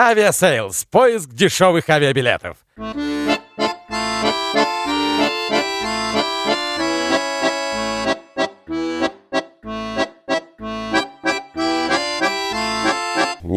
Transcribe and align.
Aviasales. 0.00 0.86
Поиск 0.86 1.28
дешевых 1.28 1.90
авиабилетов. 1.90 2.56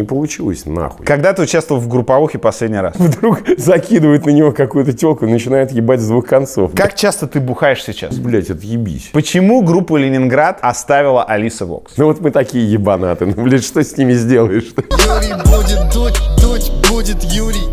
Не 0.04 0.08
получилось 0.08 0.66
нахуй. 0.66 1.06
Когда 1.06 1.32
ты 1.32 1.44
участвовал 1.44 1.80
в 1.80 1.88
групповухе 1.88 2.38
последний 2.38 2.80
раз? 2.80 2.94
Вдруг 2.98 3.44
закидывает 3.58 4.26
на 4.26 4.32
него 4.32 4.52
какую-то 4.52 4.92
телку 4.92 5.26
и 5.26 5.30
начинает 5.30 5.72
ебать 5.72 6.02
с 6.02 6.08
двух 6.10 6.26
концов. 6.26 6.74
Как 6.76 6.94
часто 6.94 7.26
ты 7.26 7.40
бухаешь 7.40 7.82
сейчас? 7.82 8.18
Блять, 8.18 8.50
отъебись. 8.50 9.12
Почему 9.14 9.62
группу 9.62 9.96
Ленинград 9.96 10.60
оставила 10.62 11.24
Алиса 11.24 11.66
Вокс? 11.66 11.94
Ну 11.96 12.08
вот 12.08 12.20
мы 12.20 12.32
такие 12.32 12.70
ебанаты. 12.70 13.28
Ну, 13.28 13.44
блядь, 13.44 13.64
что 13.64 13.82
с 13.82 13.96
ними 13.96 14.12
сделаешь-то? 14.12 14.82
Юрий 14.82 15.42
будет 15.46 15.94
дуть, 15.94 16.20
дуть 16.42 16.72
будет 16.90 17.24
Юрий. 17.24 17.64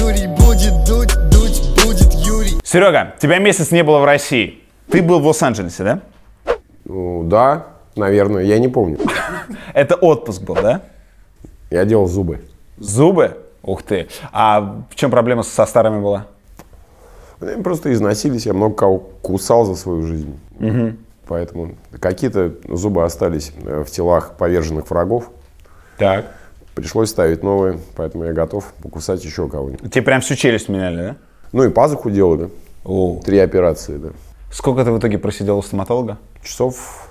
Юрий 0.00 0.28
будет 0.28 0.72
дуть, 0.88 1.12
дуть 1.30 1.84
будет 1.84 2.10
Юрий. 2.14 2.58
Серега, 2.64 3.16
тебя 3.20 3.36
месяц 3.38 3.70
не 3.70 3.82
было 3.82 3.98
в 3.98 4.06
России. 4.06 4.60
Ты 4.90 5.02
был 5.02 5.20
в 5.20 5.26
Лос-Анджелесе, 5.26 5.84
да? 5.84 6.00
Ну 6.86 7.22
да, 7.24 7.66
наверное, 7.96 8.44
я 8.44 8.58
не 8.58 8.68
помню. 8.68 8.96
Это 9.74 9.94
отпуск 9.94 10.42
был, 10.42 10.54
да? 10.54 10.80
Я 11.70 11.84
делал 11.84 12.06
зубы. 12.06 12.40
Зубы? 12.78 13.36
Ух 13.62 13.82
ты. 13.82 14.08
А 14.32 14.82
в 14.90 14.94
чем 14.94 15.10
проблема 15.10 15.42
со 15.42 15.66
старыми 15.66 16.00
была? 16.00 16.26
Они 17.40 17.62
просто 17.62 17.92
износились, 17.92 18.46
я 18.46 18.52
много 18.52 18.74
кого 18.74 18.98
кусал 18.98 19.64
за 19.64 19.76
свою 19.76 20.02
жизнь. 20.02 20.38
Поэтому 21.26 21.74
какие-то 22.00 22.54
зубы 22.68 23.04
остались 23.04 23.52
э, 23.62 23.84
в 23.86 23.90
телах 23.90 24.36
поверженных 24.38 24.88
врагов. 24.88 25.30
Так. 25.98 26.24
Пришлось 26.74 27.10
ставить 27.10 27.42
новые, 27.42 27.80
поэтому 27.96 28.24
я 28.24 28.32
готов 28.32 28.72
покусать 28.82 29.22
еще 29.24 29.46
кого-нибудь. 29.46 29.92
Тебе 29.92 30.02
прям 30.02 30.22
всю 30.22 30.36
челюсть 30.36 30.70
меняли, 30.70 30.96
да? 30.96 31.16
Ну 31.52 31.64
и 31.64 31.68
пазуху 31.68 32.08
делали. 32.08 32.48
О. 32.82 33.20
Три 33.22 33.38
операции, 33.40 33.98
да. 33.98 34.08
Сколько 34.50 34.84
ты 34.84 34.90
в 34.90 34.98
итоге 34.98 35.18
просидел 35.18 35.58
у 35.58 35.62
стоматолога? 35.62 36.16
Часов 36.42 37.07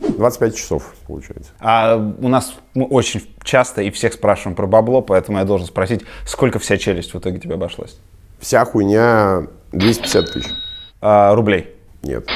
25 0.00 0.56
часов, 0.56 0.94
получается. 1.06 1.50
А 1.60 1.96
у 1.96 2.28
нас 2.28 2.54
мы 2.74 2.84
очень 2.84 3.22
часто 3.42 3.82
и 3.82 3.90
всех 3.90 4.12
спрашиваем 4.14 4.54
про 4.56 4.66
бабло, 4.66 5.00
поэтому 5.02 5.38
я 5.38 5.44
должен 5.44 5.66
спросить, 5.66 6.02
сколько 6.26 6.58
вся 6.58 6.76
челюсть 6.76 7.14
в 7.14 7.18
итоге 7.18 7.38
тебе 7.38 7.54
обошлась? 7.54 7.96
Вся 8.40 8.64
хуйня 8.64 9.46
250 9.72 10.32
тысяч. 10.32 10.50
А, 11.00 11.34
рублей. 11.34 11.74
Нет. 12.02 12.28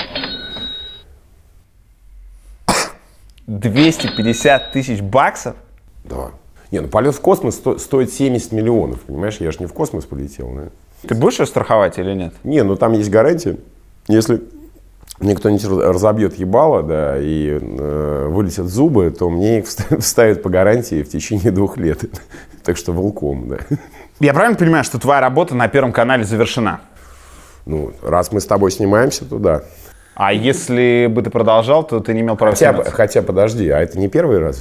250 3.46 4.72
тысяч 4.72 5.00
баксов? 5.00 5.56
Да. 6.04 6.30
Не, 6.70 6.80
ну 6.80 6.88
полет 6.88 7.14
в 7.14 7.20
космос 7.20 7.56
сто- 7.56 7.78
стоит 7.78 8.12
70 8.12 8.52
миллионов, 8.52 9.00
понимаешь? 9.02 9.38
Я 9.40 9.50
же 9.52 9.58
не 9.60 9.66
в 9.66 9.72
космос 9.72 10.04
полетел, 10.04 10.52
да? 10.54 10.68
Ты 11.06 11.14
будешь 11.14 11.38
ее 11.38 11.46
страховать 11.46 11.98
или 11.98 12.12
нет? 12.12 12.34
Не, 12.44 12.62
ну 12.62 12.76
там 12.76 12.92
есть 12.92 13.10
гарантия. 13.10 13.56
Если 14.06 14.42
мне 15.20 15.34
кто-нибудь 15.34 15.64
раз- 15.64 15.94
разобьет 15.94 16.38
ебало, 16.38 16.82
да, 16.82 17.16
и 17.18 17.58
э, 17.60 18.26
вылетят 18.30 18.66
зубы, 18.66 19.10
то 19.10 19.28
мне 19.30 19.58
их 19.60 19.64
вста- 19.64 19.98
вставят 20.00 20.42
по 20.42 20.48
гарантии 20.50 21.02
в 21.02 21.08
течение 21.08 21.50
двух 21.50 21.76
лет. 21.76 22.00
Так 22.64 22.76
что 22.76 22.92
волком, 22.92 23.48
да. 23.48 23.56
Я 24.20 24.34
правильно 24.34 24.58
понимаю, 24.58 24.84
что 24.84 24.98
твоя 24.98 25.20
работа 25.22 25.54
на 25.54 25.68
Первом 25.68 25.90
канале 25.90 26.24
завершена? 26.24 26.80
Ну, 27.64 27.92
раз 28.02 28.30
мы 28.30 28.40
с 28.42 28.44
тобой 28.44 28.70
снимаемся, 28.72 29.24
то 29.24 29.38
да. 29.38 29.62
А 30.14 30.34
если 30.34 31.06
бы 31.10 31.22
ты 31.22 31.30
продолжал, 31.30 31.82
то 31.86 32.00
ты 32.00 32.12
не 32.12 32.20
имел 32.20 32.36
права 32.36 32.52
Хотя, 32.52 32.70
сниматься? 32.72 32.92
хотя 32.92 33.22
подожди, 33.22 33.70
а 33.70 33.78
это 33.80 33.98
не 33.98 34.08
первый 34.08 34.38
раз? 34.38 34.60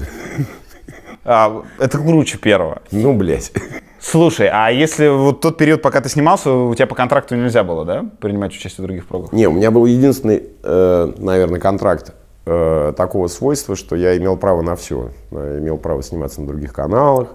А, 1.25 1.63
это 1.79 1.97
круче 1.97 2.37
первого. 2.37 2.81
Ну, 2.91 3.13
блядь. 3.13 3.51
Слушай, 3.99 4.49
а 4.51 4.69
если 4.69 5.07
вот 5.07 5.41
тот 5.41 5.57
период, 5.57 5.81
пока 5.81 6.01
ты 6.01 6.09
снимался, 6.09 6.51
у 6.51 6.73
тебя 6.75 6.87
по 6.87 6.95
контракту 6.95 7.35
нельзя 7.35 7.63
было, 7.63 7.85
да, 7.85 8.05
принимать 8.19 8.53
участие 8.53 8.83
в 8.83 8.87
других 8.87 9.07
программах? 9.07 9.33
Не, 9.33 9.47
у 9.47 9.51
меня 9.51 9.71
был 9.71 9.85
единственный, 9.85 10.43
э, 10.63 11.13
наверное, 11.17 11.59
контракт 11.59 12.13
э, 12.45 12.93
такого 12.95 13.27
свойства, 13.27 13.75
что 13.75 13.95
я 13.95 14.17
имел 14.17 14.37
право 14.37 14.61
на 14.61 14.75
все. 14.75 15.11
Я 15.31 15.59
имел 15.59 15.77
право 15.77 16.03
сниматься 16.03 16.41
на 16.41 16.47
других 16.47 16.73
каналах, 16.73 17.29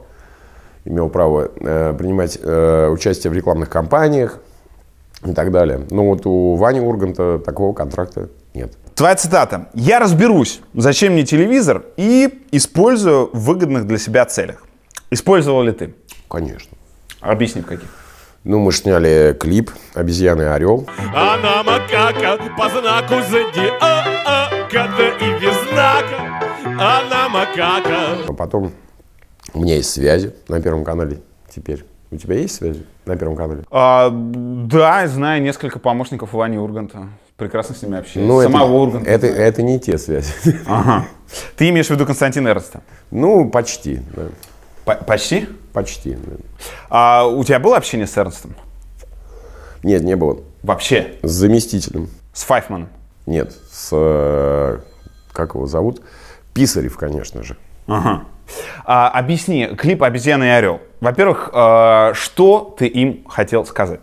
имел 0.84 1.08
право 1.08 1.50
э, 1.54 1.94
принимать 1.98 2.38
э, 2.40 2.88
участие 2.88 3.30
в 3.30 3.34
рекламных 3.34 3.68
кампаниях 3.68 4.38
и 5.24 5.32
так 5.32 5.50
далее. 5.50 5.86
Но 5.90 6.06
вот 6.06 6.26
у 6.26 6.54
Вани 6.56 6.80
Урганта 6.80 7.38
такого 7.38 7.72
контракта 7.72 8.28
нет. 8.54 8.72
Твоя 8.94 9.14
цитата. 9.16 9.68
«Я 9.74 9.98
разберусь, 9.98 10.60
зачем 10.74 11.14
мне 11.14 11.24
телевизор, 11.24 11.84
и 11.96 12.44
использую 12.52 13.30
в 13.32 13.44
выгодных 13.44 13.86
для 13.86 13.98
себя 13.98 14.24
целях». 14.26 14.64
Использовал 15.10 15.62
ли 15.62 15.72
ты? 15.72 15.94
Конечно. 16.32 16.78
Объясни, 17.20 17.60
в 17.60 17.66
каких. 17.66 17.90
Ну, 18.42 18.58
мы 18.58 18.72
сняли 18.72 19.36
клип 19.38 19.70
«Обезьяна 19.92 20.40
и 20.40 20.44
орел». 20.46 20.88
Она 21.14 21.62
макака 21.62 22.38
по 22.56 22.70
знаку 22.70 23.16
зодиака, 23.30 24.70
да 24.72 25.08
и 25.20 25.38
без 25.38 25.54
знака. 25.68 26.40
Она 26.64 27.28
макака. 27.28 28.24
А 28.26 28.32
потом 28.32 28.72
у 29.52 29.60
меня 29.60 29.76
есть 29.76 29.90
связи 29.90 30.34
на 30.48 30.58
Первом 30.62 30.84
канале 30.84 31.20
теперь. 31.54 31.84
У 32.10 32.16
тебя 32.16 32.36
есть 32.36 32.54
связи 32.54 32.86
на 33.04 33.14
Первом 33.14 33.36
канале? 33.36 33.64
А, 33.70 34.08
да, 34.10 35.06
знаю 35.08 35.42
несколько 35.42 35.78
помощников 35.78 36.32
Вани 36.32 36.56
Урганта. 36.56 37.08
Прекрасно 37.36 37.74
с 37.74 37.82
ними 37.82 37.98
общаюсь. 37.98 38.26
Ну, 38.26 38.40
это, 38.40 38.50
Самого 38.50 38.84
Урганта. 38.84 39.10
это, 39.10 39.26
это 39.26 39.60
не 39.60 39.78
те 39.78 39.98
связи. 39.98 40.32
Ага. 40.66 41.04
Ты 41.56 41.68
имеешь 41.68 41.88
в 41.88 41.90
виду 41.90 42.06
Константина 42.06 42.48
Эрнста? 42.48 42.80
Ну, 43.10 43.50
почти. 43.50 44.00
да. 44.16 44.28
По- 44.84 44.96
почти? 44.96 45.48
Почти. 45.72 46.16
А 46.90 47.24
у 47.26 47.42
тебя 47.44 47.58
было 47.58 47.76
общение 47.76 48.06
с 48.06 48.16
Эрнстом? 48.16 48.54
Нет, 49.82 50.02
не 50.02 50.16
было. 50.16 50.40
Вообще? 50.62 51.14
С 51.22 51.30
заместителем. 51.30 52.08
С 52.32 52.44
Файфманом? 52.44 52.88
Нет, 53.26 53.52
с... 53.70 53.88
э, 53.92 54.78
Как 55.32 55.54
его 55.54 55.66
зовут? 55.66 56.02
Писарев, 56.54 56.96
конечно 56.96 57.42
же. 57.42 57.56
Ага. 57.86 58.24
А, 58.84 59.08
объясни, 59.08 59.66
клип 59.78 60.02
«Обезьяна 60.02 60.44
и 60.44 60.48
орел». 60.48 60.80
Во-первых, 61.00 61.50
э, 61.52 62.12
что 62.14 62.74
ты 62.78 62.86
им 62.86 63.24
хотел 63.28 63.64
сказать? 63.64 64.00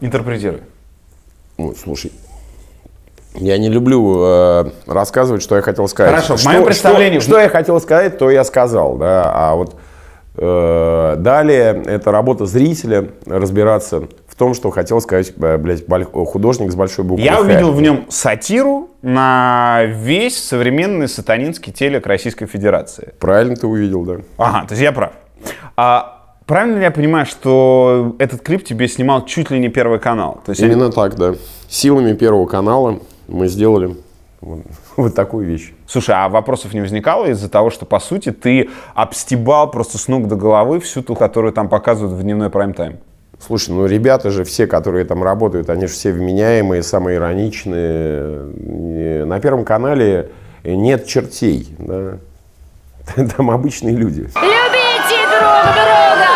Интерпретируй. 0.00 0.62
Ну, 1.58 1.74
слушай, 1.74 2.12
я 3.36 3.58
не 3.58 3.68
люблю 3.68 4.16
э, 4.24 4.64
рассказывать, 4.86 5.42
что 5.42 5.56
я 5.56 5.62
хотел 5.62 5.88
сказать. 5.88 6.12
Хорошо, 6.12 6.36
в 6.36 6.40
Что- 6.40 6.48
моем 6.50 6.64
представлении- 6.64 7.18
Что, 7.20 7.30
что 7.32 7.40
я 7.40 7.48
хотел 7.48 7.80
сказать, 7.80 8.18
то 8.18 8.30
я 8.30 8.44
сказал, 8.44 8.96
да. 8.96 9.30
А 9.34 9.54
вот 9.54 9.76
э, 10.38 11.14
далее 11.18 11.82
это 11.86 12.12
работа 12.12 12.46
зрителя 12.46 13.08
разбираться 13.26 14.02
в 14.28 14.34
том, 14.36 14.52
что 14.52 14.70
хотел 14.70 15.00
сказать, 15.00 15.32
э, 15.40 15.56
блядь, 15.56 15.84
художник 16.26 16.70
с 16.70 16.74
большой 16.74 17.04
буквы. 17.04 17.24
Я 17.24 17.36
«Х». 17.36 17.40
увидел 17.40 17.72
в 17.72 17.80
нем 17.80 18.04
сатиру 18.10 18.90
на 19.02 19.84
весь 19.86 20.42
современный 20.42 21.08
сатанинский 21.08 21.72
телек 21.72 22.06
Российской 22.06 22.46
Федерации. 22.46 23.14
Правильно 23.18 23.56
ты 23.56 23.66
увидел, 23.66 24.04
да. 24.04 24.16
Ага, 24.36 24.66
то 24.66 24.72
есть 24.74 24.82
я 24.82 24.92
прав. 24.92 25.12
А 25.76 26.34
правильно 26.44 26.76
ли 26.76 26.82
я 26.82 26.90
понимаю, 26.90 27.24
что 27.24 28.14
этот 28.18 28.42
клип 28.42 28.62
тебе 28.64 28.88
снимал 28.88 29.24
чуть 29.24 29.50
ли 29.50 29.58
не 29.58 29.68
Первый 29.70 29.98
канал? 29.98 30.40
То 30.44 30.50
есть 30.50 30.62
они- 30.62 30.72
Именно 30.72 30.92
так, 30.92 31.14
да. 31.16 31.34
Силами 31.68 32.12
Первого 32.12 32.46
канала 32.46 32.98
мы 33.28 33.48
сделали 33.48 33.96
вот, 34.40 34.60
вот 34.96 35.14
такую 35.14 35.46
вещь. 35.46 35.72
Слушай, 35.86 36.14
а 36.16 36.28
вопросов 36.28 36.74
не 36.74 36.80
возникало 36.80 37.26
из-за 37.26 37.48
того, 37.48 37.70
что, 37.70 37.86
по 37.86 38.00
сути, 38.00 38.32
ты 38.32 38.68
обстебал 38.94 39.70
просто 39.70 39.98
с 39.98 40.08
ног 40.08 40.26
до 40.28 40.36
головы 40.36 40.80
всю 40.80 41.02
ту, 41.02 41.14
которую 41.14 41.52
там 41.52 41.68
показывают 41.68 42.18
в 42.18 42.22
дневной 42.22 42.50
прайм-тайм? 42.50 42.98
Слушай, 43.38 43.70
ну 43.70 43.86
ребята 43.86 44.30
же 44.30 44.44
все, 44.44 44.66
которые 44.66 45.04
там 45.04 45.22
работают, 45.22 45.68
они 45.68 45.86
же 45.86 45.92
все 45.92 46.10
вменяемые, 46.10 46.82
самые 46.82 47.18
ироничные. 47.18 49.26
На 49.26 49.38
Первом 49.40 49.64
канале 49.64 50.30
нет 50.64 51.06
чертей, 51.06 51.68
да. 51.78 52.18
Там 53.36 53.50
обычные 53.50 53.94
люди. 53.94 54.20
Любите 54.20 55.28
друг 55.28 55.74
друга! 55.74 56.26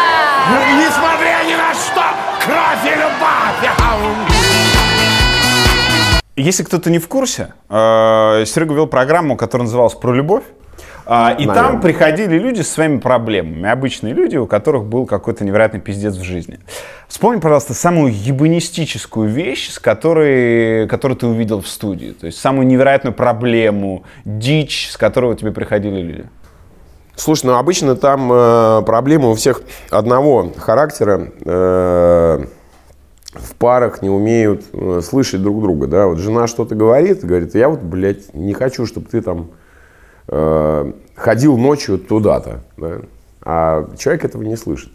Несмотря 0.76 1.06
ни 1.06 1.09
Если 6.40 6.62
кто-то 6.62 6.90
не 6.90 6.98
в 6.98 7.08
курсе, 7.08 7.52
э, 7.68 8.44
Серега 8.46 8.74
вел 8.74 8.86
программу, 8.86 9.36
которая 9.36 9.66
называлась 9.66 9.94
«Про 9.94 10.14
любовь». 10.14 10.44
А, 11.06 11.34
И 11.38 11.44
там 11.44 11.56
Наверное. 11.56 11.80
приходили 11.80 12.38
люди 12.38 12.62
со 12.62 12.72
своими 12.72 12.98
проблемами. 12.98 13.68
Обычные 13.68 14.14
люди, 14.14 14.36
у 14.36 14.46
которых 14.46 14.84
был 14.84 15.06
какой-то 15.06 15.44
невероятный 15.44 15.80
пиздец 15.80 16.14
в 16.14 16.22
жизни. 16.22 16.60
Вспомни, 17.08 17.40
пожалуйста, 17.40 17.74
самую 17.74 18.14
ебанистическую 18.14 19.28
вещь, 19.28 19.70
с 19.70 19.78
которой, 19.78 20.86
которую 20.88 21.18
ты 21.18 21.26
увидел 21.26 21.60
в 21.60 21.68
студии. 21.68 22.12
То 22.12 22.26
есть 22.26 22.38
самую 22.38 22.66
невероятную 22.66 23.12
проблему, 23.12 24.04
дичь, 24.24 24.88
с 24.90 24.96
которой 24.96 25.34
тебе 25.36 25.50
приходили 25.50 26.00
люди. 26.00 26.24
Слушай, 27.16 27.46
ну 27.46 27.56
обычно 27.56 27.96
там 27.96 28.30
э, 28.32 28.82
проблема 28.86 29.28
у 29.30 29.34
всех 29.34 29.62
одного 29.90 30.52
характера. 30.56 31.32
Э, 31.44 32.44
в 33.32 33.54
парах 33.54 34.02
не 34.02 34.10
умеют 34.10 34.64
э, 34.72 35.00
слышать 35.02 35.42
друг 35.42 35.60
друга, 35.60 35.86
да. 35.86 36.06
Вот 36.06 36.18
жена 36.18 36.46
что-то 36.46 36.74
говорит, 36.74 37.24
говорит, 37.24 37.54
я 37.54 37.68
вот, 37.68 37.80
блядь, 37.80 38.34
не 38.34 38.54
хочу, 38.54 38.86
чтобы 38.86 39.06
ты 39.06 39.22
там 39.22 39.50
э, 40.28 40.92
ходил 41.14 41.56
ночью 41.56 41.98
туда-то, 41.98 42.62
да. 42.76 43.02
А 43.42 43.88
человек 43.96 44.24
этого 44.24 44.42
не 44.42 44.56
слышит. 44.56 44.92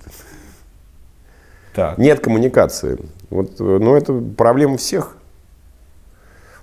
Так. 1.74 1.98
Нет 1.98 2.20
коммуникации. 2.20 3.00
Вот, 3.30 3.60
э, 3.60 3.64
ну, 3.64 3.96
это 3.96 4.14
проблема 4.14 4.78
всех. 4.78 5.16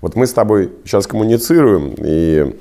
Вот 0.01 0.17
мы 0.17 0.27
с 0.27 0.33
тобой 0.33 0.73
сейчас 0.85 1.07
коммуницируем, 1.07 1.95
и 1.97 2.59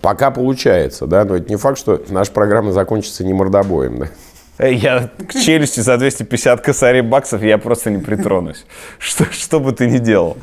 пока 0.00 0.30
получается, 0.30 1.06
да, 1.06 1.24
но 1.24 1.36
это 1.36 1.48
не 1.48 1.56
факт, 1.56 1.78
что 1.78 2.02
наша 2.08 2.32
программа 2.32 2.72
закончится 2.72 3.24
не 3.24 3.32
мордобоем, 3.32 4.00
да. 4.00 4.08
Э, 4.58 4.72
Я 4.72 5.10
к 5.28 5.32
челюсти 5.32 5.80
за 5.80 5.96
250 5.98 6.60
косарей 6.60 7.02
баксов 7.02 7.42
я 7.42 7.58
просто 7.58 7.90
не 7.90 7.98
притронусь. 8.02 8.64
Что, 8.98 9.24
что 9.32 9.60
бы 9.60 9.72
ты 9.72 9.86
ни 9.86 9.98
делал. 9.98 10.36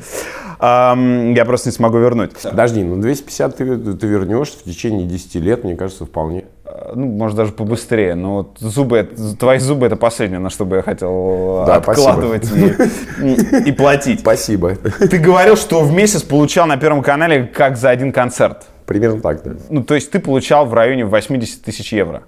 Ам, 0.58 1.32
я 1.34 1.44
просто 1.46 1.70
не 1.70 1.72
смогу 1.74 1.98
вернуть. 1.98 2.32
Подожди, 2.42 2.82
ну 2.84 3.00
250 3.00 3.56
ты, 3.56 3.76
ты 3.94 4.06
вернешь 4.06 4.48
в 4.50 4.64
течение 4.64 5.06
10 5.06 5.36
лет, 5.36 5.64
мне 5.64 5.74
кажется, 5.76 6.04
вполне. 6.04 6.44
Э, 6.66 6.92
Ну, 6.94 7.06
может, 7.06 7.36
даже 7.36 7.52
побыстрее. 7.52 8.14
Но 8.14 8.34
вот 8.34 8.56
зубы, 8.58 9.08
твои 9.38 9.58
зубы 9.58 9.86
это 9.86 9.96
последнее, 9.96 10.38
на 10.40 10.50
что 10.50 10.64
бы 10.66 10.76
я 10.76 10.82
хотел 10.82 11.64
Да, 11.66 11.76
откладывать 11.76 12.48
и- 12.52 13.68
и 13.68 13.72
платить. 13.72 14.20
Спасибо. 14.20 14.74
Ты 14.74 15.18
говорил, 15.18 15.56
что 15.56 15.80
в 15.80 15.92
месяц 15.94 16.22
получал 16.22 16.66
на 16.66 16.76
Первом 16.76 17.02
канале 17.02 17.44
как 17.46 17.76
за 17.78 17.88
один 17.90 18.12
концерт. 18.12 18.66
Примерно 18.86 19.20
так, 19.20 19.42
да. 19.44 19.52
Ну, 19.70 19.82
то 19.82 19.94
есть 19.94 20.10
ты 20.10 20.18
получал 20.18 20.66
в 20.66 20.74
районе 20.74 21.04
80 21.06 21.62
тысяч 21.62 21.92
евро. 21.92 22.22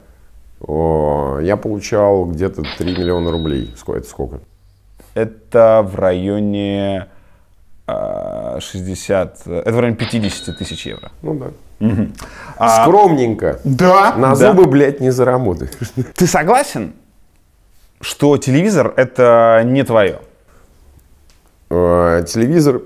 Я 0.69 1.57
получал 1.57 2.27
где-то 2.27 2.63
3 2.79 2.97
миллиона 2.97 3.31
рублей. 3.31 3.73
Сколько 3.77 4.01
это 4.01 4.09
сколько? 4.09 4.41
Это 5.15 5.87
в 5.87 5.97
районе 5.97 7.09
а, 7.87 8.59
60... 8.61 9.47
Это 9.47 9.73
в 9.73 9.81
районе 9.81 9.97
50 9.97 10.57
тысяч 10.57 10.87
евро. 10.87 11.11
Ну 11.23 11.35
да. 11.35 12.83
Скромненько. 12.83 13.61
Да? 13.65 14.15
На 14.17 14.35
зубы, 14.35 14.67
блядь, 14.67 15.01
не 15.01 15.11
заработаешь. 15.11 15.73
Ты 16.15 16.27
согласен, 16.27 16.93
что 18.01 18.37
телевизор 18.39 18.95
это 18.97 19.63
не 19.65 19.83
твое? 19.83 20.21
Э, 21.71 22.25
Телевизор, 22.29 22.83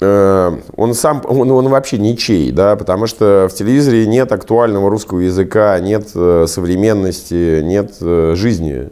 он 0.00 0.94
сам, 0.94 1.22
он, 1.26 1.50
он 1.50 1.68
вообще 1.68 1.96
ничей, 1.98 2.50
да, 2.52 2.76
потому 2.76 3.06
что 3.06 3.48
в 3.50 3.54
телевизоре 3.54 4.06
нет 4.06 4.30
актуального 4.30 4.90
русского 4.90 5.20
языка, 5.20 5.78
нет 5.80 6.08
э, 6.14 6.44
современности, 6.48 7.62
нет 7.62 7.96
э, 8.00 8.34
жизни. 8.36 8.90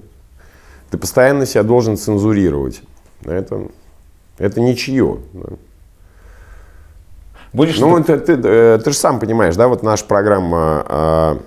Ты 0.90 0.96
постоянно 0.98 1.44
себя 1.44 1.62
должен 1.62 1.96
цензурировать. 1.96 2.80
Это, 3.24 3.68
это 4.38 4.60
ничье. 4.60 5.18
Будешь 7.52 7.78
Ну, 7.78 8.02
ты- 8.02 8.18
ты, 8.18 8.36
ты, 8.36 8.48
э, 8.48 8.78
ты 8.82 8.90
же 8.90 8.96
сам 8.96 9.20
понимаешь, 9.20 9.54
да, 9.56 9.68
вот 9.68 9.82
наша 9.82 10.04
программа, 10.06 10.84
а, 10.88 11.36
э, 11.36 11.40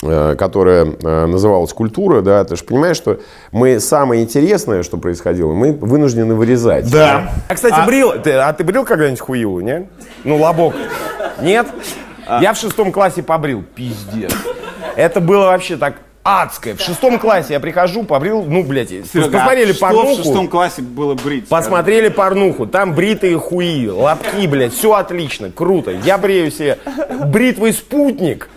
которая 0.00 0.86
э, 0.86 1.26
называлась 1.26 1.72
«Культура», 1.72 2.22
да, 2.22 2.44
ты 2.44 2.54
же 2.56 2.62
понимаешь, 2.62 2.96
что 2.96 3.18
мы 3.50 3.80
самое 3.80 4.22
интересное, 4.22 4.82
что 4.82 4.96
происходило, 4.96 5.52
мы 5.52 5.72
вынуждены 5.72 6.34
вырезать. 6.34 6.90
Да. 6.90 7.32
А, 7.48 7.54
кстати, 7.54 7.84
брил, 7.84 8.12
ты, 8.22 8.32
а 8.32 8.52
ты 8.52 8.62
брил 8.62 8.84
когда-нибудь 8.84 9.20
хуилу, 9.20 9.60
не? 9.60 9.88
Ну, 10.22 10.36
лобок. 10.36 10.74
Нет? 11.42 11.66
Я 12.40 12.52
в 12.52 12.58
шестом 12.58 12.92
классе 12.92 13.22
побрил. 13.22 13.64
Пиздец. 13.74 14.32
Это 14.96 15.20
было 15.20 15.46
вообще 15.46 15.76
так 15.76 15.94
адское. 16.28 16.74
В 16.74 16.80
шестом 16.80 17.18
классе 17.18 17.54
я 17.54 17.60
прихожу, 17.60 18.04
побрил, 18.04 18.44
ну, 18.44 18.62
блядь, 18.62 18.92
посмотрели 19.12 19.72
порнуху. 19.72 20.48
классе 20.48 20.82
было 20.82 21.14
брить? 21.14 21.48
Посмотрели 21.48 22.08
порнуху, 22.08 22.66
там 22.66 22.94
бритые 22.94 23.38
хуи, 23.38 23.88
лобки, 23.88 24.46
блядь, 24.46 24.74
все 24.74 24.92
отлично, 24.92 25.50
круто. 25.50 25.90
Я 25.90 26.18
брею 26.18 26.50
себе 26.50 26.78
бритвый 27.26 27.72
спутник, 27.72 28.48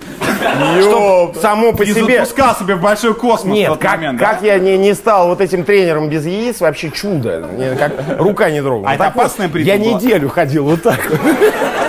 чтоб 0.82 1.38
само 1.38 1.74
по 1.74 1.86
себе... 1.86 2.26
себе 2.26 2.76
в 2.76 2.82
большой 2.82 3.14
космос 3.14 3.54
Нет, 3.54 3.78
как, 3.78 4.00
как 4.18 4.42
я 4.42 4.60
не, 4.60 4.78
не 4.78 4.94
стал 4.94 5.28
вот 5.28 5.42
этим 5.42 5.64
тренером 5.64 6.10
без 6.10 6.26
яиц, 6.26 6.60
вообще 6.60 6.92
чудо. 6.92 7.48
Мне 7.52 7.76
как 7.76 7.94
рука 8.20 8.50
не 8.50 8.62
дрогнула. 8.62 8.92
А 8.92 8.96
это 8.96 9.06
Так 9.06 9.16
опасная 9.16 9.48
бритва 9.48 9.72
Я 9.74 9.80
была? 9.80 10.00
неделю 10.00 10.30
ходил 10.30 10.66
вот 10.66 10.84
так. 10.84 11.00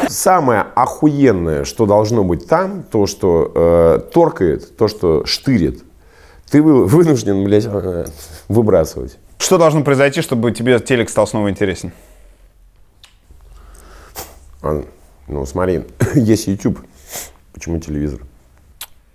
Самое 0.09 0.67
охуенное, 0.75 1.65
что 1.65 1.87
должно 1.87 2.25
быть 2.25 2.47
там, 2.49 2.83
то, 2.83 3.07
что 3.07 3.51
э, 3.55 4.01
торкает, 4.13 4.77
то, 4.77 4.89
что 4.89 5.25
штырит, 5.27 5.83
ты 6.51 6.63
вы- 6.63 6.87
вынужден, 6.87 7.45
блядь, 7.45 7.67
э, 7.67 8.07
выбрасывать. 8.49 9.19
Что 9.39 9.59
должно 9.59 9.83
произойти, 9.83 10.23
чтобы 10.23 10.53
тебе 10.53 10.79
телек 10.81 11.11
стал 11.11 11.27
снова 11.27 11.51
интересен? 11.51 11.93
А, 14.63 14.85
ну, 15.27 15.47
смотри, 15.47 15.85
есть 16.15 16.47
YouTube, 16.47 16.81
почему 17.53 17.79
телевизор? 17.79 18.21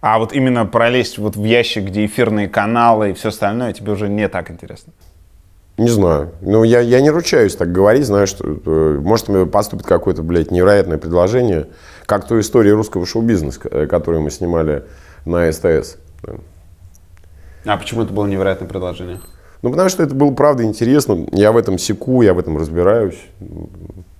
А 0.02 0.20
вот 0.20 0.34
именно 0.34 0.66
пролезть 0.66 1.18
вот 1.18 1.36
в 1.36 1.44
ящик, 1.44 1.86
где 1.86 2.06
эфирные 2.06 2.48
каналы 2.48 3.12
и 3.12 3.14
все 3.14 3.30
остальное, 3.30 3.74
тебе 3.74 3.92
уже 3.92 4.08
не 4.10 4.28
так 4.30 4.52
интересно. 4.52 4.94
Не 5.78 5.90
знаю. 5.90 6.32
Ну, 6.42 6.64
я, 6.64 6.80
я 6.80 7.02
не 7.02 7.12
ручаюсь 7.12 7.56
так 7.56 7.72
говорить, 7.72 8.06
знаю, 8.06 8.26
что 8.26 8.44
э, 8.48 9.00
может 9.00 9.28
мне 9.28 9.46
поступит 9.46 9.86
какое-то, 9.86 10.24
блядь, 10.24 10.50
невероятное 10.50 10.98
предложение, 10.98 11.68
как 12.08 12.28
той 12.28 12.42
истории 12.42 12.72
русского 12.72 13.06
шоу-бизнеса, 13.06 13.60
э, 13.70 13.86
которую 13.86 14.24
мы 14.24 14.32
снимали 14.32 14.86
на 15.26 15.52
СТС. 15.52 15.98
А 17.66 17.78
почему 17.78 18.02
это 18.02 18.12
было 18.12 18.26
невероятное 18.26 18.68
предложение? 18.68 19.20
Ну, 19.62 19.70
потому 19.70 19.90
что 19.90 20.02
это 20.02 20.16
было, 20.16 20.32
правда, 20.34 20.64
интересно. 20.64 21.28
Я 21.32 21.52
в 21.52 21.58
этом 21.58 21.78
секу, 21.78 22.24
я 22.24 22.34
в 22.34 22.40
этом 22.40 22.58
разбираюсь. 22.58 23.20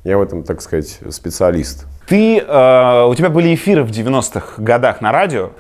Я 0.04 0.20
в 0.20 0.22
этом, 0.22 0.44
так 0.44 0.62
сказать, 0.62 1.00
специалист. 1.10 1.88
Ты, 2.08 2.38
э, 2.38 3.06
у 3.06 3.16
тебя 3.16 3.30
были 3.30 3.56
эфиры 3.56 3.84
в 3.84 3.90
90-х 3.90 4.62
годах 4.62 5.02
на 5.02 5.12
радио. 5.12 5.52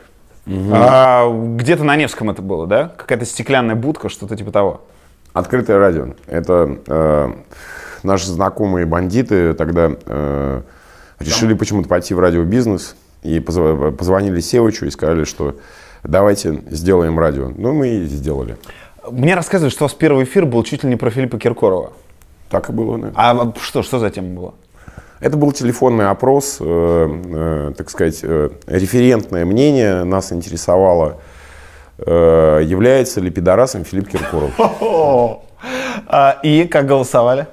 А, 0.71 1.29
где-то 1.57 1.83
на 1.83 1.95
Невском 1.95 2.29
это 2.29 2.41
было, 2.41 2.67
да? 2.67 2.91
Какая-то 2.95 3.25
стеклянная 3.25 3.75
будка, 3.75 4.09
что-то 4.09 4.35
типа 4.35 4.51
того. 4.51 4.81
Открытое 5.33 5.77
радио. 5.77 6.07
Это 6.25 6.77
э, 6.87 7.31
наши 8.03 8.27
знакомые 8.27 8.85
бандиты 8.85 9.53
тогда 9.53 9.91
э, 10.05 10.61
решили 11.19 11.53
почему-то 11.53 11.87
пойти 11.87 12.13
в 12.13 12.19
радиобизнес 12.19 12.95
и 13.23 13.39
позв- 13.39 13.91
позвонили 13.91 14.39
Севичу 14.39 14.85
и 14.85 14.89
сказали, 14.89 15.25
что 15.25 15.55
давайте 16.03 16.61
сделаем 16.69 17.19
радио. 17.19 17.51
Ну, 17.55 17.73
мы 17.73 17.89
и 17.89 18.05
сделали. 18.05 18.57
Мне 19.09 19.35
рассказывают, 19.35 19.73
что 19.73 19.85
у 19.85 19.87
вас 19.87 19.93
первый 19.93 20.23
эфир 20.25 20.45
был 20.45 20.63
чуть 20.63 20.83
ли 20.83 20.89
не 20.89 20.95
про 20.95 21.09
Филиппа 21.09 21.37
Киркорова. 21.37 21.93
Так 22.49 22.69
и 22.69 22.71
было. 22.73 22.97
да. 22.97 23.11
А 23.15 23.53
что, 23.61 23.83
что 23.83 23.99
за 23.99 24.09
тема 24.09 24.29
была? 24.29 24.53
Это 25.19 25.35
был 25.35 25.51
телефонный 25.51 26.09
опрос, 26.09 26.57
э, 26.59 27.21
э, 27.25 27.73
так 27.75 27.89
сказать, 27.89 28.19
э, 28.21 28.49
референтное 28.67 29.45
мнение 29.45 30.03
нас 30.03 30.31
интересовало, 30.31 31.17
является 31.99 33.21
ли 33.21 33.29
пидорасом 33.31 33.83
Филипп 33.83 34.09
Киркоров. 34.09 34.51
А, 36.05 36.39
и 36.43 36.65
как 36.67 36.85
голосовали? 36.85 37.47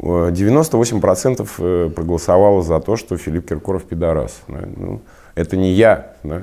Э, 0.00 0.30
98% 0.30 1.48
э, 1.58 1.90
проголосовало 1.90 2.62
за 2.62 2.80
то, 2.80 2.96
что 2.96 3.16
Филипп 3.16 3.48
Киркоров 3.48 3.84
пидорас. 3.84 4.42
Ну, 4.48 5.02
это 5.34 5.56
не 5.56 5.72
я. 5.72 6.12
да. 6.22 6.42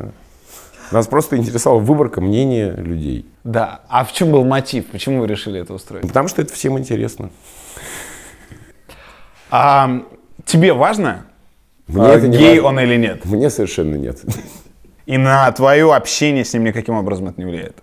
Нас 0.92 1.08
просто 1.08 1.36
интересовала 1.36 1.80
выборка 1.80 2.22
мнения 2.22 2.72
людей. 2.72 3.26
Да. 3.44 3.82
А 3.90 4.06
в 4.06 4.14
чем 4.14 4.32
был 4.32 4.46
мотив? 4.46 4.86
Почему 4.88 5.22
вы 5.22 5.28
решили 5.28 5.60
это 5.60 5.74
устроить? 5.74 6.08
Потому 6.08 6.28
что 6.28 6.42
это 6.42 6.54
всем 6.54 6.78
интересно. 6.78 7.32
А 9.50 10.02
тебе 10.46 10.74
важно, 10.74 11.26
Мне 11.88 12.06
а, 12.06 12.10
это 12.16 12.28
не 12.28 12.38
гей 12.38 12.60
важно. 12.60 12.68
он 12.68 12.80
или 12.88 12.98
нет? 12.98 13.26
Мне 13.26 13.50
совершенно 13.50 13.96
нет. 13.96 14.22
И 15.06 15.18
на 15.18 15.52
твое 15.52 15.94
общение 15.94 16.44
с 16.44 16.54
ним 16.54 16.64
никаким 16.64 16.96
образом 16.96 17.28
это 17.28 17.40
не 17.40 17.46
влияет? 17.46 17.76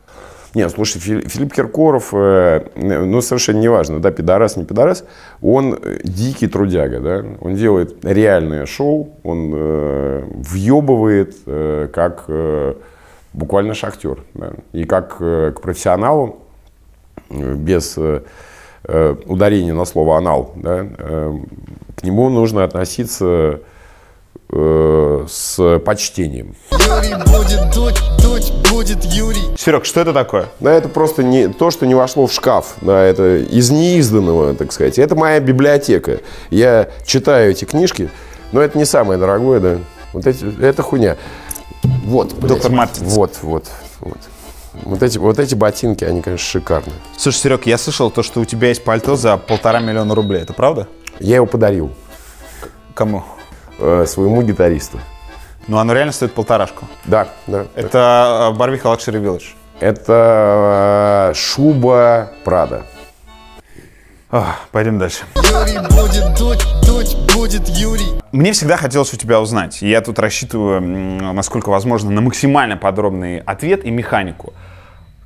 Нет, 0.55 0.71
слушай, 0.71 0.99
Фили- 1.01 1.27
Филипп 1.29 1.55
Киркоров, 1.55 2.11
э, 2.13 2.67
ну, 2.77 3.23
совершенно 3.23 3.59
неважно, 3.59 4.01
да, 4.01 4.11
пидорас, 4.11 4.57
не 4.57 4.65
пидорас, 4.65 5.05
он 5.41 5.79
э, 5.81 6.01
дикий 6.05 6.47
трудяга, 6.47 7.01
да, 7.01 7.25
он 7.41 7.55
делает 7.55 8.05
реальное 8.05 8.67
шоу, 8.67 9.15
он 9.23 9.51
э, 9.55 10.25
въебывает 10.35 11.37
э, 11.47 11.89
как 11.91 12.25
э, 12.29 12.75
буквально 13.33 13.73
шахтер, 13.73 14.19
да, 14.35 14.53
и 14.73 14.85
как 14.85 15.17
э, 15.21 15.53
к 15.57 15.63
профессионалу, 15.63 16.41
э, 17.31 17.55
без 17.55 17.97
э, 17.97 18.21
ударения 19.27 19.73
на 19.73 19.87
слово 19.87 20.19
«анал», 20.19 20.53
да, 20.57 20.87
э, 20.99 21.33
к 21.97 22.03
нему 22.03 22.29
нужно 22.29 22.65
относиться 22.65 23.61
э, 24.53 25.27
с 25.29 25.79
почтением. 25.81 26.55
Юрий 26.71 27.15
будет 27.27 27.75
дуть, 27.75 28.01
дуть 28.23 28.53
будет 28.71 29.05
Юрий. 29.05 29.57
Серег, 29.57 29.85
что 29.85 30.01
это 30.01 30.13
такое? 30.13 30.47
Да, 30.61 30.73
это 30.73 30.89
просто 30.89 31.23
не 31.23 31.49
то, 31.49 31.71
что 31.71 31.87
не 31.87 31.95
вошло 31.95 32.27
в 32.27 32.33
шкаф. 32.33 32.75
Да, 32.81 33.03
это 33.03 33.39
из 33.39 33.71
неизданного, 33.71 34.55
так 34.55 34.73
сказать. 34.73 34.99
Это 34.99 35.15
моя 35.17 35.41
библиотека. 35.41 36.21
Я 36.51 36.89
читаю 37.05 37.51
эти 37.51 37.65
книжки, 37.65 38.11
но 38.53 38.61
это 38.61 38.79
не 38.79 38.85
самое 38.85 39.19
дорогое, 39.19 39.61
да. 39.61 39.79
Вот 40.13 40.27
эти, 40.27 40.45
это 40.63 40.83
хуйня. 40.83 41.17
Вот, 41.83 42.35
блядь. 42.35 42.49
Доктор 42.49 42.71
Martens. 42.71 43.15
Вот, 43.15 43.39
вот, 43.43 43.67
вот. 44.01 44.19
Вот 44.85 45.03
эти, 45.03 45.19
вот 45.19 45.39
эти 45.39 45.55
ботинки, 45.55 46.03
они, 46.05 46.23
конечно, 46.23 46.47
шикарные. 46.47 46.95
Слушай, 47.17 47.37
Серег, 47.37 47.67
я 47.67 47.77
слышал 47.77 48.11
то, 48.11 48.23
что 48.23 48.41
у 48.41 48.45
тебя 48.45 48.69
есть 48.69 48.83
пальто 48.83 49.17
за 49.17 49.37
полтора 49.37 49.81
миллиона 49.81 50.15
рублей. 50.15 50.43
Это 50.43 50.55
правда? 50.55 50.89
Я 51.21 51.37
его 51.37 51.47
подарил 51.47 51.91
Кому? 52.95 53.25
Э, 53.83 54.07
своему 54.07 54.43
гитаристу. 54.43 54.99
Ну, 55.69 55.79
оно 55.79 55.93
реально 55.93 56.13
стоит 56.13 56.33
полторашку. 56.33 56.87
Да, 57.05 57.29
да. 57.47 57.67
Это 57.75 58.51
э, 58.53 58.57
Барвиха 58.57 58.89
Luxury 58.89 59.19
Village. 59.19 59.55
Это 59.81 61.31
э, 61.31 61.35
шуба 61.35 62.33
Прада. 62.45 62.85
Ах, 64.31 64.61
Пойдем 64.71 64.99
дальше. 64.99 65.25
Юрий 65.37 65.79
будет 65.91 66.39
дуть, 66.39 66.67
дуть 66.87 67.17
будет 67.35 67.69
Юрий 67.69 68.23
Мне 68.33 68.53
всегда 68.53 68.79
хотелось 68.79 69.13
у 69.13 69.17
тебя 69.19 69.41
узнать, 69.41 69.83
я 69.83 70.01
тут 70.01 70.19
рассчитываю, 70.19 70.81
насколько 70.81 71.69
возможно, 71.69 72.11
на 72.11 72.23
максимально 72.23 72.79
подробный 72.79 73.41
ответ 73.41 73.85
и 73.85 73.91
механику. 73.91 74.55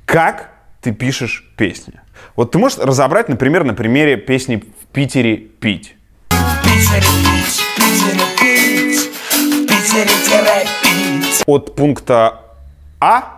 Как 0.05 0.49
ты 0.81 0.91
пишешь 0.91 1.49
песни? 1.55 1.93
Вот 2.35 2.51
ты 2.51 2.57
можешь 2.57 2.79
разобрать, 2.79 3.29
например, 3.29 3.63
на 3.63 3.73
примере 3.73 4.17
песни 4.17 4.57
«В 4.57 4.87
Питере 4.87 5.37
пить». 5.37 5.95
От 11.45 11.75
пункта 11.75 12.41
А 12.99 13.37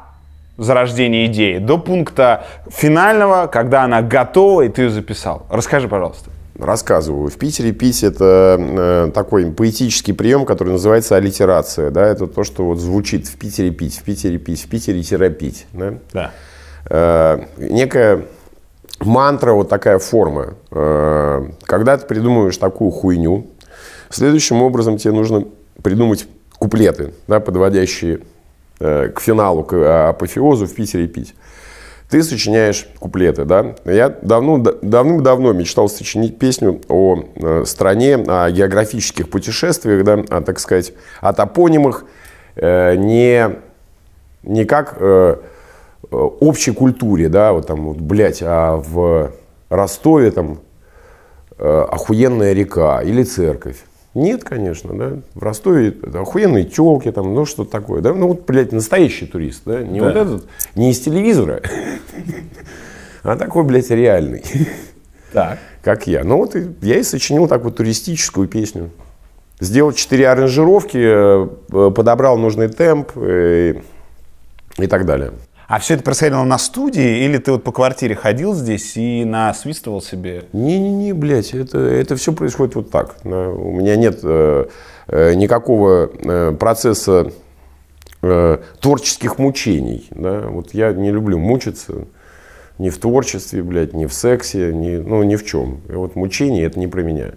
зарождение 0.57 1.27
идеи 1.27 1.57
до 1.57 1.77
пункта 1.77 2.45
финального, 2.69 3.47
когда 3.47 3.83
она 3.83 4.01
готова, 4.01 4.63
и 4.63 4.69
ты 4.69 4.83
ее 4.83 4.89
записал. 4.89 5.45
Расскажи, 5.49 5.87
пожалуйста. 5.87 6.29
Рассказываю. 6.59 7.29
В 7.29 7.37
Питере 7.37 7.71
пить 7.71 8.03
это 8.03 8.57
э, 8.59 9.11
такой 9.13 9.49
поэтический 9.49 10.11
прием, 10.11 10.45
который 10.45 10.73
называется 10.73 11.15
аллитерация. 11.15 11.89
Да? 11.89 12.05
Это 12.05 12.27
то, 12.27 12.43
что 12.43 12.65
вот 12.65 12.79
звучит 12.79 13.27
в 13.27 13.37
Питере 13.37 13.71
пить, 13.71 13.97
в 13.97 14.03
Питере 14.03 14.37
пить, 14.37 14.65
в 14.65 14.69
Питере 14.69 15.01
терапить. 15.01 15.67
Да? 15.71 15.93
Да. 16.11 16.31
Э, 16.89 17.45
некая 17.57 18.25
мантра, 18.99 19.53
вот 19.53 19.69
такая 19.69 19.99
форма. 19.99 20.55
Э, 20.71 21.47
когда 21.63 21.97
ты 21.97 22.05
придумываешь 22.05 22.57
такую 22.57 22.91
хуйню, 22.91 23.47
следующим 24.15 24.61
образом 24.61 24.97
тебе 24.97 25.13
нужно 25.13 25.45
придумать 25.81 26.27
куплеты, 26.57 27.13
да, 27.27 27.39
подводящие 27.39 28.19
э, 28.79 29.09
к 29.09 29.19
финалу, 29.19 29.63
к 29.63 29.73
э, 29.73 30.09
апофеозу 30.09 30.65
в 30.65 30.73
Питере 30.73 31.07
пить. 31.07 31.35
Ты 32.09 32.23
сочиняешь 32.23 32.87
куплеты, 32.99 33.45
да? 33.45 33.75
Я 33.85 34.09
давно, 34.09 34.57
да- 34.57 34.73
давным-давно 34.81 35.53
мечтал 35.53 35.87
сочинить 35.89 36.39
песню 36.39 36.81
о 36.87 37.23
э, 37.35 37.63
стране, 37.65 38.15
о 38.15 38.49
географических 38.49 39.29
путешествиях, 39.29 40.03
да, 40.03 40.13
о, 40.29 40.41
так 40.41 40.59
сказать, 40.59 40.93
о 41.21 41.33
топонимах, 41.33 42.05
э, 42.55 42.95
не, 42.95 43.57
не 44.41 44.65
как 44.65 44.97
э, 44.99 45.35
э, 46.11 46.15
общей 46.15 46.71
культуре, 46.71 47.29
да, 47.29 47.53
вот 47.53 47.67
там, 47.67 47.85
вот, 47.85 47.97
блядь, 47.97 48.41
а 48.41 48.77
в 48.77 49.31
Ростове 49.69 50.31
там 50.31 50.61
э, 51.59 51.85
охуенная 51.91 52.53
река 52.53 53.03
или 53.03 53.21
церковь. 53.21 53.77
Нет, 54.19 54.43
конечно, 54.43 54.93
да. 54.93 55.13
В 55.33 55.41
Ростове 55.41 55.89
это 55.89 56.19
охуенные 56.19 56.65
телки, 56.65 57.09
там, 57.09 57.33
ну 57.33 57.45
что 57.45 57.63
такое, 57.63 58.01
да. 58.01 58.13
Ну 58.13 58.27
вот, 58.27 58.45
блядь, 58.45 58.73
настоящий 58.73 59.25
турист, 59.25 59.61
да. 59.65 59.81
Не 59.81 60.01
вот 60.01 60.15
этот, 60.15 60.45
не 60.75 60.91
из 60.91 60.99
телевизора, 60.99 61.61
а 63.23 63.37
такой, 63.37 63.63
блядь, 63.63 63.89
реальный, 63.89 64.43
Так. 65.31 65.57
как 65.81 66.05
я. 66.07 66.25
Ну 66.25 66.35
вот 66.37 66.55
и 66.57 66.67
я 66.81 66.97
и 66.97 67.03
сочинил 67.03 67.47
такую 67.47 67.71
туристическую 67.71 68.49
песню. 68.49 68.89
Сделал 69.61 69.93
четыре 69.93 70.27
аранжировки, 70.27 70.97
э, 70.97 71.91
подобрал 71.91 72.37
нужный 72.37 72.67
темп 72.67 73.11
э, 73.15 73.75
и 74.77 74.87
так 74.87 75.05
далее. 75.05 75.31
А 75.69 75.77
все 75.77 75.93
это 75.93 76.03
происходило 76.03 76.43
на 76.45 76.57
студии, 76.57 77.23
или 77.25 77.37
ты 77.37 77.51
вот 77.51 77.63
по 77.63 77.71
квартире 77.71 78.15
ходил 78.15 78.55
здесь 78.55 78.97
и 78.97 79.23
насвистывал 79.23 80.01
себе? 80.01 80.45
Не-не-не, 80.51 81.13
блядь, 81.13 81.53
это, 81.53 81.77
это 81.77 82.15
все 82.15 82.33
происходит 82.33 82.73
вот 82.73 82.89
так. 82.89 83.17
У 83.23 83.29
меня 83.29 83.95
нет 83.95 84.21
э, 84.23 84.65
э, 85.09 85.35
никакого 85.35 86.09
э, 86.11 86.55
процесса 86.59 87.31
э, 88.23 88.57
творческих 88.81 89.37
мучений. 89.37 90.07
Да? 90.09 90.47
Вот 90.47 90.73
я 90.73 90.91
не 90.91 91.11
люблю 91.11 91.37
мучиться 91.37 92.07
ни 92.79 92.89
в 92.89 92.97
творчестве, 92.97 93.61
блядь, 93.61 93.93
ни 93.93 94.07
в 94.07 94.13
сексе, 94.13 94.73
ни, 94.73 94.95
ну, 94.95 95.21
ни 95.21 95.35
в 95.35 95.45
чем. 95.45 95.81
И 95.87 95.91
вот 95.91 96.15
мучение 96.15 96.65
это 96.65 96.79
не 96.79 96.87
про 96.87 97.03
меня. 97.03 97.33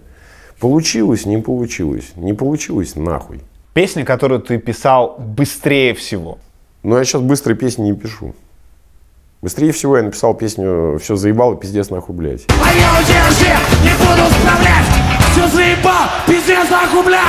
Получилось, 0.59 1.27
не 1.27 1.37
получилось. 1.37 2.13
Не 2.15 2.33
получилось, 2.33 2.95
нахуй. 2.95 3.41
Песня, 3.75 4.03
которую 4.03 4.41
ты 4.41 4.57
писал 4.57 5.17
быстрее 5.19 5.93
всего. 5.93 6.39
Но 6.83 6.97
я 6.97 7.05
сейчас 7.05 7.21
быстрые 7.21 7.55
песни 7.55 7.83
не 7.83 7.93
пишу. 7.93 8.35
Быстрее 9.41 9.71
всего 9.71 9.95
я 9.95 10.03
написал 10.03 10.33
песню 10.33 10.99
«Все 11.01 11.15
заебало, 11.15 11.55
пиздец 11.55 11.89
нахуй, 11.89 12.13
блядь». 12.13 12.45
А 12.49 12.73
я 12.73 12.91
удержи, 13.01 13.55
не 13.83 13.91
буду 13.97 14.29
справлять 14.35 14.85
Все 15.31 15.47
заебал, 15.47 16.09
пиздец 16.27 16.69
нахуй, 16.69 17.05
блядь 17.05 17.23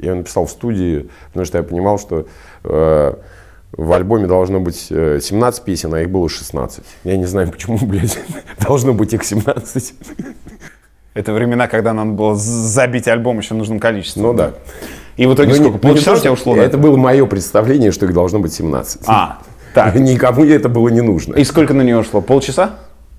Я 0.00 0.14
написал 0.14 0.46
в 0.46 0.50
студии, 0.50 1.08
потому 1.28 1.44
что 1.44 1.58
я 1.58 1.64
понимал, 1.64 1.98
что 1.98 2.26
э, 2.62 3.14
в 3.72 3.92
альбоме 3.92 4.28
должно 4.28 4.60
быть 4.60 4.86
э, 4.90 5.18
17 5.20 5.64
песен, 5.64 5.94
а 5.94 6.00
их 6.00 6.10
было 6.10 6.28
16. 6.28 6.84
Я 7.02 7.16
не 7.16 7.26
знаю, 7.26 7.50
почему, 7.50 7.78
блядь, 7.78 8.16
должно 8.60 8.94
быть 8.94 9.12
их 9.12 9.24
17. 9.24 9.94
Это 11.14 11.32
времена, 11.32 11.66
когда 11.66 11.92
надо 11.92 12.12
было 12.12 12.36
забить 12.36 13.08
альбом 13.08 13.38
еще 13.38 13.54
нужным 13.54 13.80
количеством. 13.80 14.22
Ну 14.22 14.34
да. 14.34 14.54
И 15.18 15.26
в 15.26 15.34
итоге 15.34 15.50
Ну, 15.50 15.54
сколько? 15.56 15.72
ну, 15.72 15.78
Полчаса 15.78 16.12
у 16.12 16.16
тебя 16.16 16.32
ушло 16.32 16.54
на 16.54 16.60
Это 16.60 16.78
было 16.78 16.96
мое 16.96 17.26
представление, 17.26 17.90
что 17.90 18.06
их 18.06 18.14
должно 18.14 18.38
быть 18.38 18.54
17. 18.54 19.02
А, 19.06 19.40
так. 19.74 19.94
Никому 19.96 20.44
это 20.44 20.68
было 20.68 20.88
не 20.88 21.00
нужно. 21.00 21.34
И 21.34 21.44
сколько 21.44 21.74
на 21.74 21.82
нее 21.82 21.98
ушло? 21.98 22.20
Полчаса? 22.20 22.76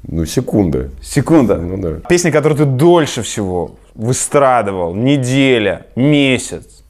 Ну, 0.07 0.25
секунда. 0.25 0.89
Секунда. 1.01 1.57
Ну 1.57 1.77
да. 1.77 2.07
Песня, 2.07 2.31
которую 2.31 2.57
ты 2.57 2.65
дольше 2.65 3.21
всего 3.21 3.75
выстрадывал. 3.95 4.95
Неделя, 4.95 5.87
месяц, 5.97 6.83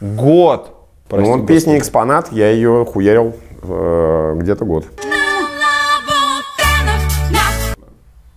год. 0.00 0.70
Ну, 1.10 1.16
Прости, 1.16 1.30
вот 1.30 1.46
песня. 1.46 1.78
«Экспонат», 1.78 2.32
я 2.32 2.50
ее 2.50 2.86
хуярил 2.90 3.36
э, 3.62 4.36
где-то 4.38 4.64
год. 4.64 4.86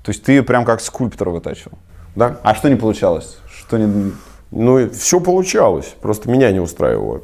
То 0.03 0.11
есть 0.11 0.23
ты 0.23 0.33
ее 0.33 0.43
прям 0.43 0.65
как 0.65 0.81
скульптор 0.81 1.29
вытачивал. 1.29 1.77
Да. 2.15 2.37
А 2.43 2.55
что 2.55 2.69
не 2.69 2.75
получалось? 2.75 3.37
Что 3.49 3.77
не... 3.77 4.11
Ну, 4.51 4.89
все 4.89 5.19
получалось, 5.19 5.95
просто 6.01 6.29
меня 6.29 6.51
не 6.51 6.59
устраивало. 6.59 7.21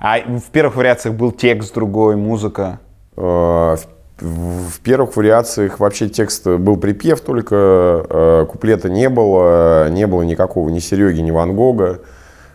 А 0.00 0.18
в 0.20 0.50
первых 0.52 0.76
вариациях 0.76 1.14
был 1.14 1.32
текст 1.32 1.74
другой, 1.74 2.16
музыка. 2.16 2.78
Э, 3.16 3.76
В, 4.20 4.80
первых 4.80 5.16
вариациях 5.16 5.78
вообще 5.80 6.08
текст 6.08 6.46
был 6.46 6.76
припев, 6.76 7.20
только 7.20 8.04
э, 8.08 8.46
куплета 8.50 8.88
не 8.88 9.08
было, 9.08 9.88
не 9.90 10.06
было 10.06 10.22
никакого 10.22 10.68
ни 10.70 10.80
Сереги, 10.80 11.20
ни 11.20 11.30
Ван 11.30 11.54
Гога. 11.54 12.00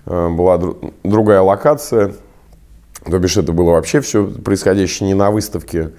Э, 0.05 0.29
была 0.29 0.57
дру- 0.57 0.93
другая 1.03 1.41
локация. 1.41 2.13
То 3.05 3.19
бишь 3.19 3.37
это 3.37 3.51
было 3.51 3.71
вообще 3.71 3.99
все 4.01 4.25
происходящее 4.25 5.07
не 5.07 5.13
на 5.13 5.31
выставке. 5.31 5.91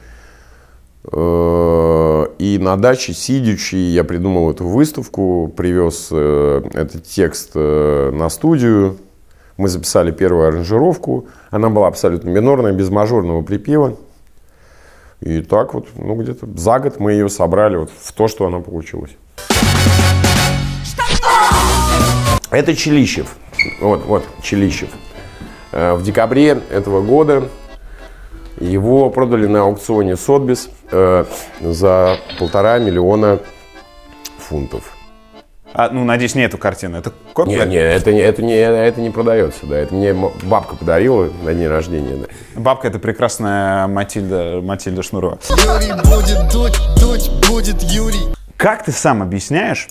Э, 1.13 2.27
И 2.39 2.59
на 2.59 2.77
даче, 2.77 3.13
сидячи, 3.13 3.77
я 3.77 4.05
придумал 4.05 4.51
эту 4.51 4.67
выставку, 4.67 5.53
привез 5.55 6.09
э, 6.11 6.63
этот 6.73 7.05
текст 7.05 7.51
э, 7.55 8.11
на 8.13 8.29
студию. 8.31 8.99
Мы 9.57 9.69
записали 9.69 10.11
первую 10.11 10.49
аранжировку. 10.49 11.27
Она 11.51 11.69
была 11.69 11.89
абсолютно 11.89 12.29
минорная, 12.29 12.73
без 12.73 12.91
мажорного 12.91 13.43
припева. 13.43 13.97
И 15.21 15.43
так 15.43 15.75
вот, 15.75 15.89
ну 15.97 16.17
где-то 16.17 16.47
за 16.57 16.79
год 16.81 16.99
мы 16.99 17.13
ее 17.13 17.29
собрали 17.29 17.77
вот 17.77 17.91
в 17.97 18.13
то, 18.13 18.29
что 18.29 18.47
она 18.47 18.61
получилась. 18.61 19.13
Это 22.51 22.75
Челищев. 22.75 23.37
Вот, 23.81 24.05
вот, 24.07 24.25
Челищев. 24.43 24.91
В 25.73 26.03
декабре 26.03 26.61
этого 26.71 27.01
года 27.01 27.49
его 28.61 29.11
продали 29.11 29.47
на 29.47 29.63
аукционе 29.63 30.17
Сотбис 30.17 30.69
э, 30.91 31.25
за 31.61 32.17
полтора 32.39 32.79
миллиона 32.79 33.39
фунтов. 34.39 34.95
А, 35.77 35.91
ну, 35.91 36.05
надеюсь, 36.05 36.37
не 36.37 36.43
эту 36.43 36.57
картину. 36.57 36.99
Это 36.99 37.13
копия? 37.33 37.57
Нет, 37.57 37.69
нет, 37.69 38.01
это, 38.01 38.13
не- 38.13 38.21
это, 38.21 38.43
не, 38.43 38.55
это 38.55 39.01
не 39.01 39.11
продается, 39.11 39.67
да. 39.67 39.77
Это 39.77 39.93
мне 39.93 40.15
бабка 40.45 40.77
подарила 40.77 41.29
на 41.43 41.53
день 41.53 41.67
рождения. 41.67 42.15
да. 42.17 42.61
Бабка— 42.61 42.87
это 42.89 43.01
прекрасная 43.01 43.89
Матильда, 43.89 44.61
Матильда 44.63 45.03
Шнурова. 45.03 45.39
Юрий 45.51 45.93
будет 46.05 46.53
дуть, 46.53 46.79
дуть 47.01 47.31
будет 47.51 47.83
Юрий 47.83 48.33
Как 48.57 48.85
ты 48.85 48.93
сам 48.93 49.21
объясняешь 49.21 49.89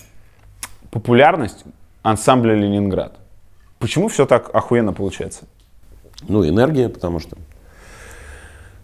популярность 0.90 1.66
ансамбля 2.02 2.54
«Ленинград»? 2.54 3.16
Почему 3.80 4.08
все 4.08 4.26
так 4.26 4.56
охуенно 4.56 4.94
получается? 4.94 5.42
Ну, 6.30 6.48
энергия, 6.48 6.88
потому 6.88 7.20
что... 7.20 7.36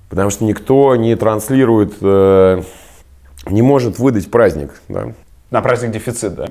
Потому 0.10 0.30
что 0.30 0.44
никто 0.44 0.96
не 0.96 1.16
транслирует, 1.16 1.94
э, 2.02 2.62
не 3.48 3.62
может 3.62 4.00
выдать 4.00 4.30
праздник, 4.32 4.72
да. 4.88 5.14
На 5.52 5.62
праздник 5.62 5.92
дефицит, 5.92 6.36
да? 6.36 6.48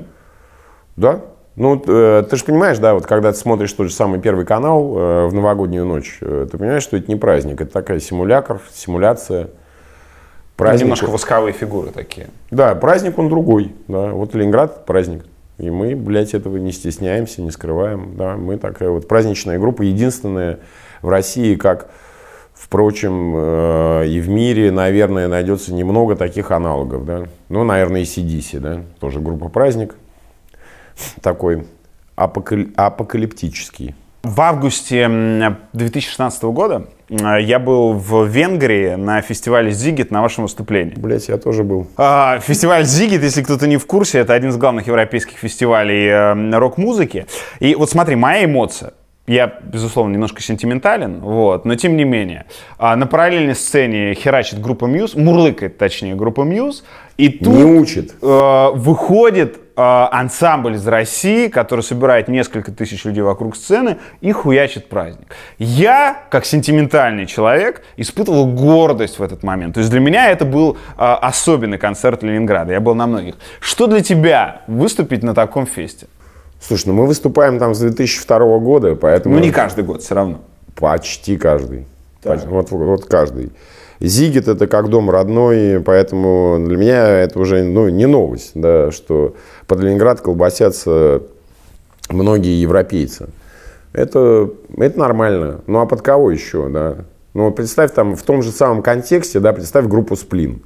Да. 0.96 1.20
Ну, 1.56 1.82
э, 1.86 2.24
ты 2.30 2.36
же 2.36 2.44
понимаешь, 2.44 2.78
да, 2.78 2.94
вот 2.94 3.06
когда 3.06 3.32
ты 3.32 3.38
смотришь 3.38 3.72
тот 3.72 3.88
же 3.88 3.92
самый 3.92 4.20
Первый 4.20 4.46
канал 4.46 4.96
э, 4.96 5.26
в 5.26 5.34
новогоднюю 5.34 5.84
ночь, 5.84 6.18
э, 6.20 6.46
ты 6.50 6.56
понимаешь, 6.56 6.84
что 6.84 6.96
это 6.96 7.10
не 7.10 7.16
праздник, 7.16 7.60
это 7.60 7.72
такая 7.72 7.98
симулятор, 7.98 8.60
симуляция. 8.72 9.48
Праздник, 10.56 10.82
Немножко 10.82 11.06
восковые 11.06 11.52
фигуры 11.52 11.90
такие. 11.90 12.28
Да, 12.52 12.74
праздник 12.76 13.18
он 13.18 13.28
другой, 13.28 13.74
да. 13.88 14.10
Вот 14.10 14.34
Ленинград– 14.34 14.84
праздник. 14.86 15.24
И 15.58 15.70
мы, 15.70 15.96
блядь, 15.96 16.34
этого 16.34 16.56
не 16.56 16.70
стесняемся, 16.70 17.42
не 17.42 17.50
скрываем. 17.50 18.16
Да, 18.16 18.36
мы 18.36 18.56
такая 18.56 18.90
вот 18.90 19.08
праздничная 19.08 19.58
группа, 19.58 19.82
единственная 19.82 20.60
в 21.02 21.08
России, 21.08 21.56
как, 21.56 21.90
впрочем, 22.58 23.34
э, 23.36 24.06
и 24.08 24.20
в 24.20 24.28
мире, 24.28 24.70
наверное, 24.72 25.28
найдется 25.28 25.72
немного 25.72 26.16
таких 26.16 26.50
аналогов. 26.50 27.04
Да? 27.04 27.24
Ну, 27.48 27.64
наверное, 27.64 28.00
и 28.00 28.04
CDC, 28.04 28.58
да, 28.58 28.82
тоже 29.00 29.20
группа 29.20 29.48
«Праздник». 29.48 29.94
Такой 31.22 31.64
апокали- 32.16 32.72
апокалиптический. 32.76 33.94
В 34.24 34.40
августе 34.40 35.02
м, 35.02 35.56
2016 35.72 36.42
года 36.44 36.88
э, 37.08 37.40
я 37.40 37.60
был 37.60 37.92
в 37.92 38.26
Венгрии 38.26 38.96
на 38.96 39.22
фестивале 39.22 39.70
«Зигит» 39.70 40.10
на 40.10 40.20
вашем 40.20 40.42
выступлении. 40.44 40.94
Блять, 40.96 41.28
я 41.28 41.38
тоже 41.38 41.62
был. 41.62 41.86
А, 41.96 42.40
Фестиваль 42.40 42.84
«Зигит», 42.84 43.22
если 43.22 43.42
кто-то 43.44 43.68
не 43.68 43.76
в 43.76 43.86
курсе, 43.86 44.18
это 44.18 44.34
один 44.34 44.50
из 44.50 44.56
главных 44.56 44.88
европейских 44.88 45.38
фестивалей 45.38 46.08
э, 46.08 46.58
рок-музыки. 46.58 47.26
И 47.60 47.76
вот 47.76 47.88
смотри, 47.90 48.16
моя 48.16 48.44
эмоция. 48.44 48.92
Я, 49.28 49.52
безусловно, 49.62 50.14
немножко 50.14 50.42
сентиментален, 50.42 51.20
вот, 51.20 51.66
но 51.66 51.74
тем 51.74 51.96
не 51.96 52.04
менее. 52.04 52.46
А, 52.78 52.96
на 52.96 53.06
параллельной 53.06 53.54
сцене 53.54 54.14
херачит 54.14 54.60
группа 54.60 54.86
Мьюз, 54.86 55.14
мурлыкает, 55.14 55.76
точнее, 55.76 56.14
группа 56.14 56.42
Мьюз. 56.42 56.82
И 57.18 57.28
тут 57.28 57.54
Не 57.54 57.64
учит. 57.64 58.14
э, 58.22 58.68
выходит 58.74 59.56
э, 59.76 59.80
ансамбль 59.82 60.76
из 60.76 60.86
России, 60.86 61.48
который 61.48 61.80
собирает 61.80 62.28
несколько 62.28 62.72
тысяч 62.72 63.04
людей 63.04 63.22
вокруг 63.22 63.56
сцены 63.56 63.98
и 64.20 64.32
хуячит 64.32 64.88
праздник. 64.88 65.34
Я, 65.58 66.16
как 66.30 66.46
сентиментальный 66.46 67.26
человек, 67.26 67.82
испытывал 67.96 68.46
гордость 68.46 69.18
в 69.18 69.22
этот 69.22 69.42
момент. 69.42 69.74
То 69.74 69.80
есть 69.80 69.90
для 69.90 70.00
меня 70.00 70.30
это 70.30 70.44
был 70.44 70.78
э, 70.96 71.04
особенный 71.04 71.76
концерт 71.76 72.22
Ленинграда. 72.22 72.72
Я 72.72 72.80
был 72.80 72.94
на 72.94 73.06
многих. 73.06 73.34
Что 73.60 73.88
для 73.88 74.00
тебя 74.00 74.62
выступить 74.68 75.22
на 75.22 75.34
таком 75.34 75.66
фесте? 75.66 76.06
Слушай, 76.60 76.88
ну 76.88 76.94
мы 76.94 77.06
выступаем 77.06 77.58
там 77.58 77.74
с 77.74 77.78
2002 77.80 78.58
года, 78.58 78.94
поэтому... 78.94 79.36
Ну 79.36 79.40
не 79.40 79.50
каждый 79.50 79.84
год, 79.84 80.02
все 80.02 80.14
равно. 80.14 80.40
Почти 80.74 81.36
каждый. 81.36 81.86
Поч- 82.22 82.44
Вот, 82.46 82.70
вот 82.70 83.04
каждый. 83.04 83.52
Зигит 84.00 84.46
это 84.46 84.66
как 84.66 84.88
дом 84.88 85.10
родной, 85.10 85.80
поэтому 85.80 86.58
для 86.64 86.76
меня 86.76 87.08
это 87.08 87.38
уже 87.38 87.64
ну, 87.64 87.88
не 87.88 88.06
новость, 88.06 88.52
да, 88.54 88.92
что 88.92 89.34
под 89.66 89.80
Ленинград 89.80 90.20
колбасятся 90.20 91.22
многие 92.08 92.60
европейцы. 92.60 93.28
Это, 93.92 94.50
это 94.76 94.98
нормально. 94.98 95.60
Ну 95.66 95.80
а 95.80 95.86
под 95.86 96.02
кого 96.02 96.30
еще, 96.30 96.68
да? 96.68 96.98
Ну 97.34 97.46
вот 97.46 97.56
представь 97.56 97.92
там 97.92 98.14
в 98.14 98.22
том 98.22 98.42
же 98.42 98.50
самом 98.52 98.82
контексте, 98.82 99.40
да, 99.40 99.52
представь 99.52 99.86
группу 99.86 100.14
Сплин. 100.16 100.62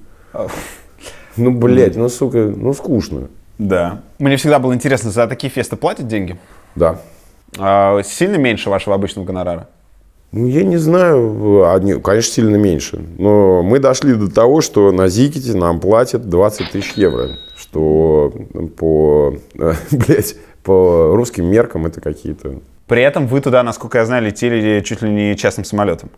Ну, 1.37 1.51
блядь, 1.51 1.97
ну, 1.97 2.09
сука, 2.11 2.53
ну, 2.55 2.75
скучно. 2.75 3.29
Да. 3.59 4.03
Мне 4.19 4.37
всегда 4.37 4.59
было 4.59 4.75
интересно, 4.75 5.11
за 5.11 5.27
такие 5.27 5.51
фесты 5.51 5.77
платят 5.77 6.07
деньги? 6.09 6.39
Да. 6.75 6.99
А, 7.59 8.03
сильно 8.03 8.37
меньше 8.37 8.71
вашего 8.71 8.95
обычного 8.95 9.27
гонорара? 9.27 9.69
Ну, 10.33 10.47
я 10.47 10.65
не 10.65 10.79
знаю, 10.79 11.71
одни, 11.71 11.95
конечно, 12.01 12.33
сильно 12.33 12.57
меньше. 12.57 13.05
Но 13.19 13.63
мы 13.63 13.79
дошли 13.79 14.15
до 14.15 14.31
того, 14.31 14.63
что 14.63 14.91
на 14.91 15.09
Зикете 15.09 15.55
нам 15.55 15.79
платят 15.79 16.29
20 16.29 16.71
тысяч 16.71 16.93
евро. 16.93 17.37
Что 17.55 18.33
по, 18.79 19.35
э, 19.55 19.75
блядь, 19.91 20.37
по 20.63 21.15
русским 21.15 21.45
меркам 21.45 21.85
это 21.85 22.01
какие-то 22.01 22.61
При 22.87 23.03
этом 23.03 23.27
вы 23.27 23.43
туда, 23.43 23.63
насколько 23.63 23.99
я 23.99 24.07
знаю, 24.07 24.25
летели 24.25 24.81
чуть 24.81 25.03
ли 25.03 25.11
не 25.11 25.37
частным 25.37 25.67
самолетом. 25.67 26.09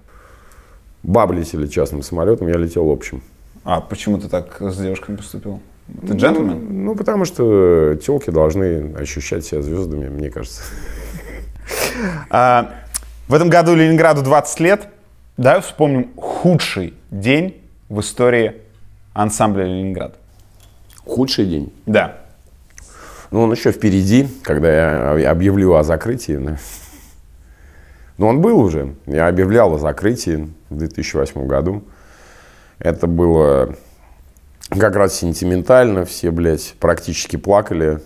бабы 1.03 1.35
летели 1.35 1.67
частным 1.67 2.03
самолетом, 2.03 2.47
я 2.47 2.55
летел 2.55 2.89
общим. 2.89 3.21
А 3.65 3.81
почему 3.81 4.19
ты 4.19 4.29
так 4.29 4.59
с 4.61 4.77
девушками 4.77 5.17
поступил? 5.17 5.61
Ты 5.87 6.15
джентльмен? 6.15 6.85
Ну, 6.85 6.95
потому 6.95 7.25
что 7.25 7.95
телки 7.97 8.31
должны 8.31 8.95
ощущать 8.95 9.45
себя 9.45 9.63
звездами, 9.63 10.09
мне 10.09 10.31
кажется. 10.31 10.63
А, 12.31 12.75
в 13.29 13.35
этом 13.35 13.49
году 13.49 13.75
Ленинграду 13.75 14.23
20 14.23 14.61
лет. 14.61 14.89
Давай 15.37 15.61
вспомним 15.61 16.13
худший 16.17 16.95
день 17.11 17.61
в 17.89 18.01
истории 18.01 18.55
ансамбля 19.13 19.65
Ленинград. 19.65 20.17
Худший 21.05 21.47
день. 21.47 21.73
Да. 21.87 22.19
Ну, 23.31 23.43
он 23.43 23.53
еще 23.53 23.73
впереди, 23.73 24.29
когда 24.43 25.17
я 25.19 25.31
объявлю 25.31 25.75
о 25.75 25.83
закрытии. 25.83 26.57
Но 28.17 28.29
он 28.29 28.41
был 28.41 28.61
уже. 28.61 28.95
Я 29.07 29.29
объявлял 29.29 29.75
о 29.75 29.79
закрытии 29.79 30.49
в 30.71 30.77
2008 30.77 31.47
году. 31.47 31.83
Это 32.79 33.07
было 33.07 33.75
как 34.79 34.97
раз 34.97 35.15
сентиментально. 35.15 36.05
Все, 36.05 36.31
блядь, 36.31 36.75
практически 36.81 37.37
плакали. 37.37 38.01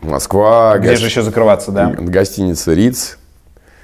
Москва, 0.00 0.78
Где 0.78 0.92
гос- 0.92 0.96
же 0.96 1.06
еще 1.06 1.22
закрываться, 1.22 1.72
да? 1.72 1.90
гостиница 1.98 2.72
Риц. 2.72 3.18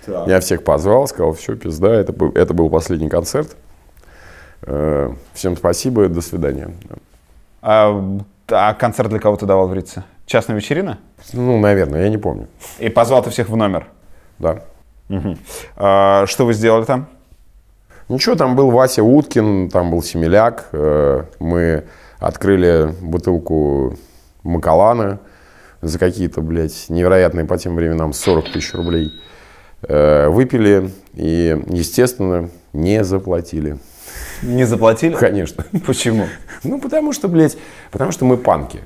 Я 0.06 0.40
всех 0.40 0.62
позвал, 0.64 1.08
сказал, 1.08 1.32
все, 1.32 1.56
пизда, 1.56 1.92
это, 1.94 2.12
был- 2.12 2.30
это 2.34 2.52
был 2.54 2.68
последний 2.70 3.08
концерт. 3.08 3.56
Э, 4.62 5.10
Всем 5.32 5.56
спасибо, 5.56 6.08
до 6.08 6.20
свидания. 6.20 6.70
А, 7.62 8.18
а 8.48 8.74
концерт 8.74 9.08
для 9.10 9.18
кого 9.18 9.36
ты 9.36 9.46
давал 9.46 9.66
в 9.68 9.74
Рице? 9.74 10.04
Частная 10.26 10.56
вечерина? 10.56 10.98
Ну, 11.32 11.58
наверное, 11.58 12.02
я 12.04 12.08
не 12.10 12.18
помню. 12.18 12.48
И 12.78 12.88
позвал 12.90 13.22
ты 13.22 13.30
всех 13.30 13.48
в 13.48 13.56
номер. 13.56 13.86
Да. 14.38 14.60
Мгм. 15.08 15.38
А, 15.76 16.26
что 16.26 16.46
вы 16.46 16.54
сделали 16.54 16.84
там? 16.84 17.08
Ничего, 18.08 18.34
там 18.36 18.54
был 18.56 18.70
Вася 18.70 19.02
Уткин, 19.02 19.70
там 19.70 19.90
был 19.90 20.02
Семеляк. 20.02 20.68
э, 20.72 21.24
Мы 21.40 21.84
открыли 22.18 22.94
бутылку 23.00 23.96
Макалана 24.42 25.20
за 25.82 25.98
какие-то, 25.98 26.40
блядь, 26.40 26.86
невероятные 26.88 27.44
по 27.44 27.58
тем 27.58 27.74
временам 27.74 28.12
40 28.12 28.52
тысяч 28.52 28.74
рублей. 28.74 29.12
Э, 29.82 30.28
Выпили 30.28 30.90
и, 31.14 31.62
естественно, 31.68 32.48
не 32.72 33.04
заплатили. 33.04 33.78
Не 34.42 34.64
заплатили? 34.64 35.14
Конечно. 35.14 35.64
Почему? 35.86 36.26
Ну, 36.62 36.80
потому 36.80 37.12
что, 37.12 37.28
блядь, 37.28 37.56
потому 37.90 38.12
что 38.12 38.24
мы 38.24 38.36
панки. 38.36 38.80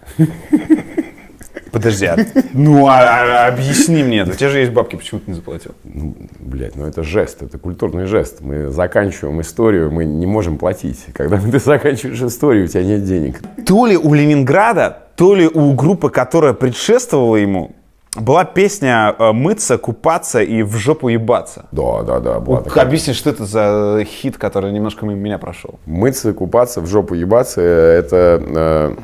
Подожди, 1.72 2.06
а- 2.06 2.16
ну 2.52 2.86
а, 2.86 2.98
а- 2.98 3.48
объясни 3.48 4.02
мне, 4.02 4.24
у 4.24 4.32
тебя 4.32 4.48
же 4.48 4.58
есть 4.58 4.72
бабки, 4.72 4.96
почему 4.96 5.20
ты 5.20 5.30
не 5.30 5.36
заплатил? 5.36 5.72
Ну, 5.84 6.14
блядь, 6.38 6.76
ну 6.76 6.86
это 6.86 7.02
жест, 7.02 7.42
это 7.42 7.58
культурный 7.58 8.06
жест. 8.06 8.40
Мы 8.40 8.68
заканчиваем 8.68 9.40
историю, 9.40 9.90
мы 9.90 10.04
не 10.04 10.26
можем 10.26 10.58
платить. 10.58 11.06
Когда 11.14 11.38
ты 11.52 11.58
заканчиваешь 11.58 12.20
историю, 12.22 12.64
у 12.64 12.68
тебя 12.68 12.84
нет 12.84 13.04
денег. 13.04 13.40
То 13.66 13.86
ли 13.86 13.96
у 13.96 14.14
Ленинграда, 14.14 15.04
то 15.16 15.34
ли 15.34 15.46
у 15.46 15.72
группы, 15.72 16.10
которая 16.10 16.52
предшествовала 16.52 17.36
ему, 17.36 17.72
была 18.16 18.44
песня 18.44 19.14
э, 19.18 19.32
«Мыться, 19.32 19.78
купаться 19.78 20.42
и 20.42 20.62
в 20.62 20.76
жопу 20.76 21.08
ебаться». 21.08 21.66
Да, 21.72 22.02
да, 22.02 22.20
да. 22.20 22.40
была 22.40 22.62
такая. 22.62 22.84
Объясни, 22.84 23.12
что 23.12 23.30
это 23.30 23.44
за 23.44 24.02
хит, 24.04 24.38
который 24.38 24.72
немножко 24.72 25.04
мимо 25.06 25.20
меня 25.20 25.38
прошел. 25.38 25.78
Мыться, 25.86 26.32
купаться, 26.32 26.80
в 26.80 26.86
жопу 26.86 27.14
ебаться– 27.14 27.60
это 27.62 28.42
э, 28.42 28.96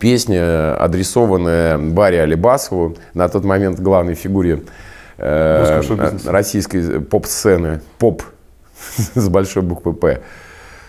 песня, 0.00 0.74
адресованная 0.76 1.78
Барри 1.78 2.16
Алибасову, 2.16 2.96
на 3.14 3.28
тот 3.28 3.44
момент 3.44 3.80
главной 3.80 4.14
фигуре 4.14 4.62
э, 5.18 5.82
российской 6.26 7.00
поп-сцены, 7.00 7.80
поп 7.98 8.22
с 9.14 9.28
большой 9.28 9.62
буквы 9.62 9.92
«П». 9.92 10.20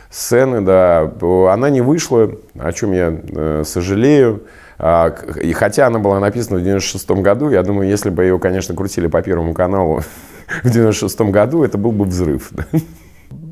Сцены, 0.09 0.61
да, 0.61 1.11
она 1.51 1.69
не 1.69 1.81
вышла, 1.81 2.31
о 2.57 2.71
чем 2.71 2.93
я 2.93 3.19
э, 3.27 3.63
сожалею. 3.65 4.43
А, 4.77 5.13
и 5.41 5.51
хотя 5.51 5.87
она 5.87 5.99
была 5.99 6.21
написана 6.21 6.57
в 6.57 6.63
96 6.63 7.11
году, 7.11 7.49
я 7.49 7.63
думаю, 7.63 7.89
если 7.89 8.09
бы 8.09 8.23
ее, 8.23 8.39
конечно, 8.39 8.75
крутили 8.75 9.07
по 9.07 9.21
Первому 9.21 9.53
каналу 9.53 10.03
в 10.63 10.69
96 10.69 11.19
году, 11.21 11.63
это 11.63 11.77
был 11.77 11.91
бы 11.91 12.05
взрыв. 12.05 12.51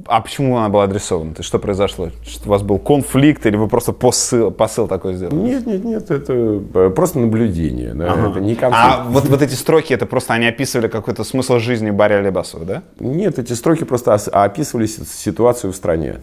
А 0.05 0.19
почему 0.21 0.57
она 0.57 0.69
была 0.69 0.83
адресована? 0.83 1.33
Ты 1.33 1.43
что 1.43 1.59
произошло? 1.59 2.09
Что 2.27 2.47
у 2.47 2.51
вас 2.51 2.61
был 2.61 2.77
конфликт 2.77 3.45
или 3.45 3.55
вы 3.55 3.67
просто 3.67 3.93
посыл, 3.93 4.51
посыл 4.51 4.87
такой 4.87 5.13
сделали? 5.13 5.35
Нет, 5.35 5.65
нет, 5.65 5.83
нет, 5.85 6.11
это 6.11 6.33
э, 6.73 6.89
просто 6.95 7.19
наблюдение, 7.19 7.93
да, 7.93 8.29
это 8.29 8.39
не 8.41 8.55
конфликт. 8.55 8.85
А 8.85 9.03
вот, 9.07 9.27
вот 9.29 9.41
эти 9.41 9.53
строки, 9.53 9.93
это 9.93 10.05
просто 10.05 10.33
они 10.33 10.45
описывали 10.47 10.87
какой-то 10.87 11.23
смысл 11.23 11.59
жизни 11.59 11.89
Барри 11.91 12.15
Алибасова, 12.15 12.65
да? 12.65 12.83
Нет, 12.99 13.39
эти 13.39 13.53
строки 13.53 13.83
просто 13.85 14.13
ос- 14.13 14.29
описывали 14.31 14.87
си- 14.87 15.03
ситуацию 15.05 15.71
в 15.71 15.75
стране. 15.75 16.15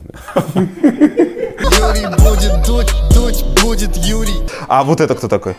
Юрий 0.45 2.07
будет 2.19 2.67
дуть, 2.67 2.93
дуть 3.15 3.45
будет 3.63 3.97
Юрий. 3.97 4.41
А 4.69 4.85
вот 4.85 5.01
это 5.01 5.15
кто 5.15 5.29
такой? 5.29 5.55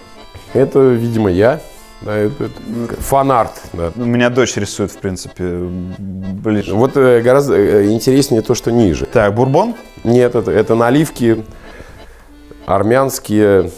Это, 0.53 0.79
видимо, 0.79 1.29
я. 1.31 1.60
Да, 2.01 2.15
это, 2.15 2.45
это 2.45 3.01
фанарт. 3.01 3.61
да. 3.73 3.91
У 3.95 4.05
меня 4.05 4.29
дочь 4.29 4.57
рисует, 4.57 4.91
в 4.91 4.97
принципе, 4.97 5.43
ближе. 5.43 6.73
Вот 6.73 6.97
э, 6.97 7.21
гораздо 7.21 7.55
э, 7.55 7.91
интереснее 7.91 8.41
то, 8.41 8.55
что 8.55 8.71
ниже. 8.71 9.05
Так, 9.05 9.35
бурбон? 9.35 9.75
Нет, 10.03 10.33
это, 10.35 10.51
это 10.51 10.73
наливки 10.73 11.45
армянские, 12.65 13.71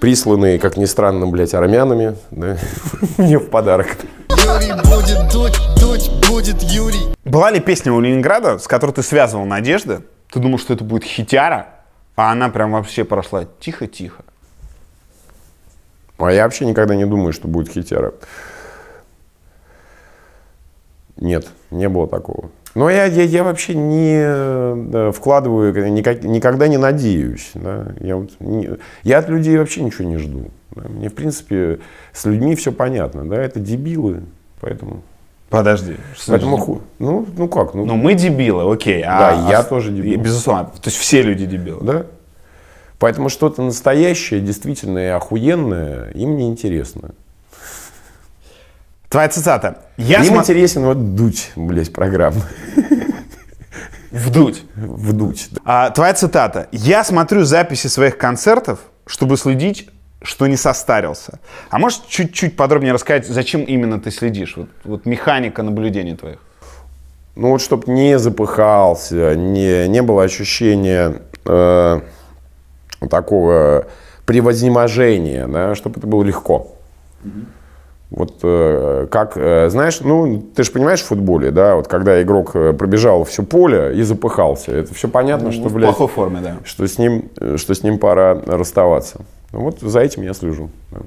присланные, 0.00 0.58
как 0.58 0.76
ни 0.76 0.84
странно, 0.84 1.26
блядь, 1.26 1.54
армянами, 1.54 2.16
да, 2.30 2.58
мне 3.18 3.38
в 3.38 3.48
подарок. 3.48 3.88
Юрий 4.28 4.72
будет 4.82 5.32
дуть, 5.32 5.58
дуть 5.80 6.10
будет 6.28 6.62
Юрий. 6.62 7.14
Была 7.24 7.50
ли 7.50 7.60
песня 7.60 7.92
у 7.92 8.00
Ленинграда, 8.00 8.58
с 8.58 8.68
которой 8.68 8.92
ты 8.92 9.02
связывал 9.02 9.46
надежды? 9.46 10.02
Ты 10.30 10.40
думал, 10.40 10.58
что 10.58 10.74
это 10.74 10.84
будет 10.84 11.04
хитяра, 11.04 11.68
а 12.16 12.32
она 12.32 12.48
прям 12.50 12.72
вообще 12.72 13.04
прошла 13.04 13.44
тихо-тихо. 13.60 14.24
А 16.18 16.30
я 16.32 16.44
вообще 16.44 16.64
никогда 16.66 16.94
не 16.94 17.06
думаю, 17.06 17.32
что 17.32 17.48
будет 17.48 17.68
хитера. 17.70 18.14
Нет, 21.16 21.46
не 21.70 21.88
было 21.88 22.06
такого. 22.08 22.50
Но 22.74 22.90
я, 22.90 23.04
я, 23.04 23.22
я 23.22 23.44
вообще 23.44 23.74
не 23.74 24.16
э, 24.20 25.12
вкладываю, 25.14 25.72
никак- 25.92 26.24
никогда 26.24 26.66
не 26.66 26.76
надеюсь. 26.76 27.52
Да? 27.54 27.86
Я, 28.00 28.16
вот 28.16 28.30
не- 28.40 28.68
я 29.04 29.18
от 29.18 29.28
людей 29.28 29.56
вообще 29.56 29.82
ничего 29.82 30.08
не 30.08 30.18
жду. 30.18 30.50
да. 30.74 30.88
Мне, 30.88 31.08
в 31.08 31.14
принципе, 31.14 31.78
с 32.12 32.24
людьми 32.24 32.56
все 32.56 32.72
понятно. 32.72 33.28
Да? 33.28 33.36
Это 33.40 33.60
дебилы, 33.60 34.22
поэтому... 34.60 35.02
Подожди. 35.50 35.96
поэтому 36.26 36.56
значит? 36.56 36.66
ху- 36.66 36.80
ну, 36.98 37.26
ну 37.36 37.46
как? 37.48 37.74
Ну, 37.74 37.84
Ну, 37.86 37.94
мы 37.94 38.14
дебилы, 38.14 38.72
окей. 38.72 39.04
а- 39.06 39.18
Да, 39.20 39.50
я 39.50 39.58
а- 39.60 39.62
тоже 39.62 39.92
дебил. 39.92 40.20
Безусловно. 40.20 40.64
То 40.64 40.88
есть 40.88 40.96
все 40.96 41.22
люди 41.22 41.46
дебилы. 41.46 41.84
да? 41.84 42.06
Поэтому 43.04 43.28
что-то 43.28 43.60
настоящее, 43.60 44.40
действительно 44.40 44.98
и 44.98 45.08
охуенное 45.08 46.08
им 46.12 46.38
не 46.38 46.48
интересно. 46.48 47.10
Твоя 49.10 49.28
цитата. 49.28 49.82
Я 49.98 50.24
им 50.24 50.32
смо- 50.32 50.38
интересен 50.38 50.86
вот 50.86 51.14
дуть, 51.14 51.52
блядь, 51.54 51.92
программа. 51.92 52.40
Вдуть. 54.10 54.64
Вдуть. 54.74 55.48
да. 55.50 55.60
А, 55.66 55.90
твоя 55.90 56.14
цитата. 56.14 56.68
Я 56.72 57.04
смотрю 57.04 57.44
записи 57.44 57.88
своих 57.88 58.16
концертов, 58.16 58.78
чтобы 59.04 59.36
следить, 59.36 59.90
что 60.22 60.46
не 60.46 60.56
состарился. 60.56 61.40
А 61.68 61.78
можешь 61.78 62.00
чуть-чуть 62.08 62.56
подробнее 62.56 62.94
рассказать, 62.94 63.26
зачем 63.26 63.64
именно 63.64 64.00
ты 64.00 64.10
следишь? 64.10 64.56
Вот, 64.56 64.70
вот 64.82 65.04
механика 65.04 65.62
наблюдений 65.62 66.16
твоих. 66.16 66.38
Ну 67.36 67.50
вот, 67.50 67.60
чтобы 67.60 67.92
не 67.92 68.18
запыхался, 68.18 69.36
не, 69.36 69.88
не 69.88 70.00
было 70.00 70.22
ощущения 70.22 71.20
э, 71.44 72.00
такого 73.10 73.86
превознеможения, 74.26 75.46
да, 75.46 75.74
чтобы 75.74 75.98
это 75.98 76.06
было 76.06 76.22
легко. 76.22 76.72
Вот 78.10 78.38
э, 78.42 79.08
как, 79.10 79.36
э, 79.36 79.68
знаешь, 79.70 80.00
ну, 80.00 80.40
ты 80.54 80.62
же 80.62 80.70
понимаешь 80.70 81.00
в 81.00 81.06
футболе, 81.06 81.50
да, 81.50 81.74
вот 81.74 81.88
когда 81.88 82.22
игрок 82.22 82.54
э, 82.54 82.72
пробежал 82.72 83.24
все 83.24 83.42
поле 83.42 83.96
и 83.96 84.02
запыхался, 84.02 84.70
это 84.70 84.94
все 84.94 85.08
понятно, 85.08 85.50
что, 85.50 85.62
Ну, 85.62 85.68
в 85.68 85.74
блядь, 85.74 85.96
плохой 85.96 86.08
форме, 86.08 86.40
да. 86.40 86.56
что 86.64 86.86
с 86.86 86.96
ним, 86.98 87.30
что 87.56 87.74
с 87.74 87.82
ним 87.82 87.98
пора 87.98 88.34
расставаться. 88.46 89.22
Ну, 89.50 89.60
вот 89.62 89.80
за 89.80 90.00
этим 90.00 90.22
я 90.22 90.32
слежу. 90.32 90.70
да. 90.92 90.98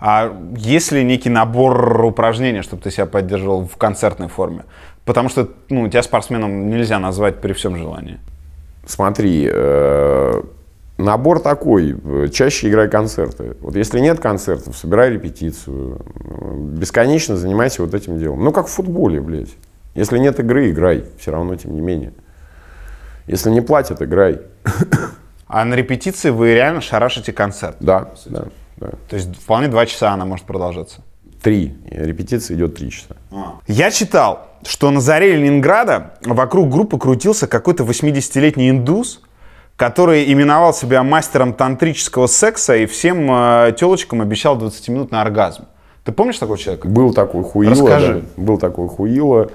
А 0.00 0.32
есть 0.56 0.90
ли 0.92 1.04
некий 1.04 1.28
набор 1.28 2.04
упражнений, 2.04 2.62
чтобы 2.62 2.82
ты 2.82 2.90
себя 2.90 3.06
поддерживал 3.06 3.66
в 3.66 3.76
концертной 3.76 4.28
форме? 4.28 4.64
Потому 5.04 5.28
что 5.28 5.48
ну, 5.68 5.88
тебя 5.88 6.02
спортсменом 6.02 6.70
нельзя 6.70 6.98
назвать 6.98 7.40
при 7.40 7.52
всем 7.52 7.76
желании. 7.76 8.18
Смотри, 8.86 9.48
э, 9.50 10.42
набор 10.98 11.40
такой, 11.40 11.96
э, 12.02 12.28
чаще 12.28 12.68
играй 12.68 12.88
концерты. 12.88 13.56
Вот 13.60 13.76
если 13.76 14.00
нет 14.00 14.20
концертов, 14.20 14.76
собирай 14.76 15.10
репетицию, 15.10 16.00
бесконечно 16.76 17.36
занимайся 17.36 17.82
вот 17.82 17.94
этим 17.94 18.18
делом. 18.18 18.44
Ну, 18.44 18.52
как 18.52 18.66
в 18.66 18.70
футболе, 18.70 19.20
блядь. 19.20 19.54
Если 19.94 20.18
нет 20.18 20.38
игры, 20.38 20.70
играй, 20.70 21.04
все 21.18 21.30
равно, 21.30 21.56
тем 21.56 21.74
не 21.74 21.80
менее. 21.80 22.12
Если 23.26 23.50
не 23.50 23.60
платят, 23.60 24.02
играй. 24.02 24.40
А 25.50 25.64
на 25.64 25.72
репетиции 25.76 26.28
вы 26.28 26.52
реально 26.52 26.82
шарашите 26.82 27.32
концерт. 27.32 27.76
Да, 27.80 28.12
да, 28.26 28.48
да. 28.76 28.90
То 29.08 29.16
есть 29.16 29.34
вполне 29.34 29.68
два 29.68 29.86
часа 29.86 30.12
она 30.12 30.26
может 30.26 30.44
продолжаться. 30.44 31.00
Три. 31.42 31.74
Репетиция 31.90 32.54
идет 32.54 32.74
три 32.74 32.90
часа. 32.90 33.16
Я 33.66 33.90
читал, 33.90 34.48
что 34.66 34.90
на 34.90 35.00
заре 35.00 35.36
Ленинграда 35.36 36.18
вокруг 36.22 36.68
группы 36.68 36.98
крутился 36.98 37.46
какой-то 37.46 37.84
80-летний 37.84 38.68
индус, 38.68 39.22
который 39.78 40.30
именовал 40.30 40.74
себя 40.74 41.04
мастером 41.04 41.54
тантрического 41.54 42.26
секса 42.26 42.74
и 42.76 42.86
всем 42.86 43.30
э, 43.30 43.72
телочкам 43.78 44.20
обещал 44.20 44.58
20-минутный 44.58 45.20
оргазм. 45.20 45.66
Ты 46.04 46.10
помнишь 46.10 46.36
такого 46.38 46.58
человека? 46.58 46.88
Был 46.88 47.14
такой 47.14 47.44
хуило. 47.44 47.70
Расскажи. 47.70 48.24
да, 48.36 48.42
был 48.42 48.58
такой 48.58 48.88
хуило. 48.88 49.50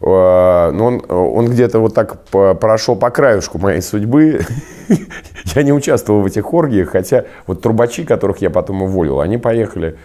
Э, 0.00 0.70
Но 0.72 0.86
он, 0.86 1.02
он 1.08 1.50
где-то 1.50 1.78
вот 1.80 1.92
так 1.94 2.24
по- 2.24 2.54
прошел 2.54 2.96
по 2.96 3.10
краюшку 3.10 3.58
моей 3.58 3.82
судьбы. 3.82 4.40
Я 5.54 5.62
не 5.62 5.74
участвовал 5.74 6.22
в 6.22 6.26
этих 6.26 6.54
оргиях, 6.54 6.88
хотя 6.92 7.26
вот 7.46 7.60
трубачи, 7.60 8.04
которых 8.04 8.38
я 8.38 8.48
потом 8.48 8.82
уволил, 8.82 9.20
они 9.20 9.36
поехали, 9.36 9.98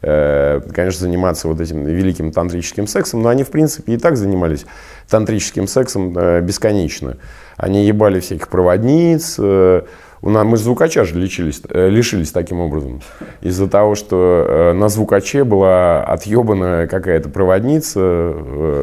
э, 0.00 0.62
конечно, 0.74 1.00
заниматься 1.00 1.48
вот 1.48 1.60
этим 1.60 1.84
великим 1.84 2.32
тантрическим 2.32 2.86
сексом, 2.86 3.20
но 3.20 3.28
они, 3.28 3.44
в 3.44 3.50
принципе, 3.50 3.92
и 3.92 3.98
так 3.98 4.16
занимались 4.16 4.64
тантрическим 5.10 5.66
сексом 5.66 6.16
э, 6.16 6.40
бесконечно. 6.40 7.18
Они 7.58 7.84
ебали 7.84 8.20
всяких 8.20 8.48
проводниц, 8.48 9.34
э, 9.38 9.82
у 10.20 10.30
нас, 10.30 10.44
мы 10.44 10.56
звукача 10.56 11.04
же 11.04 11.18
лечились, 11.18 11.60
э, 11.68 11.88
лишились 11.88 12.30
таким 12.30 12.60
образом. 12.60 13.02
Из-за 13.40 13.68
того, 13.68 13.96
что 13.96 14.46
э, 14.48 14.72
на 14.72 14.88
звукаче 14.88 15.42
была 15.42 16.02
отъебана 16.02 16.86
какая-то 16.88 17.28
проводница 17.28 18.34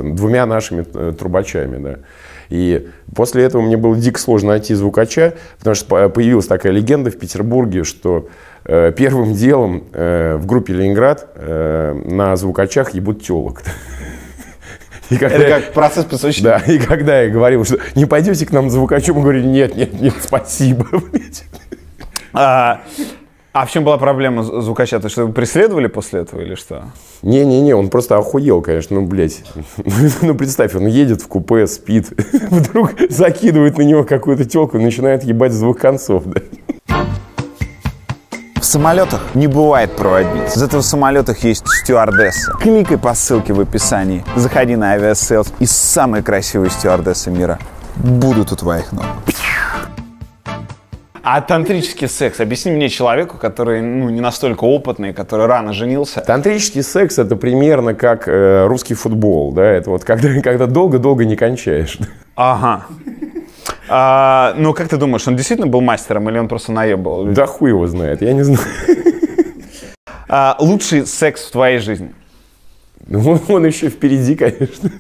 двумя 0.03 0.45
нашими 0.45 0.83
трубачами. 1.13 1.81
Да. 1.81 1.95
И 2.49 2.89
после 3.15 3.43
этого 3.43 3.61
мне 3.61 3.77
было 3.77 3.95
дико 3.95 4.19
сложно 4.19 4.49
найти 4.49 4.73
звукача, 4.75 5.33
потому 5.57 5.75
что 5.75 5.88
по- 5.88 6.09
появилась 6.09 6.47
такая 6.47 6.73
легенда 6.73 7.11
в 7.11 7.17
Петербурге, 7.17 7.85
что 7.85 8.27
первым 8.63 9.33
делом 9.33 9.83
в 9.91 10.41
группе 10.45 10.73
«Ленинград» 10.73 11.27
на 11.38 12.35
звукачах 12.35 12.93
ебут 12.95 13.23
телок. 13.23 13.61
И 15.10 15.18
когда 15.18 15.36
Это 15.36 15.62
как 15.62 15.74
процесс 15.74 16.06
посвящения. 16.06 16.44
да, 16.44 16.58
и 16.74 16.80
когда 16.80 17.22
я 17.22 17.30
говорил, 17.30 17.63
что 17.65 17.78
не 17.96 18.06
пойдете 18.06 18.46
к 18.46 18.52
нам 18.52 18.70
звукачу, 18.70 19.13
мы 19.13 19.22
говорили, 19.22 19.46
нет, 19.46 19.76
нет, 19.76 20.00
нет, 20.00 20.13
спасибо. 20.22 20.88
блядь. 21.12 21.44
А, 22.34 22.82
а 23.54 23.65
в 23.65 23.72
чем 23.72 23.84
была 23.86 23.98
проблема 23.98 24.44
звукача? 24.44 25.00
То, 25.00 25.08
что 25.08 25.22
его 25.22 25.32
преследовали 25.32 25.88
после 25.88 26.22
этого 26.22 26.41
или 26.41 26.56
что? 26.56 26.86
Не-не-не, 27.22 27.74
он 27.74 27.89
просто 27.89 28.18
охуел, 28.18 28.62
конечно, 28.62 29.00
ну, 29.00 29.08
блядь. 29.08 29.44
Ну, 30.22 30.36
представь, 30.36 30.76
он 30.76 30.88
едет 30.88 31.22
в 31.22 31.28
купе, 31.28 31.65
спит, 31.68 32.08
вдруг 32.52 32.96
закидывает 33.10 33.78
на 33.78 33.84
него 33.84 34.04
какую-то 34.04 34.46
телку 34.46 34.78
и 34.78 34.82
начинает 34.82 35.24
ебать 35.24 35.54
с 35.54 35.60
двух 35.60 35.78
концов, 35.78 36.24
да. 36.26 36.41
В 38.65 38.67
самолетах 38.67 39.36
не 39.36 39.45
бывает 39.45 39.95
проводниц. 39.95 40.56
Зато 40.56 40.80
в 40.80 40.82
самолетах 40.82 41.43
есть 41.43 41.67
стюардесса. 41.67 42.51
Кликай 42.54 42.97
по 42.97 43.13
ссылке 43.13 43.54
в 43.54 43.60
описании. 43.60 44.25
Заходи 44.36 44.75
на 44.75 44.93
Aviasales 44.93 45.54
и 45.60 45.67
самые 45.67 46.23
красивые 46.23 46.71
стюардессы 46.71 47.30
мира 47.30 47.60
будут 47.95 48.51
у 48.51 48.56
твоих 48.56 48.91
ног. 48.91 49.06
А 51.21 51.41
тантрический 51.41 52.08
секс? 52.08 52.39
Объясни 52.39 52.71
мне 52.71 52.89
человеку, 52.89 53.38
который 53.38 53.84
ну, 53.84 54.10
не 54.10 54.19
настолько 54.19 54.63
опытный, 54.63 55.13
который 55.13 55.45
рано 55.45 55.71
женился. 55.71 56.21
Тантрический 56.21 56.82
секс 56.82 57.19
это 57.19 57.36
примерно 57.36 57.93
как 57.93 58.28
э, 58.28 58.65
русский 58.65 58.95
футбол, 58.95 59.54
да, 59.54 59.63
это 59.63 59.91
вот 59.91 60.04
когда, 60.04 60.41
когда 60.43 60.65
долго-долго 60.65 61.23
не 61.23 61.36
кончаешь. 61.36 61.99
Ага. 62.36 62.88
А, 63.88 64.54
ну, 64.58 64.73
как 64.73 64.89
ты 64.89 64.97
думаешь, 64.97 65.28
он 65.28 65.36
действительно 65.36 65.67
был 65.67 65.82
мастером 65.82 66.30
или 66.30 66.38
он 66.38 66.47
просто 66.47 66.71
наебал? 66.71 67.25
Да 67.25 67.45
хуй 67.45 67.69
его 67.69 67.88
знает, 67.88 68.21
я 68.21 68.34
не 68.34 68.43
знаю. 68.43 68.60
А, 70.28 70.56
лучший 70.60 71.06
секс 71.06 71.45
в 71.45 71.51
твоей 71.51 71.80
жизни? 71.80 72.13
Ну, 73.08 73.39
он- 73.47 73.65
еще 73.65 73.89
впереди, 73.89 74.36
конечно. 74.36 74.91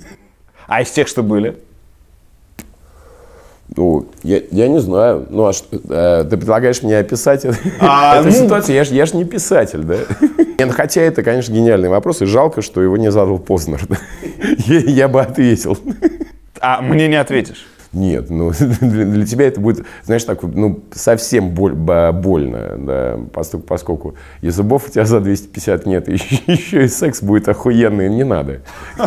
А 0.67 0.81
из 0.81 0.91
тех, 0.91 1.07
что 1.07 1.23
были? 1.23 1.57
Ну, 3.75 4.05
я, 4.21 4.41
я 4.51 4.67
не 4.67 4.79
знаю. 4.79 5.25
Ну, 5.29 5.47
а 5.47 5.53
что, 5.53 5.75
э, 5.89 6.23
ты 6.29 6.37
предлагаешь 6.37 6.83
мне 6.83 6.97
описать 6.99 7.45
это- 7.45 7.57
А, 7.79 8.19
эту 8.19 8.29
ну- 8.29 8.33
ситуацию? 8.33 8.75
Я 8.75 8.83
же 8.83 8.93
я 8.93 9.05
ж 9.07 9.13
не 9.13 9.25
писатель, 9.25 9.81
да? 9.83 9.97
Нет, 10.59 10.71
хотя 10.71 11.01
это, 11.01 11.23
конечно, 11.23 11.51
гениальный 11.51 11.89
вопрос, 11.89 12.21
и 12.21 12.25
жалко, 12.25 12.61
что 12.61 12.81
его 12.81 12.95
не 12.95 13.11
задал 13.11 13.39
Познер. 13.39 13.81
Я, 14.67 14.77
я 14.79 15.07
бы 15.07 15.19
ответил. 15.21 15.77
А 16.61 16.81
мне 16.81 17.07
не 17.07 17.15
ответишь. 17.15 17.65
Нет, 17.95 18.29
ну, 18.29 18.51
для, 18.81 19.05
для 19.05 19.25
тебя 19.25 19.47
это 19.47 19.61
будет, 19.61 19.85
знаешь, 20.03 20.23
так, 20.25 20.43
ну, 20.43 20.83
совсем 20.91 21.51
боль- 21.51 21.73
больно, 21.73 22.75
да, 22.77 23.19
поскольку, 23.33 23.65
поскольку 23.65 24.15
и 24.41 24.49
зубов 24.49 24.87
у 24.87 24.91
тебя 24.91 25.05
за 25.05 25.21
250 25.21 25.85
нет, 25.85 26.09
и 26.09 26.13
еще, 26.13 26.83
и 26.83 26.87
секс 26.89 27.23
будет 27.23 27.47
охуенный, 27.47 28.09
не 28.09 28.25
надо. 28.25 28.61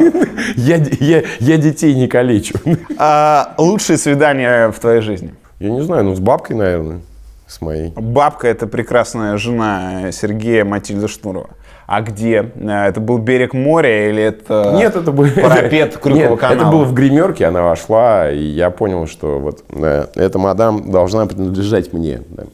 Я, 0.57 0.77
я, 1.01 1.22
я 1.40 1.57
детей 1.59 1.94
не 1.94 2.09
калечу. 2.09 2.55
А, 2.96 3.55
лучшие 3.59 3.98
свидания 3.98 4.70
в 4.70 4.79
твоей 4.79 5.03
жизни? 5.03 5.35
Я 5.61 5.70
не 5.70 5.83
знаю, 5.83 6.05
ну, 6.05 6.14
с 6.14 6.20
бабкой, 6.20 6.57
наверное, 6.57 7.01
с 7.46 7.61
моей. 7.61 7.92
Бабка– 7.94 8.48
это 8.48 8.66
прекрасная 8.66 9.37
жена 9.37 10.11
Сергея 10.12 10.64
Матильда 10.64 11.09
Шнурова. 11.09 11.51
А 11.88 12.03
где? 12.03 12.53
Э, 12.55 12.88
Это 12.88 13.01
был 13.01 13.16
берег 13.16 13.55
моря 13.55 14.11
или 14.11 14.22
это 14.22 14.72
Нет, 14.77 14.94
это 14.94 15.11
был... 15.11 15.27
парапет 15.31 15.96
Крюкова 16.03 16.31
Нет, 16.31 16.38
канала? 16.38 16.57
это 16.57 16.66
было 16.66 16.85
в 16.85 16.92
гримерке, 16.92 17.46
она 17.46 17.62
вошла, 17.62 18.31
и 18.31 18.38
я 18.42 18.68
понял, 18.68 19.07
что 19.07 19.38
вот 19.38 19.64
э, 19.70 20.07
эта 20.14 20.38
мадам 20.38 20.90
должна 20.90 21.24
принадлежать 21.24 21.94
мне. 21.94 22.20
да. 22.29 22.44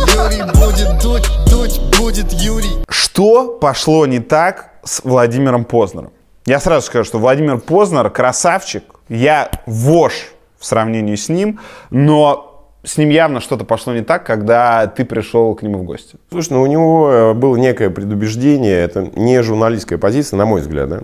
Юрий 0.00 0.42
будет 0.52 1.02
дуть, 1.02 1.26
дуть 1.50 1.80
будет 1.98 2.30
Юрий. 2.34 2.84
Что 2.88 3.48
пошло 3.58 4.04
не 4.06 4.20
так 4.20 4.68
с 4.84 5.02
Владимиром 5.04 5.64
Познером? 5.64 6.10
Я 6.44 6.60
сразу 6.60 6.86
скажу, 6.86 7.04
что 7.04 7.18
Владимир 7.18 7.56
Познер 7.58 8.10
красавчик. 8.10 8.84
Я 9.08 9.48
вож 9.64 10.12
в 10.58 10.66
сравнении 10.66 11.14
с 11.16 11.30
ним, 11.30 11.60
но 11.90 12.55
с 12.86 12.96
ним 12.98 13.10
явно 13.10 13.40
что-то 13.40 13.64
пошло 13.64 13.92
не 13.92 14.02
так, 14.02 14.24
когда 14.24 14.86
ты 14.86 15.04
пришел 15.04 15.54
к 15.56 15.62
нему 15.62 15.78
в 15.78 15.82
гости. 15.82 16.16
Слушай, 16.30 16.52
ну 16.52 16.62
у 16.62 16.66
него 16.66 17.10
э, 17.10 17.34
было 17.34 17.56
некое 17.56 17.90
предубеждение, 17.90 18.78
это 18.78 19.10
не 19.16 19.42
журналистская 19.42 19.98
позиция, 19.98 20.36
на 20.36 20.46
мой 20.46 20.60
взгляд, 20.60 20.88
да? 20.88 21.00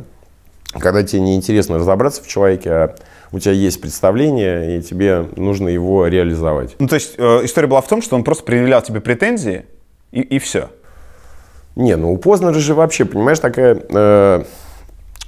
Когда 0.78 1.02
тебе 1.02 1.20
неинтересно 1.22 1.78
разобраться 1.78 2.22
в 2.22 2.28
человеке, 2.28 2.70
а 2.70 2.94
у 3.32 3.40
тебя 3.40 3.52
есть 3.52 3.80
представление, 3.80 4.78
и 4.78 4.82
тебе 4.82 5.26
нужно 5.34 5.68
его 5.68 6.06
реализовать. 6.06 6.76
Ну, 6.78 6.86
то 6.86 6.94
есть 6.94 7.14
э, 7.18 7.40
история 7.42 7.66
была 7.66 7.80
в 7.80 7.88
том, 7.88 8.00
что 8.00 8.14
он 8.14 8.22
просто 8.22 8.44
предъявлял 8.44 8.80
тебе 8.80 9.00
претензии, 9.00 9.66
и, 10.12 10.20
и 10.20 10.38
все. 10.38 10.68
Не, 11.74 11.96
ну 11.96 12.12
у 12.12 12.16
Познера 12.16 12.54
же 12.54 12.74
вообще, 12.74 13.06
понимаешь, 13.06 13.40
такая 13.40 13.76
э, 13.88 14.44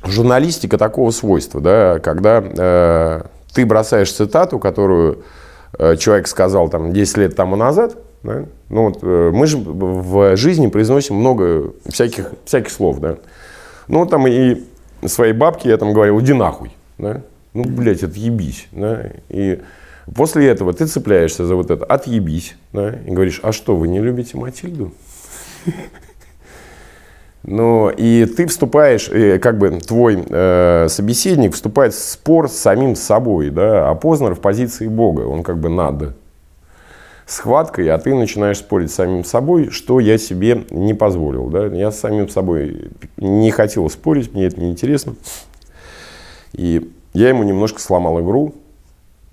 журналистика 0.05 0.79
такого 0.79 1.11
свойства, 1.11 1.61
да, 1.61 1.99
когда 1.99 2.45
э, 2.47 3.23
ты 3.53 3.67
бросаешь 3.67 4.13
цитату, 4.13 4.61
которую 4.61 5.25
человек 5.99 6.27
сказал 6.27 6.69
там 6.69 6.93
10 6.93 7.17
лет 7.19 7.37
тому 7.37 7.57
назад, 7.57 7.97
да, 8.23 8.47
ну 8.71 8.85
вот 8.85 8.99
э, 9.03 9.31
мы 9.33 9.47
же 9.47 9.59
в 9.59 10.37
жизни 10.37 10.69
произносим 10.69 11.17
много 11.17 11.73
всяких, 11.87 12.33
всяких 12.45 12.71
слов, 12.71 12.99
да. 12.99 13.19
Ну 13.87 14.07
там 14.07 14.27
и 14.27 14.63
своей 15.07 15.35
бабке 15.35 15.69
я 15.69 15.77
там 15.77 15.93
говорил, 15.93 16.21
иди 16.21 16.33
нахуй, 16.33 16.71
да. 16.99 17.23
Ну, 17.53 17.65
блядь, 17.65 18.03
отъебись, 18.03 18.67
да. 18.73 19.11
И 19.29 19.61
после 20.15 20.49
этого 20.49 20.73
ты 20.73 20.87
цепляешься 20.87 21.47
за 21.47 21.55
вот 21.55 21.71
это, 21.71 21.85
отъебись, 21.85 22.57
да, 22.73 22.95
и 23.07 23.11
говоришь, 23.11 23.41
а 23.43 23.53
что, 23.53 23.77
вы 23.77 23.89
не 23.89 24.01
любите 24.01 24.37
Матильду? 24.37 24.93
Ну, 27.47 27.91
и 27.91 28.25
ты 28.25 28.47
вступаешь, 28.47 29.11
как 29.41 29.59
бы 29.59 29.79
твой 29.79 30.25
э, 30.27 30.87
собеседник 30.89 31.53
вступает 31.53 31.93
в 31.93 31.99
спор 31.99 32.49
с 32.49 32.55
самим 32.55 32.97
собой, 32.97 33.51
да, 33.51 33.91
а 33.91 33.95
Познер 33.95 34.35
в 34.35 34.41
позиции 34.41 34.89
Бога, 34.89 35.23
он 35.23 35.43
как 35.43 35.59
бы 35.59 35.69
над 35.69 36.17
схваткой, 37.27 37.91
а 37.91 37.99
ты 37.99 38.15
начинаешь 38.15 38.59
спорить 38.59 38.91
с 38.91 38.95
самим 38.95 39.25
собой, 39.25 39.69
что 39.69 40.01
я 40.01 40.17
себе 40.17 40.65
не 40.71 40.95
позволил, 40.95 41.49
да, 41.49 41.67
я 41.67 41.91
с 41.91 42.01
самим 42.01 42.31
собой 42.31 42.91
не 43.19 43.51
хотел 43.51 43.91
спорить, 43.91 44.33
мне 44.33 44.47
это 44.47 44.59
неинтересно, 44.59 45.15
и 46.55 46.91
я 47.13 47.29
ему 47.29 47.43
немножко 47.43 47.79
сломал 47.79 48.21
игру, 48.21 48.55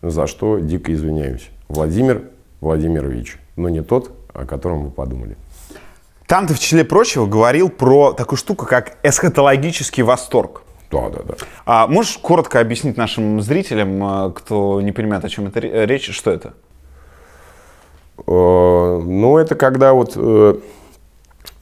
за 0.02 0.28
что 0.28 0.60
дико 0.60 0.94
извиняюсь. 0.94 1.50
Владимир 1.70 2.24
Владимирович, 2.60 3.40
но 3.56 3.70
не 3.70 3.82
тот, 3.82 4.12
о 4.34 4.46
котором 4.46 4.84
вы 4.84 4.90
подумали. 4.90 5.38
Там 6.32 6.48
ты, 6.48 6.54
в 6.54 6.60
числе 6.60 6.86
прочего, 6.86 7.26
говорил 7.26 7.68
про 7.68 8.14
такую 8.14 8.38
штуку, 8.40 8.66
как 8.66 8.94
эсхатологический 9.04 10.02
восторг. 10.02 10.62
Да, 10.90 11.10
да, 11.10 11.20
да. 11.28 11.34
А 11.66 11.88
можешь 11.88 12.18
коротко 12.20 12.62
объяснить 12.62 12.96
нашим 12.96 13.42
зрителям, 13.42 14.28
э, 14.28 14.32
кто 14.32 14.80
не 14.80 14.94
понимает, 14.94 15.26
о 15.26 15.30
чем 15.30 15.48
это 15.48 15.60
ре- 15.60 15.86
речь, 15.86 16.10
что 16.16 16.32
это? 16.32 16.54
Э, 18.26 19.02
Ну, 19.04 19.38
это 19.40 19.56
когда 19.56 19.92
вот 19.92 20.14
э, 20.16 20.56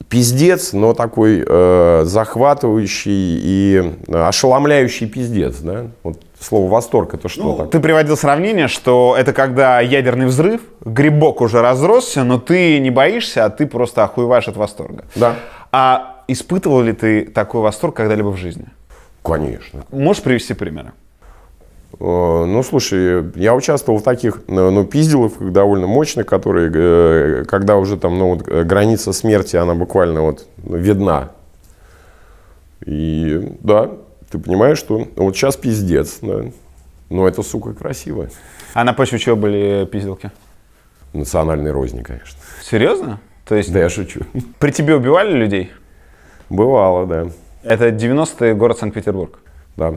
пиздец, 0.08 0.72
но 0.72 0.94
такой 0.94 1.44
э, 1.44 2.02
захватывающий 2.04 3.40
и 3.42 3.92
ошеломляющий 4.06 5.08
пиздец, 5.08 5.56
да? 5.58 5.88
Вот 6.04 6.20
слово 6.40 6.70
восторг 6.70 7.14
это 7.14 7.28
что 7.28 7.54
так? 7.56 7.70
Ты 7.70 7.80
приводил 7.80 8.16
сравнение, 8.16 8.68
что 8.68 9.14
это 9.18 9.32
когда 9.32 9.80
ядерный 9.80 10.26
взрыв, 10.26 10.60
грибок 10.84 11.40
уже 11.40 11.60
разросся, 11.60 12.24
но 12.24 12.38
ты 12.38 12.78
не 12.80 12.90
боишься, 12.90 13.44
а 13.44 13.50
ты 13.50 13.66
просто 13.66 14.04
охуеваешь 14.04 14.48
от 14.48 14.56
восторга. 14.56 15.04
Да. 15.14 15.36
А 15.72 16.22
испытывал 16.28 16.80
ли 16.82 16.92
ты 16.92 17.24
такой 17.24 17.60
восторг 17.60 17.94
когда-либо 17.94 18.28
в 18.28 18.36
жизни? 18.36 18.66
Конечно. 19.22 19.84
Можешь 19.90 20.22
привести 20.22 20.54
примеры? 20.54 20.92
Э, 21.98 22.44
Ну, 22.46 22.62
слушай, 22.62 23.24
я 23.34 23.54
участвовал 23.54 23.98
в 23.98 24.02
таких, 24.02 24.42
э, 24.48 24.70
ну, 24.70 24.84
пизделовках 24.84 25.52
довольно 25.52 25.86
мощных, 25.86 26.26
которые, 26.26 26.70
э, 26.74 27.44
когда 27.46 27.76
уже 27.76 27.96
там, 27.98 28.18
ну, 28.18 28.34
вот, 28.34 28.48
э, 28.48 28.64
граница 28.64 29.12
смерти, 29.12 29.56
она 29.56 29.74
буквально 29.74 30.22
вот 30.22 30.46
видна. 30.64 31.28
И, 32.86 33.56
да, 33.60 33.90
ты 34.30 34.38
понимаешь, 34.38 34.78
что 34.78 35.08
вот 35.16 35.36
сейчас 35.36 35.56
пиздец, 35.56 36.18
да. 36.22 36.44
Но 37.08 37.26
это, 37.26 37.42
сука, 37.42 37.72
красиво. 37.74 38.28
А 38.74 38.84
на 38.84 38.92
почве 38.92 39.18
чего 39.18 39.34
были 39.36 39.88
пизделки? 39.90 40.30
Национальной 41.12 41.72
розни, 41.72 42.02
конечно. 42.02 42.38
Серьезно? 42.62 43.18
То 43.44 43.56
есть 43.56 43.72
Да 43.72 43.80
я 43.80 43.88
шучу. 43.88 44.20
при 44.60 44.70
тебе 44.70 44.94
убивали 44.94 45.32
людей? 45.32 45.72
Бывало, 46.48 47.06
да. 47.06 47.26
Это 47.64 47.88
90-й 47.88 48.54
город 48.54 48.78
Санкт-Петербург. 48.78 49.40
Да. 49.76 49.94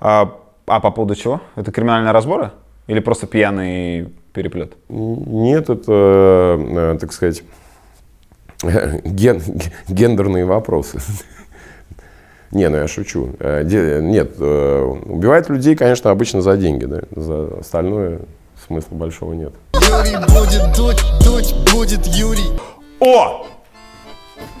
А, 0.00 0.36
а 0.66 0.80
по 0.80 0.90
поводу 0.90 1.14
чего? 1.14 1.40
Это 1.54 1.70
криминальные 1.70 2.10
разборы? 2.12 2.50
Или 2.88 2.98
просто 2.98 3.28
пьяный 3.28 4.12
переплет? 4.32 4.72
Нет, 4.88 5.70
это, 5.70 6.58
э, 6.58 6.96
так 7.00 7.12
сказать, 7.12 7.44
ген- 8.62 9.42
гендерные 9.88 10.44
вопросы. 10.44 10.98
Не, 12.52 12.68
ну 12.68 12.76
я 12.76 12.86
шучу. 12.86 13.30
Э, 13.40 13.62
Нет, 13.64 14.34
э, 14.38 14.82
убивают 15.06 15.48
людей, 15.48 15.74
конечно, 15.74 16.10
обычно 16.10 16.42
за 16.42 16.56
деньги, 16.56 16.84
да. 16.84 17.00
За 17.16 17.58
остальное 17.60 18.20
смысла 18.66 18.94
большого 18.94 19.32
нет. 19.32 19.52
Юрий 19.74 20.16
будет 20.28 20.76
дуть, 20.76 21.02
дуть 21.24 21.54
будет 21.72 22.06
Юрий. 22.06 22.50
О! 23.00 23.46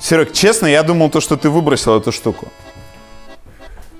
Серег, 0.00 0.32
честно, 0.32 0.66
я 0.66 0.82
думал, 0.82 1.10
то, 1.10 1.20
что 1.20 1.36
ты 1.36 1.50
выбросил 1.50 1.96
эту 1.98 2.12
штуку. 2.12 2.48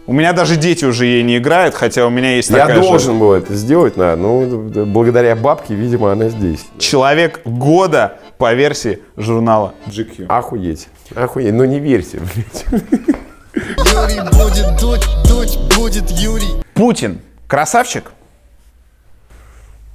У 0.07 0.13
меня 0.13 0.33
даже 0.33 0.57
дети 0.57 0.85
уже 0.85 1.07
ей 1.07 1.23
не 1.23 1.37
играют, 1.37 1.75
хотя 1.75 2.07
у 2.07 2.11
меня 2.11 2.35
есть 2.37 2.51
Я 2.51 2.67
такая 2.67 2.83
же. 2.83 2.89
должен 2.89 3.19
был 3.21 3.33
это 3.33 3.55
сделать, 3.55 3.95
да, 3.95 4.17
ну, 4.17 4.69
благодаря 4.87 5.37
бабке, 5.37 5.75
видимо, 5.75 6.11
она 6.11 6.29
здесь. 6.29 6.67
Человек 6.79 7.41
года 7.45 8.19
по 8.37 8.53
версии 8.53 8.99
журнала 9.17 9.75
GQ. 9.87 10.27
Охуеть, 10.27 10.89
охуеть, 11.15 11.53
но 11.55 11.65
не 11.67 11.79
верьте, 11.79 12.19
блядь. 12.19 12.83
Юрий 13.55 14.21
будет 14.31 14.81
дуть, 14.81 15.07
дуть 15.29 15.59
будет 15.77 16.11
Юрий. 16.11 16.63
Путин 16.75 17.21
красавчик? 17.47 18.13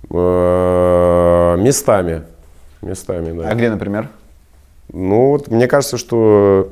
Э, 0.10 1.56
Местами, 1.58 2.24
местами, 2.82 3.38
да. 3.38 3.50
А 3.50 3.56
где, 3.56 3.70
например? 3.70 4.10
Ну, 4.94 5.32
вот 5.32 5.50
мне 5.50 5.68
кажется, 5.68 5.98
что 5.98 6.72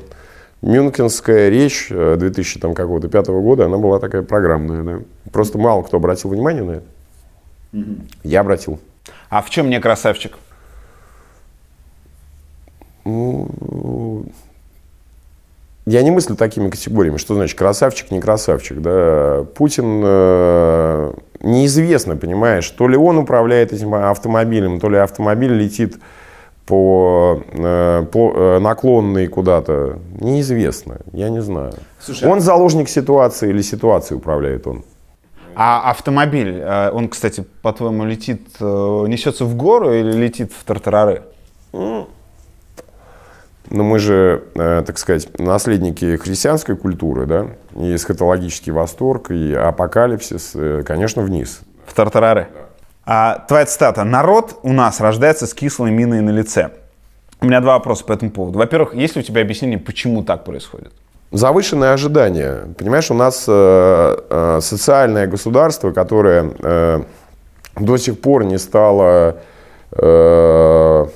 Мюнхенская 0.61 1.49
речь 1.49 1.87
э, 1.89 2.15
2000 2.17 2.59
там, 2.59 2.73
какого-то 2.75 3.07
пятого 3.09 3.41
года, 3.41 3.65
она 3.65 3.77
была 3.77 3.99
такая 3.99 4.21
программная, 4.21 4.83
да. 4.83 4.99
Просто 5.31 5.57
мало 5.57 5.81
кто 5.81 5.97
обратил 5.97 6.29
внимание 6.29 6.63
на 6.63 6.71
это. 6.71 6.85
Я 8.23 8.41
обратил. 8.41 8.79
А 9.29 9.41
в 9.41 9.49
чем 9.49 9.69
не 9.69 9.79
красавчик? 9.81 10.37
Я 15.95 16.03
не 16.03 16.11
мыслю 16.11 16.35
такими 16.35 16.69
категориями, 16.69 17.15
что 17.15 17.35
значит 17.35 17.57
красавчик, 17.57 18.11
не 18.11 18.19
красавчик, 18.19 18.81
да. 18.81 19.45
Путин 19.55 20.01
э, 20.03 21.13
неизвестно, 21.39 22.17
понимаешь, 22.17 22.69
то 22.69 22.89
ли 22.89 22.97
он 22.97 23.17
управляет 23.17 23.71
этим 23.71 23.95
автомобилем, 23.95 24.81
то 24.81 24.89
ли 24.89 24.97
автомобиль 24.97 25.53
летит 25.53 25.95
по, 26.65 27.41
э, 27.49 28.05
по 28.11 28.33
э, 28.35 28.59
наклонной 28.59 29.27
куда-то, 29.27 29.99
неизвестно, 30.19 30.97
я 31.13 31.29
не 31.29 31.41
знаю. 31.41 31.75
он 32.25 32.41
заложник 32.41 32.89
ситуации 32.89 33.51
или 33.51 33.61
ситуацией 33.61 34.17
управляет 34.17 34.67
он? 34.67 34.83
А 35.55 35.89
автомобиль, 35.89 36.59
э, 36.59 36.91
он, 36.91 37.07
кстати, 37.07 37.45
по-твоему, 37.61 38.03
летит, 38.03 38.41
э, 38.59 39.05
несется 39.07 39.45
в 39.45 39.55
гору 39.55 39.93
или 39.93 40.11
летит 40.11 40.51
в 40.51 40.65
тартарары? 40.65 41.21
Но 43.69 43.83
мы 43.83 43.99
же, 43.99 44.43
э, 44.55 44.83
так 44.85 44.97
сказать, 44.97 45.39
наследники 45.39 46.17
христианской 46.17 46.75
культуры, 46.75 47.25
да, 47.25 47.47
и 47.75 47.95
эсхатологический 47.95 48.71
восторг, 48.71 49.31
и 49.31 49.53
апокалипсис, 49.53 50.51
э, 50.55 50.83
конечно, 50.85 51.21
вниз. 51.21 51.61
В 51.85 51.93
тартарары. 51.93 52.47
А, 53.05 53.45
твоя 53.47 53.65
цитата. 53.65 54.03
«Народ 54.03 54.59
у 54.63 54.73
нас 54.73 54.99
рождается 54.99 55.45
с 55.45 55.53
кислой 55.53 55.91
миной 55.91 56.21
на 56.21 56.31
лице». 56.31 56.71
У 57.41 57.45
меня 57.45 57.61
два 57.61 57.73
вопроса 57.73 58.03
по 58.05 58.13
этому 58.13 58.31
поводу. 58.31 58.57
Во-первых, 58.57 58.95
есть 58.95 59.15
ли 59.15 59.21
у 59.21 59.23
тебя 59.23 59.41
объяснение, 59.41 59.77
почему 59.77 60.23
так 60.23 60.43
происходит? 60.43 60.91
Завышенные 61.31 61.91
ожидания. 61.91 62.73
Понимаешь, 62.77 63.11
у 63.11 63.13
нас 63.13 63.45
э, 63.47 64.17
э, 64.29 64.59
социальное 64.61 65.27
государство, 65.27 65.91
которое 65.91 66.51
э, 66.59 67.01
до 67.75 67.97
сих 67.97 68.19
пор 68.21 68.45
не 68.45 68.57
стало 68.57 69.37
э, 69.91 71.07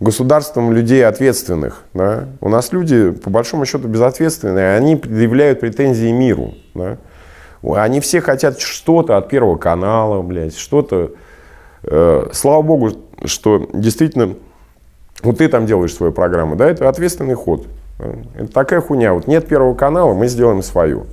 государством 0.00 0.72
людей 0.72 1.06
ответственных. 1.06 1.82
Да? 1.94 2.24
У 2.40 2.48
нас 2.48 2.72
люди, 2.72 3.10
по 3.10 3.30
большому 3.30 3.66
счету, 3.66 3.86
безответственные, 3.86 4.76
они 4.76 4.96
предъявляют 4.96 5.60
претензии 5.60 6.10
миру. 6.10 6.54
Да? 6.74 6.96
Они 7.62 8.00
все 8.00 8.20
хотят 8.20 8.58
что-то 8.58 9.18
от 9.18 9.28
Первого 9.28 9.56
канала, 9.56 10.22
блядь, 10.22 10.56
что-то. 10.56 11.12
Э, 11.82 12.28
слава 12.32 12.62
богу, 12.62 12.92
что 13.26 13.68
действительно 13.74 14.34
вот 15.22 15.38
ты 15.38 15.48
там 15.48 15.66
делаешь 15.66 15.94
свою 15.94 16.12
программу, 16.12 16.56
да, 16.56 16.70
это 16.70 16.88
ответственный 16.88 17.34
ход. 17.34 17.66
Это 18.34 18.50
такая 18.50 18.80
хуйня. 18.80 19.12
Вот 19.12 19.26
нет 19.26 19.46
Первого 19.46 19.74
канала, 19.74 20.14
мы 20.14 20.26
сделаем 20.28 20.62
свою. 20.62 21.04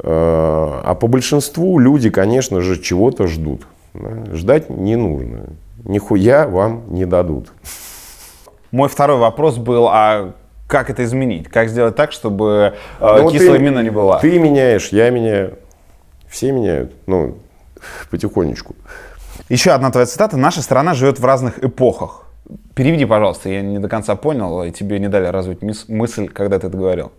Э, 0.00 0.80
А 0.82 0.96
по 1.00 1.06
большинству 1.06 1.78
люди, 1.78 2.10
конечно 2.10 2.60
же, 2.60 2.82
чего-то 2.82 3.28
ждут. 3.28 3.66
да. 3.94 4.34
Ждать 4.34 4.68
не 4.70 4.96
нужно. 4.96 5.45
Нихуя 5.86 6.46
вам 6.48 6.82
не 6.88 7.06
дадут. 7.06 7.52
Мой 8.72 8.88
второй 8.88 9.18
вопрос 9.18 9.56
был, 9.56 9.86
а 9.88 10.32
как 10.66 10.90
это 10.90 11.04
изменить? 11.04 11.48
Как 11.48 11.68
сделать 11.68 11.94
так, 11.94 12.10
чтобы 12.10 12.74
э, 13.00 13.22
Ну, 13.22 13.30
кислая 13.30 13.56
ты- 13.58 13.62
мина 13.62 13.82
не 13.82 13.90
была? 13.90 14.18
Ты 14.18 14.38
меняешь, 14.38 14.88
я 14.88 15.10
меняю. 15.10 15.58
Все 16.28 16.50
меняют. 16.50 16.92
Ну, 17.06 17.38
потихонечку. 18.10 18.74
Еще 19.48 19.70
одна 19.70 19.90
твоя 19.92 20.06
цитата. 20.06 20.36
Наша 20.36 20.60
страна 20.60 20.94
живет 20.94 21.20
в 21.20 21.24
разных 21.24 21.62
эпохах. 21.62 22.26
Переведи, 22.74 23.04
пожалуйста, 23.04 23.48
я 23.48 23.62
не 23.62 23.78
до 23.78 23.88
конца 23.88 24.16
понял, 24.16 24.64
и 24.64 24.72
тебе 24.72 24.98
не 24.98 25.08
дали 25.08 25.26
развить 25.26 25.60
мысль, 25.88 26.28
когда 26.28 26.58
ты 26.58 26.66
это 26.66 26.76
говорил. 26.76 27.12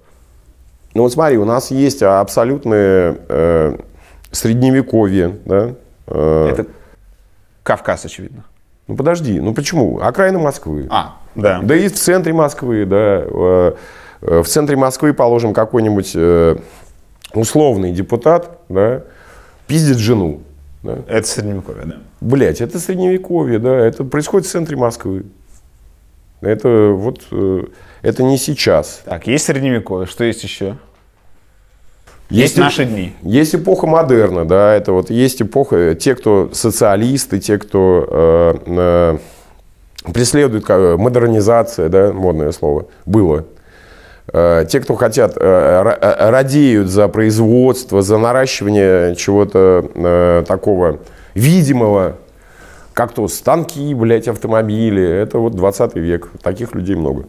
Ну 0.93 1.03
вот 1.03 1.13
смотри, 1.13 1.37
у 1.37 1.45
нас 1.45 1.71
есть 1.71 2.03
абсолютное 2.03 3.15
э, 3.29 3.77
средневековье, 4.31 5.37
да? 5.45 5.69
Э, 6.07 6.49
Это 6.51 6.65
Кавказ, 7.63 8.05
очевидно. 8.05 8.43
Ну 8.87 8.95
подожди, 8.95 9.39
ну 9.39 9.53
почему? 9.53 9.99
Окраина 9.99 10.39
Москвы. 10.39 10.87
А, 10.89 11.17
да. 11.35 11.59
Да 11.61 11.75
и 11.75 11.89
в 11.89 11.95
центре 11.95 12.33
Москвы, 12.33 12.85
да. 12.85 13.23
э, 13.25 13.73
э, 14.21 14.41
В 14.41 14.47
центре 14.47 14.77
Москвы, 14.77 15.13
положим, 15.13 15.53
какой-нибудь 15.53 16.11
э, 16.15 16.55
условный 17.33 17.91
депутат, 17.91 18.59
да, 18.69 19.03
пиздит 19.67 19.97
жену. 19.97 20.41
Да. 20.83 20.99
Это 21.07 21.27
средневековье, 21.27 21.85
да. 21.85 21.95
Блять, 22.21 22.61
это 22.61 22.79
средневековье, 22.79 23.59
да, 23.59 23.75
это 23.75 24.05
происходит 24.05 24.47
в 24.47 24.51
центре 24.51 24.77
Москвы. 24.77 25.25
Это 26.39 26.91
вот, 26.93 27.23
это 28.03 28.23
не 28.23 28.37
сейчас. 28.37 29.01
Так, 29.03 29.27
есть 29.27 29.45
средневековье, 29.45 30.05
что 30.05 30.23
есть 30.23 30.43
еще? 30.43 30.77
Есть 32.29 32.55
эп- 32.57 32.63
наши 32.63 32.85
дни. 32.85 33.13
Есть 33.23 33.55
эпоха 33.55 33.87
модерна, 33.87 34.45
да, 34.45 34.73
это 34.75 34.91
вот 34.91 35.09
есть 35.09 35.41
эпоха, 35.41 35.95
те, 35.95 36.13
кто 36.15 36.49
социалисты, 36.53 37.39
те, 37.39 37.57
кто 37.57 38.05
э, 38.09 39.17
э, 40.05 40.11
преследует 40.13 40.65
ка- 40.65 40.97
модернизация, 40.97 41.89
да, 41.89 42.11
модное 42.11 42.51
слово, 42.51 42.87
было. 43.05 43.45
Э, 44.33 44.65
те, 44.69 44.81
кто 44.81 44.95
хотят, 44.95 45.37
э, 45.37 45.39
ра- 45.39 45.97
э, 45.99 46.29
радеют 46.29 46.89
за 46.89 47.07
производство, 47.07 48.01
за 48.01 48.17
наращивание 48.17 49.15
чего-то 49.15 49.89
э, 49.95 50.43
такого 50.45 50.99
видимого, 51.33 52.17
как 52.93 53.13
то 53.13 53.27
станки, 53.29 53.93
блядь, 53.93 54.27
автомобили, 54.27 55.07
это 55.07 55.37
вот 55.37 55.55
20 55.55 55.95
век, 55.95 56.29
таких 56.41 56.73
людей 56.75 56.95
много. 56.95 57.25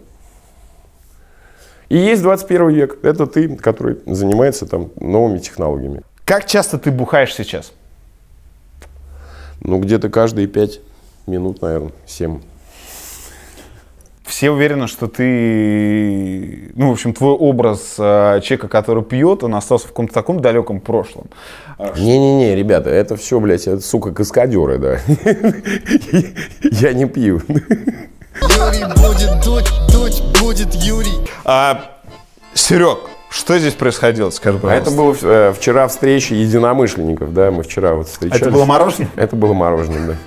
И 1.89 1.97
есть 1.97 2.23
21 2.23 2.69
век. 2.71 2.99
Это 3.03 3.27
ты, 3.27 3.57
который 3.57 3.99
занимается 4.07 4.67
там 4.67 4.91
новыми 5.01 5.39
технологиями. 5.39 6.03
Как 6.25 6.47
часто 6.47 6.79
ты 6.79 6.91
бухаешь 6.91 7.35
сейчас? 7.35 7.73
Ну, 9.61 9.79
где-то 9.79 10.11
каждые 10.11 10.47
5 10.47 10.81
минут, 11.27 11.63
наверное, 11.63 11.93
7. 12.07 12.41
Все 14.25 14.51
уверены, 14.51 14.89
что 14.89 15.09
ты, 15.09 16.71
ну, 16.75 16.91
в 16.91 16.93
общем, 16.93 17.15
твой 17.15 17.33
образ 17.33 17.95
э, 17.99 18.41
человека, 18.43 18.69
который 18.69 19.03
пьет, 19.03 19.43
он 19.43 19.55
остался 19.55 19.87
в 19.87 19.89
каком-то 19.89 20.13
таком 20.13 20.41
далеком 20.41 20.81
прошлом. 20.81 21.29
Не-не-не, 21.97 22.55
ребята, 22.55 22.91
это 22.91 23.17
все, 23.17 23.41
блядь, 23.41 23.67
это, 23.67 23.81
сука, 23.81 24.13
каскадеры, 24.13 24.79
да. 24.79 24.99
Я 26.63 26.93
не 26.93 27.07
пью. 27.07 27.41
Будет 28.39 29.43
дуть, 29.43 29.73
дуть 30.09 30.23
будет 30.41 30.75
Юрий. 30.75 31.19
А, 31.45 31.83
Серег, 32.55 32.99
что 33.31 33.59
здесь 33.59 33.75
происходило, 33.75 34.31
скажи, 34.31 34.59
А 34.59 34.61
пожалуйста. 34.61 34.91
это 34.91 34.97
было 34.97 35.17
э, 35.23 35.53
вчера 35.53 35.89
встреча 35.89 36.35
единомышленников, 36.35 37.33
да, 37.33 37.51
мы 37.51 37.63
вчера 37.63 37.95
вот 37.95 38.09
встречались. 38.09 38.43
Это 38.43 38.51
было 38.51 38.65
мороженое? 38.65 39.11
Это 39.17 39.37
было 39.37 39.53
мороженое, 39.53 40.09
да. 40.09 40.15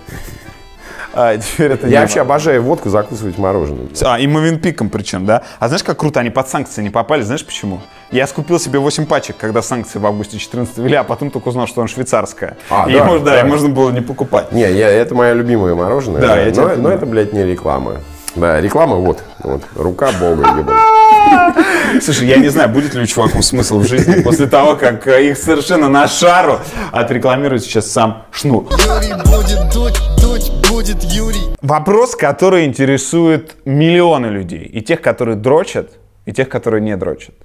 А, 1.14 1.36
теперь 1.36 1.72
это 1.74 1.90
Я 1.90 2.02
вообще 2.02 2.22
обожаю 2.22 2.64
водку 2.64 2.90
закусывать 2.90 3.38
мороженым. 3.38 3.90
А, 4.02 4.18
и 4.18 4.28
Мовенпиком 4.28 4.90
причем, 4.90 5.26
да? 5.26 5.44
А 5.60 5.68
знаешь, 5.68 5.84
как 5.84 6.00
круто, 6.00 6.22
они 6.22 6.30
под 6.30 6.48
санкции 6.48 6.82
не 6.82 6.90
попали, 6.90 7.22
знаешь 7.22 7.46
почему? 7.46 7.82
Я 8.12 8.26
скупил 8.28 8.58
себе 8.62 8.80
8 8.80 9.06
пачек, 9.06 9.36
когда 9.36 9.62
санкции 9.62 10.00
в 10.00 10.06
августе 10.06 10.38
14 10.38 10.78
ввели, 10.78 10.96
а 10.96 11.04
потом 11.04 11.30
только 11.30 11.50
узнал, 11.50 11.68
что 11.68 11.82
он 11.82 11.90
швейцарская. 11.90 12.56
А, 12.70 12.90
и 12.90 12.94
да, 12.94 13.04
можно, 13.04 13.26
да, 13.26 13.42
да. 13.42 13.46
можно 13.46 13.68
было 13.68 13.92
не 13.92 14.00
покупать. 14.00 14.54
Не, 14.54 14.72
я, 14.72 14.88
это 14.88 15.14
мое 15.14 15.34
любимое 15.34 15.76
мороженое. 15.76 16.22
Да, 16.22 16.40
я 16.40 16.54
но, 16.54 16.76
но 16.78 16.90
это, 16.90 17.06
блядь, 17.06 17.34
не 17.34 17.44
реклама. 17.44 17.98
Да, 18.36 18.62
реклама 18.62 18.96
вот, 18.96 19.24
вот, 19.40 19.64
рука 19.76 20.12
бога, 20.20 20.44
ебаный. 20.58 22.02
Слушай, 22.02 22.28
я 22.28 22.38
не 22.38 22.50
знаю, 22.50 22.70
будет 22.70 22.94
ли 22.94 23.02
у 23.02 23.06
чуваков 23.06 23.44
смысл 23.44 23.80
в 23.80 23.88
жизни 23.88 24.22
после 24.22 24.48
того, 24.48 24.76
как 24.76 25.08
э, 25.08 25.30
их 25.30 25.38
совершенно 25.38 25.90
на 25.90 26.08
шару 26.08 26.60
отрекламирует 26.92 27.64
сейчас 27.64 27.92
сам 27.92 28.24
Шнур. 28.32 28.68
Юрий 28.72 29.14
будет 29.26 29.74
дуть, 29.74 30.00
дуть 30.22 30.52
будет 30.70 31.04
Юрий. 31.04 31.56
Вопрос, 31.62 32.16
который 32.16 32.66
интересует 32.66 33.58
миллионы 33.66 34.28
людей. 34.28 34.64
И 34.64 34.82
тех, 34.82 35.02
которые 35.02 35.36
дрочат, 35.36 35.92
и 36.26 36.32
тех, 36.32 36.48
которые 36.48 36.82
не 36.82 36.96
дрочат. 36.96 37.36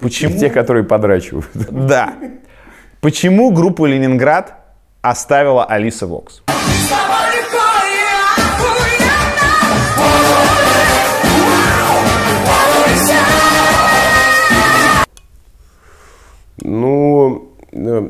Почему? 0.00 0.38
Те, 0.38 0.48
которые 0.48 0.84
подрачивают. 0.84 1.46
Да. 1.54 2.14
Почему 3.00 3.50
группу 3.50 3.84
Ленинград 3.84 4.54
оставила 5.02 5.64
Алиса 5.64 6.06
Вокс? 6.06 6.42
Ну, 16.62 17.52
э, 17.72 18.08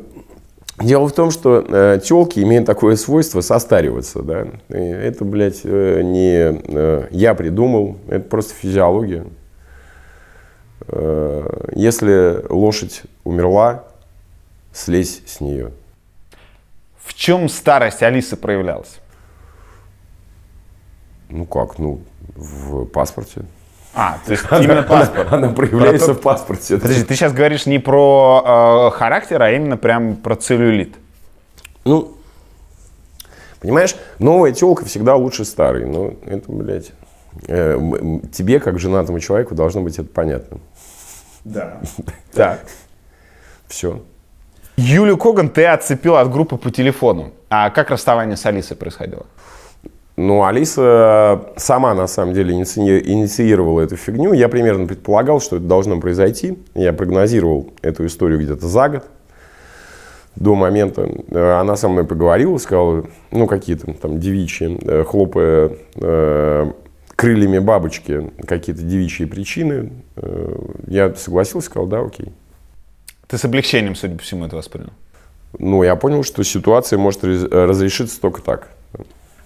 дело 0.80 1.08
в 1.08 1.12
том, 1.12 1.30
что 1.30 1.64
э, 1.66 2.00
телки 2.02 2.40
имеют 2.40 2.66
такое 2.66 2.96
свойство 2.96 3.40
состариваться, 3.40 4.22
да. 4.22 4.46
И 4.68 4.74
это, 4.78 5.24
блядь, 5.24 5.60
э, 5.64 6.02
не 6.02 6.60
э, 6.62 7.08
я 7.10 7.34
придумал, 7.34 7.98
это 8.08 8.28
просто 8.28 8.54
физиология. 8.54 9.24
Э, 10.88 11.70
если 11.74 12.44
лошадь 12.48 13.02
умерла, 13.24 13.84
слезь 14.72 15.22
с 15.26 15.40
нее. 15.40 15.72
В 17.02 17.14
чем 17.14 17.48
старость 17.48 18.02
Алисы 18.02 18.36
проявлялась? 18.36 19.00
Ну 21.28 21.44
как, 21.44 21.78
ну, 21.78 22.00
в 22.34 22.86
паспорте. 22.86 23.42
А, 23.94 24.18
то 24.24 24.32
есть 24.32 24.44
именно 24.52 24.82
паспорт. 24.82 25.32
Она 25.32 25.48
проявляется 25.48 26.14
в 26.14 26.20
паспорте. 26.20 26.78
Подожди, 26.78 27.04
ты 27.04 27.14
сейчас 27.14 27.32
говоришь 27.32 27.66
не 27.66 27.78
про 27.78 28.90
э, 28.92 28.96
характер, 28.96 29.42
а 29.42 29.50
именно 29.50 29.76
прям 29.76 30.16
про 30.16 30.36
целлюлит. 30.36 30.94
Ну, 31.84 32.16
понимаешь, 33.60 33.96
новая 34.18 34.52
телка 34.52 34.84
всегда 34.84 35.16
лучше 35.16 35.44
старой. 35.44 35.86
Ну, 35.86 36.16
это, 36.24 36.52
блядь, 36.52 36.92
э, 37.48 37.78
тебе, 38.32 38.60
как 38.60 38.78
женатому 38.78 39.18
человеку, 39.18 39.54
должно 39.54 39.80
быть 39.82 39.98
это 39.98 40.08
понятно. 40.08 40.58
Да. 41.44 41.80
Так. 42.32 42.60
Все. 43.66 44.02
Юлю 44.76 45.16
Коган 45.16 45.48
ты 45.48 45.66
отцепил 45.66 46.16
от 46.16 46.30
группы 46.30 46.56
по 46.56 46.70
телефону. 46.70 47.32
А 47.50 47.70
как 47.70 47.90
расставание 47.90 48.36
с 48.36 48.46
Алисой 48.46 48.76
происходило? 48.76 49.26
Ну, 50.20 50.44
Алиса 50.44 51.46
сама, 51.56 51.94
на 51.94 52.06
самом 52.06 52.34
деле, 52.34 52.54
иници- 52.54 53.00
инициировала 53.06 53.80
эту 53.80 53.96
фигню. 53.96 54.34
Я 54.34 54.50
примерно 54.50 54.86
предполагал, 54.86 55.40
что 55.40 55.56
это 55.56 55.64
должно 55.64 55.98
произойти. 55.98 56.58
Я 56.74 56.92
прогнозировал 56.92 57.72
эту 57.80 58.04
историю 58.04 58.38
где-то 58.38 58.66
за 58.68 58.90
год 58.90 59.04
до 60.36 60.54
момента. 60.54 61.08
Э, 61.30 61.52
Она 61.60 61.74
со 61.76 61.88
мной 61.88 62.04
поговорила, 62.04 62.58
сказала, 62.58 63.04
ну, 63.30 63.46
какие-то 63.46 63.94
там 63.94 64.20
девичьи, 64.20 64.78
э, 64.82 65.04
хлопая 65.04 65.70
э, 65.96 66.70
крыльями 67.16 67.58
бабочки, 67.58 68.30
какие-то 68.46 68.82
девичьи 68.82 69.24
причины. 69.24 69.90
Э, 70.16 70.54
Я 70.86 71.14
согласился, 71.14 71.66
сказал, 71.70 71.86
да, 71.86 72.00
окей. 72.02 72.30
Ты 73.26 73.38
с 73.38 73.44
облегчением, 73.46 73.94
судя 73.94 74.16
по 74.16 74.22
всему, 74.22 74.44
это 74.44 74.56
воспринял. 74.56 74.90
Ну, 75.58 75.82
я 75.82 75.96
понял, 75.96 76.24
что 76.24 76.42
ситуация 76.44 76.98
может 76.98 77.24
раз- 77.24 77.44
разрешиться 77.50 78.20
только 78.20 78.42
так. 78.42 78.68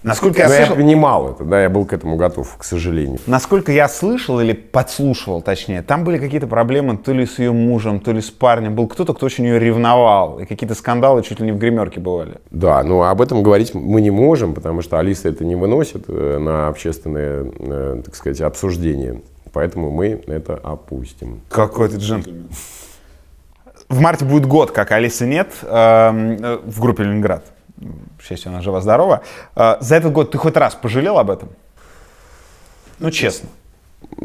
Насколько 0.05 0.41
я 0.41 0.47
Но 0.47 0.53
я 0.53 0.59
слышал, 0.59 0.75
понимал 0.75 1.31
это, 1.31 1.43
да, 1.43 1.63
я 1.63 1.69
был 1.69 1.83
к 1.85 1.91
этому 1.91 2.15
готов, 2.15 2.57
к 2.57 2.63
сожалению. 2.63 3.17
насколько 3.25 3.71
я 3.71 3.89
слышал 3.89 4.39
или 4.39 4.53
подслушивал, 4.53 5.41
точнее, 5.41 5.81
там 5.81 6.03
были 6.03 6.19
какие-то 6.19 6.45
проблемы 6.45 6.95
то 6.95 7.11
ли 7.11 7.25
с 7.25 7.39
ее 7.39 7.51
мужем, 7.51 7.99
то 7.99 8.11
ли 8.11 8.21
с 8.21 8.29
парнем. 8.29 8.75
Был 8.75 8.87
кто-то, 8.87 9.15
кто 9.15 9.25
очень 9.25 9.45
ее 9.45 9.59
ревновал. 9.59 10.37
И 10.37 10.45
какие-то 10.45 10.75
скандалы 10.75 11.23
чуть 11.23 11.39
ли 11.39 11.47
не 11.47 11.51
в 11.51 11.57
гримерке 11.57 11.99
бывали. 11.99 12.35
Да, 12.51 12.83
но 12.83 13.01
об 13.01 13.19
этом 13.19 13.41
говорить 13.41 13.73
мы 13.73 13.99
не 13.99 14.11
можем, 14.11 14.53
потому 14.53 14.83
что 14.83 14.99
Алиса 14.99 15.27
это 15.27 15.43
не 15.43 15.55
выносит 15.55 16.03
э, 16.07 16.37
на 16.37 16.67
общественное, 16.67 17.51
э, 17.57 18.01
так 18.05 18.15
сказать, 18.15 18.41
обсуждение. 18.41 19.21
Поэтому 19.53 19.89
мы 19.89 20.21
это 20.27 20.53
опустим. 20.53 21.41
Какой 21.49 21.89
ты 21.89 21.97
джентльмен. 21.97 22.47
В 23.89 23.99
марте 24.01 24.25
будет 24.25 24.45
год, 24.45 24.69
как 24.69 24.91
Алисы 24.91 25.25
нет 25.25 25.49
эм, 25.63 26.37
э, 26.43 26.59
в 26.63 26.79
группе 26.79 27.03
Ленинград. 27.03 27.54
Счастью, 28.21 28.49
она 28.51 28.61
жива-здорова. 28.61 29.21
Э, 29.55 29.75
За 29.81 29.95
этот 29.95 30.11
год 30.13 30.31
ты 30.31 30.37
хоть 30.37 30.55
раз 30.57 30.75
пожалел 30.75 31.17
об 31.17 31.29
этом? 31.29 31.49
Ну, 32.99 33.11
честно. 33.11 33.49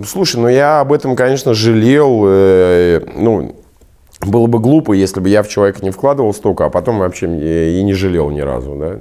Слушай, 0.05 0.37
ну 0.41 0.49
я 0.49 0.81
об 0.81 0.93
этом, 0.93 1.17
конечно, 1.17 1.55
жалел. 1.55 2.25
э, 2.27 3.01
ну, 3.17 3.57
было 4.21 4.47
бы 4.47 4.59
глупо, 4.59 4.93
если 4.93 5.21
бы 5.21 5.29
я 5.29 5.43
в 5.43 5.49
человека 5.49 5.81
не 5.83 5.91
вкладывал 5.91 6.35
столько, 6.35 6.67
а 6.67 6.71
потом 6.71 6.99
вообще 6.99 7.27
и 7.27 7.79
и 7.79 7.83
не 7.83 7.95
жалел 7.95 8.31
ни 8.31 8.41
разу, 8.41 8.75
да. 8.77 9.01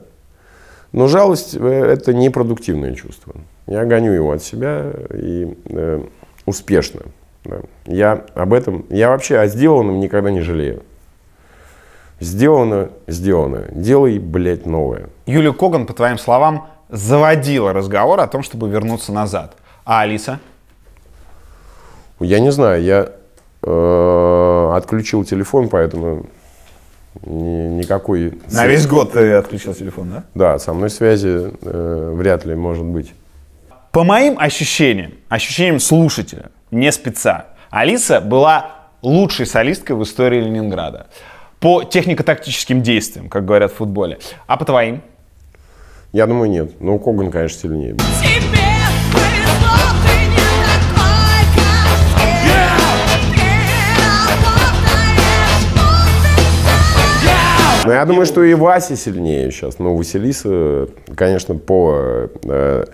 Но 0.92 1.08
жалость 1.08 1.56
э,– 1.60 1.68
это 1.94 2.14
непродуктивное 2.14 2.96
чувство. 2.96 3.36
Я 3.68 3.86
гоню 3.86 4.14
его 4.14 4.32
от 4.32 4.42
себя 4.42 4.92
и 5.14 5.56
э, 5.66 6.04
успешно. 6.46 7.02
да. 7.44 7.58
Я 7.86 8.26
об 8.34 8.54
этом, 8.54 8.86
я 8.90 9.10
вообще 9.10 9.38
о 9.38 9.48
сделанном 9.48 10.00
никогда 10.00 10.32
не 10.32 10.42
жалею. 10.42 10.82
Сделано, 12.20 12.90
сделано. 13.08 13.66
Делай, 13.72 14.20
блядь, 14.20 14.66
новое. 14.66 15.10
Юлия 15.26 15.54
Коган, 15.54 15.86
по 15.86 15.94
твоим 15.94 16.18
словам, 16.18 16.68
заводила 16.90 17.72
разговор 17.74 18.20
о 18.20 18.28
том, 18.28 18.44
чтобы 18.44 18.70
вернуться 18.70 19.14
назад. 19.14 19.56
А 19.86 20.02
Алиса? 20.02 20.40
Я 22.20 22.40
не 22.40 22.52
знаю, 22.52 22.84
я 22.84 23.10
э, 23.64 24.72
отключил 24.76 25.24
телефон, 25.24 25.70
поэтому 25.70 26.26
ни- 27.24 27.78
никакой... 27.80 28.40
На 28.52 28.68
весь 28.68 28.86
год 28.88 29.14
ты 29.14 29.32
отключил 29.34 29.74
телефон, 29.74 30.10
да? 30.12 30.24
Да, 30.36 30.60
со 30.60 30.74
мной 30.74 30.90
связи 30.90 31.52
э, 31.62 32.14
вряд 32.16 32.44
ли 32.46 32.56
может 32.56 32.84
быть. 32.86 33.14
По 33.92 34.04
моим 34.04 34.38
ощущениям, 34.38 35.14
ощущениям 35.30 35.80
слушателя, 35.80 36.52
не 36.72 36.92
спеца, 36.92 37.46
Алиса 37.70 38.20
была 38.20 38.72
лучшей 39.02 39.46
солисткой 39.46 39.96
в 39.96 40.04
истории 40.04 40.42
Ленинграда. 40.42 41.08
По 41.60 41.84
технико-тактическим 41.84 42.82
действиям, 42.82 43.28
как 43.28 43.46
говорят 43.46 43.74
в 43.74 43.76
футболе. 43.76 44.18
А 44.48 44.56
по 44.56 44.64
твоим? 44.64 45.02
Я 46.14 46.26
думаю, 46.26 46.50
нет. 46.50 46.80
Но 46.80 46.98
Коган, 46.98 47.32
конечно, 47.32 47.60
сильнее. 47.60 47.96
Но 47.96 48.04
Но 57.86 57.94
я 57.94 58.06
думаю, 58.06 58.26
что 58.26 58.44
и 58.44 58.54
Вася 58.54 58.96
сильнее 58.96 59.52
сейчас. 59.52 59.80
Но 59.80 59.96
Василиса, 59.96 60.88
конечно, 61.16 61.56
по 61.56 62.30
э, 62.44 62.86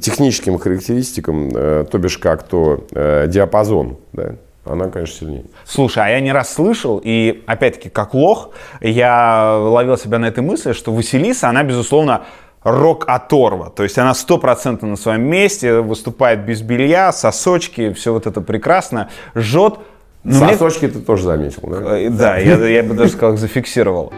техническим 0.00 0.58
характеристикам, 0.58 1.50
э, 1.54 1.86
то 1.90 1.98
бишь 1.98 2.18
как 2.18 2.42
то 2.42 2.84
э, 2.90 3.26
диапазон, 3.28 3.98
да, 4.12 4.34
она, 4.66 4.88
конечно, 4.88 5.16
сильнее. 5.20 5.44
Слушай, 5.64 6.04
а 6.04 6.08
я 6.10 6.20
не 6.20 6.32
раз 6.32 6.52
слышал, 6.54 7.00
и 7.02 7.42
опять-таки, 7.46 7.88
как 7.88 8.14
лох, 8.14 8.50
я 8.80 9.56
ловил 9.58 9.96
себя 9.96 10.18
на 10.18 10.26
этой 10.26 10.42
мысли, 10.42 10.72
что 10.72 10.92
Василиса, 10.92 11.48
она, 11.48 11.62
безусловно, 11.62 12.24
рок-оторва. 12.62 13.70
То 13.70 13.82
есть 13.84 13.96
она 13.98 14.12
стопроцентно 14.14 14.88
на 14.88 14.96
своем 14.96 15.22
месте, 15.22 15.80
выступает 15.80 16.44
без 16.44 16.62
белья, 16.62 17.12
сосочки, 17.12 17.92
все 17.92 18.12
вот 18.12 18.26
это 18.26 18.40
прекрасно, 18.40 19.08
жжет. 19.34 19.74
Но 20.24 20.44
мне- 20.44 20.54
Сосочки 20.54 20.88
ты 20.88 20.98
тоже 20.98 21.22
заметил, 21.24 21.62
да? 21.68 21.96
Э, 21.98 22.08
Да, 22.10 22.36
я, 22.38 22.56
я 22.66 22.82
бы 22.82 22.94
даже 22.94 23.12
сказал, 23.12 23.36
зафиксировал. 23.36 24.12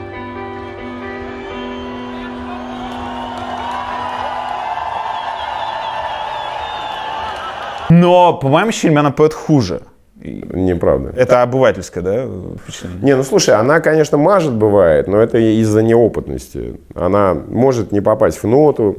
Но, 7.91 8.35
по 8.35 8.49
моим 8.49 8.69
ощущениям, 8.69 8.99
она 9.01 9.11
поет 9.11 9.33
хуже. 9.35 9.83
Неправда. 10.21 11.13
Это 11.17 11.43
обывательское, 11.43 12.03
да, 12.03 12.27
впечатление? 12.63 12.99
Не, 13.03 13.17
ну 13.17 13.23
слушай, 13.23 13.55
она, 13.55 13.81
конечно, 13.81 14.19
мажет 14.19 14.53
бывает, 14.53 15.07
но 15.07 15.19
это 15.19 15.39
из-за 15.39 15.83
неопытности. 15.83 16.81
Она 16.95 17.35
может 17.35 17.93
не 17.93 18.01
попасть 18.01 18.43
в 18.43 18.47
ноту. 18.47 18.99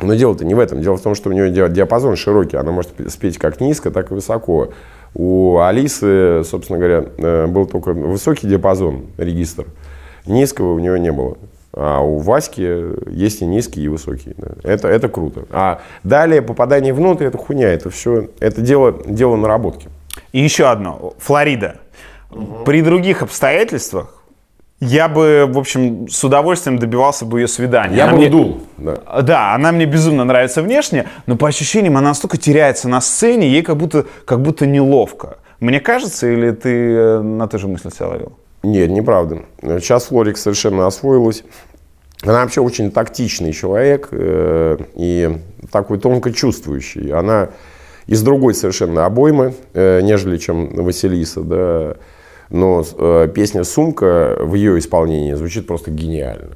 Но 0.00 0.14
дело-то 0.14 0.44
не 0.44 0.54
в 0.54 0.58
этом. 0.58 0.82
Дело 0.82 0.96
в 0.96 1.00
том, 1.02 1.14
что 1.14 1.30
у 1.30 1.32
нее 1.32 1.50
ди- 1.50 1.72
диапазон 1.72 2.16
широкий. 2.16 2.56
Она 2.56 2.72
может 2.72 2.90
пе- 2.90 3.08
спеть 3.08 3.38
как 3.38 3.60
низко, 3.60 3.92
так 3.92 4.10
и 4.10 4.14
высоко. 4.14 4.70
У 5.14 5.58
Алисы, 5.60 6.42
собственно 6.44 6.80
говоря, 6.80 7.04
э, 7.16 7.46
был 7.46 7.64
только 7.66 7.92
высокий 7.92 8.48
диапазон, 8.48 9.04
регистр. 9.18 9.66
Низкого 10.26 10.72
у 10.72 10.80
нее 10.80 10.98
не 10.98 11.12
было. 11.12 11.36
А 11.72 12.00
у 12.00 12.18
Васьки 12.18 13.08
есть 13.08 13.40
и 13.42 13.46
низкий, 13.46 13.82
и 13.84 13.88
высокий. 13.88 14.34
да. 14.36 14.48
Это, 14.64 14.88
это 14.88 15.08
круто. 15.08 15.44
А 15.52 15.80
далее 16.02 16.42
попадание 16.42 16.92
в 16.92 16.98
ноты– 16.98 17.24
это 17.26 17.38
хуйня. 17.38 17.68
Это 17.72 17.88
все, 17.90 18.28
это 18.40 18.60
дело, 18.62 18.96
дело 19.06 19.36
наработки. 19.36 19.88
И 20.32 20.40
еще 20.40 20.66
одно. 20.66 21.14
Флорида. 21.18 21.76
При 22.64 22.82
других 22.82 23.22
обстоятельствах 23.22 24.22
я 24.80 25.08
бы, 25.08 25.46
в 25.48 25.56
общем, 25.58 26.08
с 26.08 26.22
удовольствием 26.24 26.78
добивался 26.78 27.24
бы 27.24 27.40
ее 27.40 27.48
свидания. 27.48 27.96
Я 27.96 28.04
Она 28.04 28.12
бы 28.12 28.18
мне- 28.18 28.28
вдул. 28.28 28.60
Да. 28.76 29.22
Да, 29.22 29.54
она 29.54 29.72
мне 29.72 29.86
безумно 29.86 30.24
нравится 30.24 30.62
внешне, 30.62 31.06
но 31.26 31.36
по 31.36 31.48
ощущениям 31.48 31.96
она 31.96 32.08
настолько 32.08 32.36
теряется 32.36 32.88
на 32.88 33.00
сцене, 33.00 33.48
ей 33.48 33.62
как 33.62 33.76
будто, 33.76 34.04
как 34.24 34.42
будто 34.42 34.66
неловко. 34.66 35.38
Мне 35.60 35.80
кажется, 35.80 36.26
или 36.30 36.50
ты 36.50 36.68
э, 36.94 37.20
на 37.22 37.46
той 37.46 37.60
же 37.60 37.68
мысли 37.68 37.88
себя 37.90 38.08
ловил? 38.08 38.32
Нет, 38.62 38.90
неправда. 38.90 39.42
Сейчас 39.62 40.06
Флорик 40.06 40.36
совершенно 40.36 40.86
освоилась. 40.86 41.44
Она 42.22 42.40
вообще 42.42 42.60
очень 42.60 42.90
тактичный 42.90 43.52
человек 43.52 44.08
э, 44.10 44.78
и 44.96 45.38
такой 45.70 45.98
тонко 45.98 46.32
чувствующий. 46.32 47.12
Она 47.12 47.48
из 48.06 48.22
другой 48.22 48.54
совершенно 48.54 49.06
обоймы, 49.06 49.54
э, 49.72 50.00
нежели 50.02 50.36
чем 50.36 50.74
Василиса, 50.74 51.40
да. 51.40 51.96
Но 52.50 52.84
э, 52.98 53.28
песня 53.34 53.64
«Сумка» 53.64 54.36
в 54.40 54.54
ее 54.54 54.78
исполнении 54.78 55.34
звучит 55.34 55.66
просто 55.66 55.90
гениально. 55.90 56.50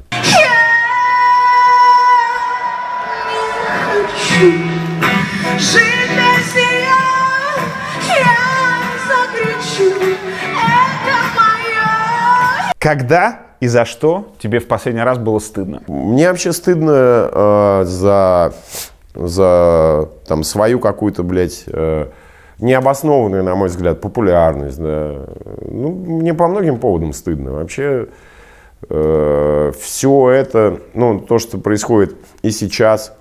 Жить. 4.40 5.98
Когда 12.78 13.40
и 13.60 13.66
за 13.66 13.84
что 13.84 14.32
тебе 14.40 14.60
в 14.60 14.68
последний 14.68 15.02
раз 15.02 15.18
было 15.18 15.40
стыдно? 15.40 15.82
Мне 15.88 16.28
вообще 16.28 16.52
стыдно 16.52 17.28
э, 17.30 17.82
за, 17.84 18.54
за 19.18 20.08
там, 20.26 20.44
свою 20.44 20.80
какую-то, 20.80 21.22
блядь, 21.22 21.64
э, 21.66 22.06
необоснованную, 22.58 23.44
на 23.44 23.54
мой 23.54 23.68
взгляд, 23.68 24.00
популярность. 24.00 24.78
Да. 24.78 25.26
Ну, 25.60 25.90
мне 25.90 26.32
по 26.32 26.46
многим 26.46 26.78
поводам 26.78 27.12
стыдно. 27.12 27.52
Вообще 27.52 28.08
все 28.80 30.30
это, 30.30 30.78
ну, 30.94 31.18
то, 31.18 31.40
что 31.40 31.58
происходит 31.58 32.14
и 32.42 32.52
сейчас, 32.52 33.12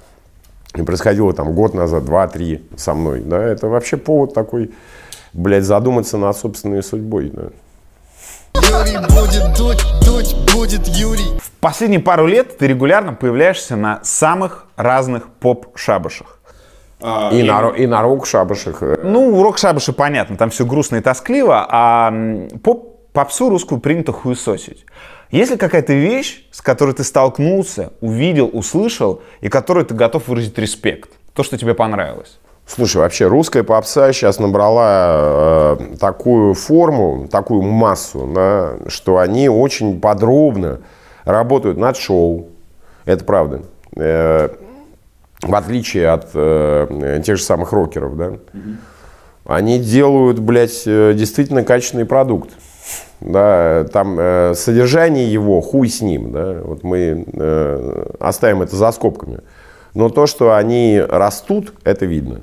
и 0.75 0.83
происходило 0.83 1.33
там 1.33 1.55
год 1.55 1.73
назад, 1.73 2.05
два-три 2.05 2.63
со 2.75 2.93
мной, 2.93 3.21
да, 3.21 3.43
это 3.43 3.67
вообще 3.67 3.97
повод 3.97 4.35
такой, 4.35 4.71
блядь, 5.33 5.63
задуматься 5.63 6.17
над 6.17 6.37
собственной 6.37 6.83
судьбой. 6.83 7.31
Да. 7.33 7.49
Юрий 8.69 8.97
будет 8.97 9.57
дуть, 9.57 9.83
дуть 10.05 10.35
будет 10.53 10.87
Юрий. 10.87 11.39
В 11.39 11.51
последние 11.59 11.99
пару 12.01 12.27
лет 12.27 12.57
ты 12.57 12.67
регулярно 12.67 13.13
появляешься 13.13 13.75
на 13.75 13.99
самых 14.03 14.65
разных 14.75 15.29
поп-шабашах. 15.39 16.39
И, 16.99 17.03
на, 17.43 17.61
ро- 17.61 17.75
и 17.75 17.85
на 17.85 18.01
рок-шабашах. 18.01 18.81
Ну, 19.03 19.43
рок-шабаши 19.43 19.93
понятно, 19.93 20.35
там 20.35 20.49
все 20.49 20.65
грустно 20.65 20.97
и 20.97 21.01
тоскливо, 21.01 21.65
а 21.69 22.11
поп, 22.63 23.11
попсу 23.13 23.49
русскую 23.49 23.79
принято 23.79 24.11
хуесосить. 24.11 24.85
Есть 25.29 25.51
ли 25.51 25.57
какая-то 25.57 25.93
вещь, 25.93 26.47
с 26.51 26.61
которой 26.61 26.93
ты 26.95 27.03
столкнулся, 27.03 27.93
увидел, 28.01 28.49
услышал, 28.51 29.21
и 29.41 29.49
которой 29.49 29.85
ты 29.85 29.93
готов 29.93 30.27
выразить 30.27 30.57
респект? 30.57 31.11
То, 31.33 31.43
что 31.43 31.57
тебе 31.57 31.73
понравилось? 31.75 32.39
Слушай, 32.67 32.97
вообще 32.97 33.27
русская 33.27 33.63
попса 33.63 34.11
сейчас 34.11 34.39
набрала 34.39 35.77
э, 35.79 35.95
такую 35.99 36.53
форму, 36.53 37.27
такую 37.31 37.61
массу, 37.61 38.29
да, 38.35 38.73
что 38.87 39.19
они 39.19 39.47
очень 39.47 40.01
подробно 40.01 40.81
работают 41.23 41.77
над 41.77 41.95
шоу. 41.95 42.49
Это 43.05 43.23
правда. 43.23 43.61
Э, 43.95 44.49
в 45.41 45.55
отличие 45.55 46.09
от 46.09 46.29
э, 46.33 47.21
тех 47.25 47.37
же 47.37 47.43
самых 47.43 47.71
рокеров, 47.71 48.17
да. 48.17 48.33
Они 49.45 49.79
делают, 49.79 50.39
блядь, 50.39 50.83
э, 50.85 51.13
действительно 51.15 51.63
качественный 51.63 52.05
продукт. 52.05 52.49
Да, 53.21 53.85
там 53.93 54.17
э, 54.19 54.53
содержание 54.55 55.31
его, 55.31 55.61
хуй 55.61 55.87
с 55.87 56.01
ним, 56.01 56.31
да, 56.33 56.59
вот 56.63 56.83
мы 56.83 57.25
э, 57.33 58.05
оставим 58.19 58.61
это 58.61 58.75
за 58.75 58.91
скобками. 58.91 59.39
Но 59.93 60.09
то, 60.09 60.27
что 60.27 60.55
они 60.55 61.01
растут, 61.01 61.73
это 61.83 62.05
видно. 62.05 62.41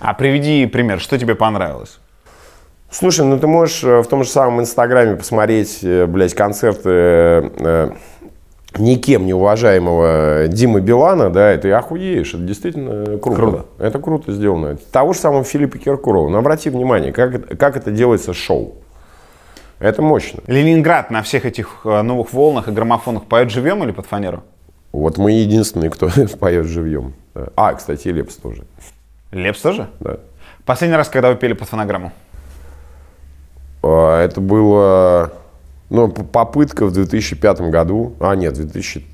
А 0.00 0.14
приведи 0.14 0.66
пример, 0.66 0.98
что 0.98 1.18
тебе 1.18 1.34
понравилось? 1.34 2.00
Слушай, 2.90 3.24
ну 3.26 3.38
ты 3.38 3.46
можешь 3.46 3.84
э, 3.84 4.00
в 4.00 4.06
том 4.08 4.24
же 4.24 4.30
самом 4.30 4.60
Инстаграме 4.60 5.14
посмотреть, 5.14 5.80
э, 5.82 6.06
блядь, 6.06 6.34
концерты 6.34 6.90
э, 6.90 7.50
э, 7.58 7.90
никем 8.78 9.26
не 9.26 9.34
уважаемого 9.34 10.48
Димы 10.48 10.80
Билана, 10.80 11.30
да, 11.30 11.54
и 11.54 11.58
ты 11.58 11.70
охуеешь, 11.70 12.34
это 12.34 12.42
действительно 12.42 13.18
круто. 13.18 13.36
Круто. 13.36 13.66
Это 13.78 13.98
круто 14.00 14.32
сделано. 14.32 14.76
Того 14.90 15.12
же 15.12 15.20
самого 15.20 15.44
Филиппа 15.44 15.78
Киркорова. 15.78 16.28
Но 16.30 16.38
обрати 16.38 16.70
внимание, 16.70 17.12
как, 17.12 17.56
как 17.58 17.76
это 17.76 17.92
делается 17.92 18.32
шоу. 18.32 18.74
Это 19.78 20.02
мощно. 20.02 20.42
Ленинград 20.46 21.10
на 21.10 21.22
всех 21.22 21.44
этих 21.44 21.82
э, 21.84 22.02
новых 22.02 22.32
волнах 22.32 22.68
и 22.68 22.72
граммофонах 22.72 23.26
поет 23.26 23.50
живем 23.50 23.84
или 23.84 23.92
под 23.92 24.06
фанеру? 24.06 24.42
Вот 24.92 25.16
мы 25.16 25.32
единственные, 25.32 25.90
кто 25.90 26.08
поет 26.40 26.66
живьем. 26.66 27.14
А, 27.54 27.72
кстати, 27.74 28.08
Лепс 28.08 28.34
тоже. 28.34 28.64
Лепс 29.32 29.60
тоже? 29.60 29.88
Да. 30.00 30.16
Последний 30.64 30.96
раз, 30.96 31.08
когда 31.08 31.30
вы 31.30 31.36
пели 31.36 31.52
под 31.52 31.68
фонограмму? 31.68 32.12
А, 33.82 34.22
Это 34.24 34.40
было, 34.40 35.32
ну, 35.88 36.08
попытка 36.08 36.86
в 36.86 36.92
2005 36.92 37.60
году. 37.62 38.14
А, 38.20 38.34
нет, 38.34 38.54
2000... 38.54 39.06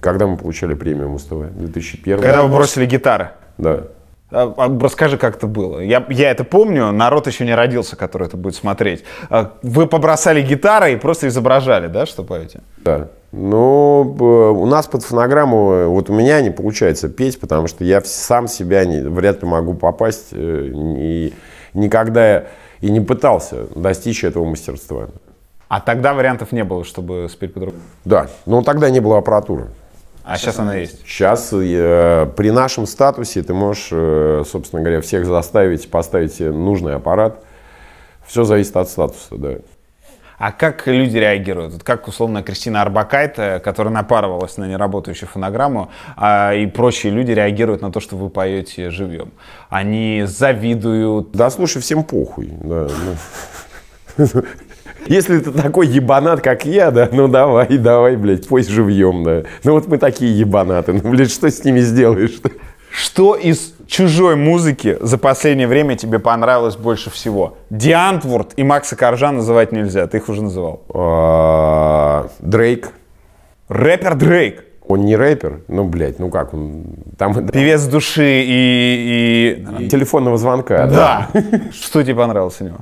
Когда 0.00 0.26
мы 0.26 0.36
получали 0.36 0.74
премию 0.74 1.08
Муз-ТВ? 1.08 1.52
2001? 1.54 2.20
Когда 2.20 2.42
вы 2.42 2.54
бросили 2.54 2.86
гитары. 2.86 3.30
Да. 3.56 3.84
А, 4.30 4.52
а 4.56 4.78
Расскажи, 4.80 5.16
как 5.16 5.36
это 5.36 5.46
было. 5.46 5.80
Я, 5.80 6.04
я 6.10 6.30
это 6.30 6.44
помню, 6.44 6.92
народ 6.92 7.26
еще 7.26 7.44
не 7.44 7.54
родился, 7.54 7.96
который 7.96 8.26
это 8.26 8.36
будет 8.36 8.54
смотреть. 8.54 9.04
Вы 9.62 9.86
побросали 9.86 10.42
гитары 10.42 10.92
и 10.92 10.96
просто 10.96 11.28
изображали, 11.28 11.88
да, 11.88 12.04
что 12.06 12.22
поете? 12.22 12.60
Да. 12.78 13.08
Ну, 13.36 14.02
у 14.62 14.66
нас 14.66 14.86
под 14.86 15.02
фонограмму, 15.02 15.88
вот 15.88 16.08
у 16.08 16.12
меня 16.12 16.40
не 16.40 16.50
получается 16.50 17.08
петь, 17.08 17.40
потому 17.40 17.66
что 17.66 17.84
я 17.84 18.00
сам 18.02 18.46
себя 18.46 18.84
не, 18.84 19.00
вряд 19.00 19.42
ли 19.42 19.48
могу 19.48 19.74
попасть. 19.74 20.28
э, 20.32 20.70
И 20.72 21.34
никогда 21.74 22.44
и 22.80 22.90
не 22.90 23.00
пытался 23.00 23.66
достичь 23.74 24.22
этого 24.24 24.44
мастерства. 24.44 25.08
А 25.68 25.80
тогда 25.80 26.14
вариантов 26.14 26.52
не 26.52 26.62
было, 26.62 26.84
чтобы 26.84 27.28
спеть 27.28 27.54
по-другому. 27.54 27.82
Да, 28.04 28.28
но 28.46 28.62
тогда 28.62 28.90
не 28.90 29.00
было 29.00 29.18
аппаратуры. 29.18 29.66
А 30.22 30.38
сейчас, 30.38 30.58
она 30.58 30.76
есть. 30.76 31.00
Сейчас 31.06 31.50
э, 31.52 32.26
при 32.36 32.50
нашем 32.50 32.86
статусе 32.86 33.42
ты 33.42 33.52
можешь, 33.52 33.88
э, 33.90 34.42
собственно 34.46 34.80
говоря, 34.82 35.00
всех 35.00 35.26
заставить 35.26 35.90
поставить 35.90 36.32
себе 36.34 36.50
нужный 36.50 36.94
аппарат. 36.94 37.42
Все 38.26 38.44
зависит 38.44 38.76
от 38.76 38.88
статуса, 38.88 39.36
да. 39.36 39.56
А 40.38 40.52
как 40.52 40.86
люди 40.86 41.16
реагируют? 41.18 41.82
Как, 41.82 42.08
условно, 42.08 42.42
Кристина 42.42 42.82
Арбакайте, 42.82 43.60
которая 43.60 43.94
напарывалась 43.94 44.56
на 44.56 44.64
неработающую 44.64 45.28
фонограмму, 45.28 45.90
а, 46.16 46.54
и 46.54 46.66
прочие 46.66 47.12
люди 47.12 47.30
реагируют 47.32 47.82
на 47.82 47.92
то, 47.92 48.00
что 48.00 48.16
вы 48.16 48.30
поете 48.30 48.90
живьем? 48.90 49.30
Они 49.68 50.24
завидуют, 50.26 51.32
Да, 51.32 51.50
слушай, 51.50 51.80
всем 51.80 52.04
похуй. 52.04 52.50
да, 52.62 52.88
ну. 54.16 54.26
Если 55.06 55.38
ты 55.38 55.50
такой 55.50 55.86
ебанат, 55.86 56.40
как 56.40 56.64
я, 56.64 56.90
да, 56.90 57.08
ну 57.12 57.28
давай, 57.28 57.76
давай, 57.76 58.16
блядь, 58.16 58.48
пой 58.48 58.62
живьем, 58.62 59.22
да. 59.22 59.42
Ну 59.62 59.72
вот 59.72 59.86
мы 59.86 59.98
такие 59.98 60.36
ебанаты, 60.38 60.94
ну, 60.94 61.10
блядь, 61.10 61.30
что 61.30 61.50
с 61.50 61.62
ними 61.62 61.80
сделаешь? 61.80 62.40
Что 62.94 63.34
из 63.34 63.74
чужой 63.88 64.36
музыки 64.36 64.96
за 65.00 65.18
последнее 65.18 65.66
время 65.66 65.96
тебе 65.96 66.20
понравилось 66.20 66.76
больше 66.76 67.10
всего? 67.10 67.56
Диантворд 67.68 68.52
и 68.56 68.62
Макса 68.62 68.94
Коржа 68.94 69.32
называть 69.32 69.72
нельзя, 69.72 70.06
ты 70.06 70.18
их 70.18 70.28
уже 70.28 70.44
называл. 70.44 70.82
А, 70.94 72.28
Дрейк, 72.38 72.92
Рэпер 73.66 74.14
Дрейк, 74.14 74.64
он 74.86 75.00
не 75.06 75.16
рэпер, 75.16 75.62
ну, 75.66 75.82
блядь, 75.82 76.20
ну 76.20 76.30
как 76.30 76.54
он, 76.54 76.84
там 77.18 77.48
певец 77.48 77.82
души 77.86 78.44
и... 78.46 79.64
и... 79.80 79.88
телефонного 79.88 80.38
звонка, 80.38 80.86
Да. 80.86 81.30
Что 81.72 82.04
тебе 82.04 82.14
понравилось 82.14 82.60
у 82.60 82.64
него? 82.64 82.76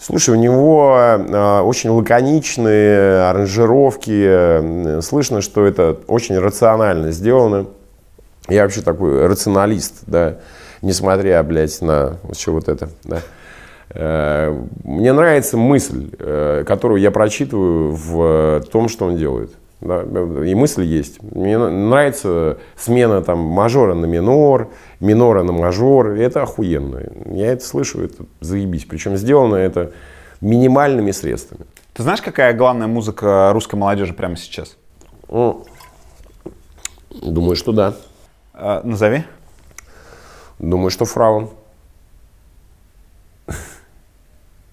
Слушай, 0.00 0.36
у 0.36 0.38
него 0.38 0.96
э, 0.96 1.60
очень 1.62 1.90
лаконичные 1.90 3.22
аранжировки. 3.24 5.00
Слышно, 5.00 5.40
что 5.40 5.66
это 5.66 5.98
очень 6.06 6.38
рационально 6.38 7.10
сделано. 7.10 7.66
Я 8.48 8.62
вообще 8.62 8.80
такой 8.80 9.26
рационалист, 9.26 10.02
да, 10.06 10.38
несмотря, 10.82 11.42
блядь, 11.42 11.80
на 11.82 12.18
все 12.32 12.52
вот 12.52 12.68
это, 12.68 12.88
да. 13.04 13.20
Э, 13.90 14.58
Мне 14.84 15.12
нравится 15.12 15.56
мысль, 15.56 16.10
э, 16.18 16.64
которую 16.66 17.00
я 17.00 17.10
прочитываю 17.10 17.92
в 17.92 18.62
том, 18.70 18.88
что 18.88 19.06
он 19.06 19.16
делает. 19.16 19.52
Да, 19.80 20.02
и 20.02 20.54
мысль 20.54 20.82
есть. 20.82 21.22
Мне 21.22 21.56
нравится 21.56 22.58
смена 22.76 23.22
там 23.22 23.38
мажора 23.38 23.94
на 23.94 24.06
минор, 24.06 24.70
минора 24.98 25.44
на 25.44 25.52
мажор. 25.52 26.08
Это 26.08 26.42
охуенно. 26.42 27.00
Я 27.26 27.52
это 27.52 27.64
слышу, 27.64 28.02
это 28.02 28.24
заебись. 28.40 28.86
Причем 28.86 29.16
сделано 29.16 29.54
это 29.54 29.92
минимальными 30.40 31.12
средствами. 31.12 31.64
Ты 31.94 32.02
знаешь, 32.02 32.22
какая 32.22 32.54
главная 32.54 32.88
музыка 32.88 33.50
русской 33.52 33.76
молодежи 33.76 34.14
прямо 34.14 34.36
сейчас? 34.36 34.76
Думаю, 37.10 37.54
что 37.54 37.70
да. 37.70 37.94
А, 38.60 38.80
назови. 38.84 39.24
Думаю, 40.58 40.90
что 40.90 41.04
фраун. 41.04 41.50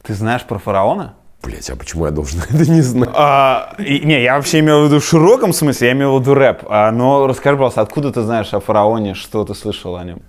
Ты 0.04 0.14
знаешь 0.14 0.44
про 0.44 0.58
фараона? 0.60 1.14
Блять, 1.44 1.70
а 1.70 1.76
почему 1.76 2.06
я 2.06 2.12
должен 2.12 2.40
это 2.50 2.70
не 2.70 2.82
знать? 2.82 3.10
А, 3.14 3.76
и- 3.78 4.00
не, 4.06 4.24
я 4.24 4.36
вообще 4.38 4.60
имел 4.60 4.82
в 4.82 4.86
виду 4.88 5.00
в 5.00 5.06
широком 5.06 5.54
смысле, 5.54 5.88
я 5.90 5.94
имел 5.94 6.18
в 6.18 6.22
виду 6.22 6.34
рэп. 6.34 6.64
А, 6.68 6.92
но 6.92 7.28
расскажи, 7.28 7.56
пожалуйста, 7.56 7.82
откуда 7.82 8.12
ты 8.12 8.22
знаешь 8.22 8.54
о 8.54 8.60
фараоне, 8.60 9.14
что 9.14 9.44
ты 9.46 9.54
слышал 9.54 9.96
о 9.96 10.04
нем? 10.04 10.22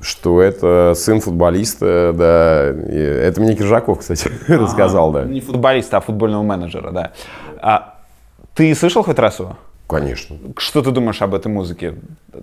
Что 0.00 0.40
это 0.42 0.94
сын 0.96 1.20
футболиста, 1.20 2.12
да. 2.14 2.70
И 2.70 2.98
Это 2.98 3.40
мне 3.40 3.54
Киржаков, 3.56 4.00
кстати, 4.00 4.30
рассказал, 4.48 5.12
да. 5.12 5.24
Не 5.24 5.40
футболиста, 5.40 5.96
а 5.98 6.00
футбольного 6.00 6.42
менеджера, 6.42 6.90
да. 6.90 7.12
А, 7.60 7.94
ты 8.54 8.74
слышал 8.74 9.04
хоть 9.04 9.18
раз 9.18 9.38
его? 9.38 9.56
Конечно. 9.88 10.36
Что 10.58 10.82
ты 10.82 10.90
думаешь 10.90 11.22
об 11.22 11.34
этой 11.34 11.48
музыке? 11.48 11.94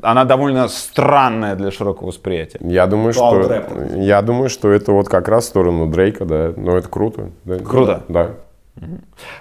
Она 0.02 0.26
довольно 0.26 0.68
странная 0.68 1.56
для 1.56 1.70
широкого 1.72 2.08
восприятия. 2.08 2.58
Я 2.62 2.88
думаю, 2.88 3.14
что 3.14 3.64
я 3.96 4.22
думаю, 4.22 4.50
что 4.50 4.72
это 4.72 4.92
вот 4.92 5.08
как 5.10 5.28
раз 5.28 5.46
в 5.46 5.48
сторону 5.50 5.88
Дрейка, 5.88 6.26
да. 6.26 6.54
Но 6.58 6.76
это 6.76 6.90
круто. 6.90 7.30
да. 7.44 7.60
Круто? 7.60 8.04
Да. 8.08 8.32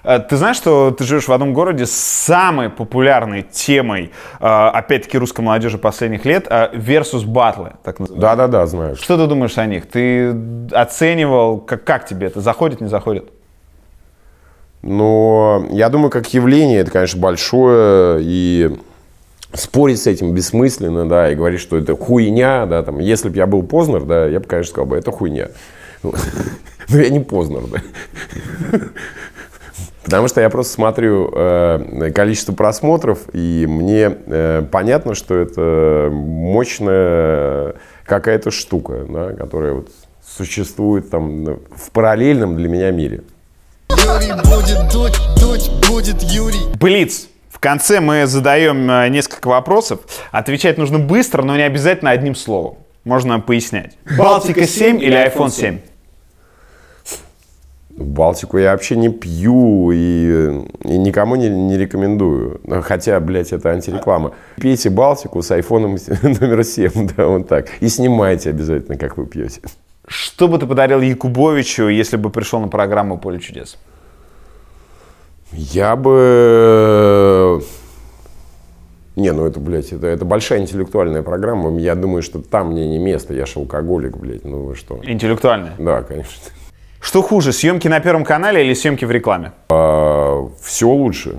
А, 0.05 0.20
Ты 0.20 0.36
знаешь, 0.36 0.57
что 0.57 0.92
ты 0.92 1.02
живешь 1.05 1.26
в 1.26 1.32
одном 1.32 1.55
городе 1.55 1.86
с 1.86 1.92
самой 1.92 2.70
популярной 2.70 3.42
темой, 3.42 4.12
а, 4.38 4.70
опять-таки, 4.70 5.18
русской 5.18 5.40
молодежи 5.40 5.76
последних 5.76 6.24
лет, 6.24 6.46
а, 6.48 6.70
versus 6.72 7.26
батлы, 7.26 7.72
так 7.82 7.98
называемые. 7.98 8.20
Да, 8.20 8.36
да, 8.36 8.46
да, 8.46 8.66
знаю. 8.66 8.94
Что 8.96 9.16
ты 9.16 9.26
думаешь 9.26 9.59
о 9.59 9.66
них? 9.66 9.88
Ты 9.88 10.36
оценивал, 10.70 11.59
как, 11.59 11.82
как 11.82 12.07
тебе 12.07 12.28
это? 12.28 12.40
Заходит, 12.40 12.80
не 12.80 12.88
заходит? 12.88 13.32
Но 14.87 15.66
я 15.70 15.89
думаю, 15.89 16.11
как 16.11 16.35
явление, 16.35 16.80
это, 16.80 16.91
конечно, 16.91 17.18
большое, 17.18 18.20
и 18.22 18.70
спорить 19.55 20.03
с 20.03 20.07
этим 20.07 20.35
бессмысленно, 20.35 21.09
да, 21.09 21.32
и 21.32 21.35
говорить, 21.35 21.61
что 21.61 21.78
это 21.78 21.97
хуйня, 21.97 22.66
да, 22.66 22.82
там, 22.82 22.99
если 22.99 23.30
бы 23.30 23.37
я 23.37 23.47
был 23.47 23.62
Познер, 23.62 24.03
да, 24.03 24.26
я 24.26 24.41
бы, 24.41 24.47
конечно, 24.47 24.72
сказал 24.72 24.87
бы, 24.87 24.99
это 24.99 25.11
хуйня. 25.11 25.49
Но 26.03 26.12
я 26.91 27.09
не 27.09 27.20
Познер, 27.20 27.62
да. 27.72 28.78
Потому 30.05 30.28
что 30.28 30.43
я 30.43 30.51
просто 30.51 30.74
смотрю 30.74 31.32
э, 31.35 32.12
количество 32.14 32.53
просмотров, 32.53 33.20
и 33.32 33.64
мне 33.66 34.14
э, 34.26 34.66
понятно, 34.70 35.14
что 35.14 35.35
это 35.35 36.11
мощная 36.12 37.76
какая-то 38.05 38.51
штука, 38.51 39.07
да, 39.09 39.32
которая 39.32 39.72
вот 39.72 39.89
существует 40.22 41.09
там 41.09 41.45
в 41.74 41.91
параллельном 41.91 42.59
для 42.59 42.68
меня 42.68 42.91
мире. 42.91 43.22
Юрий 44.05 44.32
будет 44.34 44.92
дуть, 44.92 45.18
дуть 45.40 45.70
будет 45.88 46.22
Юрий. 46.24 46.61
Блиц. 46.78 47.28
В 47.48 47.59
конце 47.59 48.00
мы 48.00 48.26
задаем 48.26 48.90
э, 48.90 49.09
несколько 49.09 49.48
вопросов. 49.48 50.00
Отвечать 50.30 50.76
нужно 50.76 50.98
быстро, 50.98 51.42
но 51.42 51.57
не 51.57 51.62
обязательно 51.62 52.11
одним 52.11 52.34
словом. 52.34 52.76
Можно 53.05 53.40
пояснять. 53.40 53.96
Балтика 54.18 54.66
7 54.66 55.02
или 55.02 55.16
iPhone 55.16 55.50
7? 55.50 55.78
Балтику 57.96 58.59
я 58.59 58.72
вообще 58.72 58.96
не 58.96 59.09
пью 59.09 59.90
и, 59.90 60.66
и 60.82 60.98
никому 60.98 61.36
не, 61.36 61.48
не 61.48 61.78
рекомендую. 61.78 62.61
Хотя, 62.82 63.18
блядь, 63.20 63.55
это 63.55 63.70
антиреклама. 63.70 64.32
Пейте 64.57 64.90
Балтику 64.90 65.40
с 65.40 65.50
айфоном 65.50 65.92
номер 66.22 66.62
7, 66.62 67.09
да, 67.16 67.26
вот 67.26 67.48
так. 67.48 67.68
И 67.80 67.88
снимайте 67.88 68.50
обязательно, 68.50 68.98
как 68.98 69.16
вы 69.16 69.24
пьете. 69.24 69.62
Что 70.07 70.48
бы 70.48 70.59
ты 70.59 70.66
подарил 70.66 71.00
Якубовичу, 71.00 71.88
если 71.88 72.18
бы 72.18 72.28
пришел 72.28 72.61
на 72.61 72.68
программу 72.68 73.16
«Поле 73.16 73.40
чудес»? 73.40 73.78
Я 75.55 75.96
бы... 75.96 77.62
Не, 79.16 79.32
ну 79.32 79.46
это, 79.46 79.61
блядь, 79.61 79.92
это, 79.92 80.09
это 80.09 80.24
большая 80.24 80.61
интеллектуальная 80.61 81.22
программа. 81.22 81.78
Я 81.78 81.94
думаю, 81.94 82.22
что 82.22 82.40
там 82.40 82.72
мне 82.72 82.88
не 82.88 82.98
место. 82.98 83.32
Я 83.32 83.46
же 83.46 83.61
алкоголик, 83.61 84.16
блядь, 84.16 84.44
ну 84.44 84.64
вы 84.64 84.74
что. 84.74 85.00
Интеллектуальное. 85.05 85.74
Да, 85.78 86.02
конечно. 86.02 86.32
Что 87.00 87.22
хуже, 87.22 87.52
съемки 87.52 87.86
на 87.86 88.00
Первом 88.00 88.24
канале 88.24 88.64
или 88.64 88.74
съемки 88.74 89.05
в 89.05 89.11
рекламе? 89.11 89.52
все 89.68 90.88
лучше. 90.88 91.38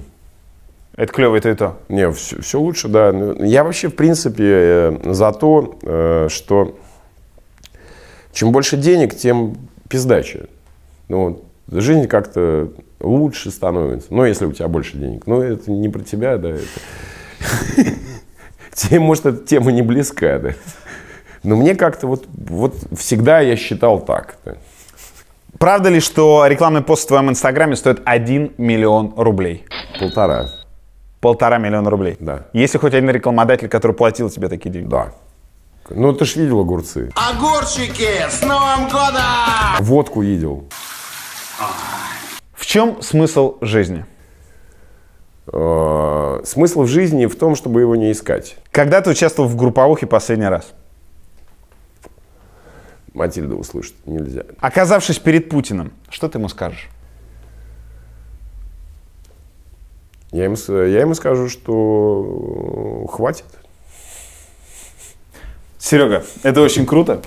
Это 0.96 1.12
клево, 1.12 1.36
это 1.36 1.50
и 1.50 1.56
то. 1.56 1.78
Не, 1.90 2.10
все, 2.12 2.60
лучше, 2.60 2.88
да. 2.88 3.12
Ну, 3.12 3.44
Я 3.44 3.66
вообще, 3.66 3.90
в 3.90 3.96
принципе, 3.96 4.44
э, 4.48 4.98
за 5.12 5.34
то, 5.34 5.78
э, 5.82 6.28
что 6.30 6.78
чем 8.32 8.54
больше 8.54 8.78
денег, 8.78 9.14
тем 9.16 9.58
пиздаче. 9.90 10.46
Ну, 11.10 11.44
жизнь 11.70 12.08
как-то 12.08 12.70
лучше 13.06 13.52
становится. 13.52 14.14
Ну, 14.14 14.26
если 14.26 14.46
у 14.46 14.52
тебя 14.52 14.68
больше 14.68 14.98
денег. 14.98 15.28
Но 15.28 15.44
это 15.44 15.72
не 15.72 15.90
про 15.90 16.04
тебя, 16.04 16.38
да. 16.38 16.50
Это... 16.50 16.66
Тебе, 18.74 19.00
может, 19.00 19.26
эта 19.26 19.46
тема 19.46 19.72
не 19.72 19.82
близка, 19.82 20.40
да. 20.40 20.50
Но 21.44 21.56
мне 21.56 21.76
как-то 21.76 22.08
вот, 22.08 22.26
вот 22.34 22.76
всегда 22.98 23.40
я 23.40 23.56
считал 23.56 24.00
так. 24.00 24.38
да. 24.44 24.56
Правда 25.60 25.90
ли, 25.90 26.02
что 26.02 26.46
рекламный 26.48 26.82
пост 26.82 27.06
в 27.06 27.08
твоем 27.08 27.30
инстаграме 27.30 27.76
стоит 27.76 28.02
1 28.04 28.56
миллион 28.58 29.14
рублей? 29.16 29.66
Полтора. 30.00 30.50
Полтора 31.22 31.58
миллиона 31.58 31.90
рублей? 31.90 32.18
Да. 32.20 32.48
Есть 32.52 32.74
ли 32.74 32.80
хоть 32.80 32.94
один 32.94 33.10
рекламодатель, 33.10 33.70
который 33.70 33.94
платил 33.94 34.30
тебе 34.30 34.50
такие 34.50 34.72
деньги? 34.72 34.90
Да. 34.90 35.14
Ну, 35.90 36.14
ты 36.14 36.26
ж 36.26 36.36
видел 36.36 36.60
огурцы. 36.60 37.12
Огурчики, 37.16 38.10
с 38.30 38.42
Новым 38.42 38.90
годом! 38.90 39.22
Водку 39.80 40.22
видел. 40.22 40.66
В 41.58 41.95
чем 42.76 43.02
смысл 43.02 43.58
жизни? 43.62 44.04
Э, 45.48 46.42
Смысл 46.44 46.82
в 46.82 46.88
жизни 46.88 47.26
в 47.26 47.38
том, 47.38 47.56
чтобы 47.56 47.80
его 47.80 47.96
не 47.96 48.12
искать. 48.12 48.58
Когда 48.70 49.00
ты 49.00 49.12
участвовал 49.12 49.48
в 49.48 49.56
групповухе 49.56 50.08
последний 50.08 50.48
раз? 50.48 50.74
Матильда 53.14 53.56
услышит, 53.56 53.96
нельзя. 54.06 54.44
Оказавшись 54.60 55.20
перед 55.20 55.48
Путиным, 55.48 55.94
что 56.10 56.28
ты 56.28 56.38
ему 56.38 56.50
скажешь? 56.50 56.90
Я 60.34 60.44
ему, 60.44 60.58
я 60.68 61.00
ему 61.00 61.14
скажу, 61.14 61.48
что 61.48 63.06
э, 63.06 63.08
хватит. 63.10 63.46
Серега, 65.80 66.26
это 66.44 66.60
очень 66.60 66.86
круто. 66.86 67.22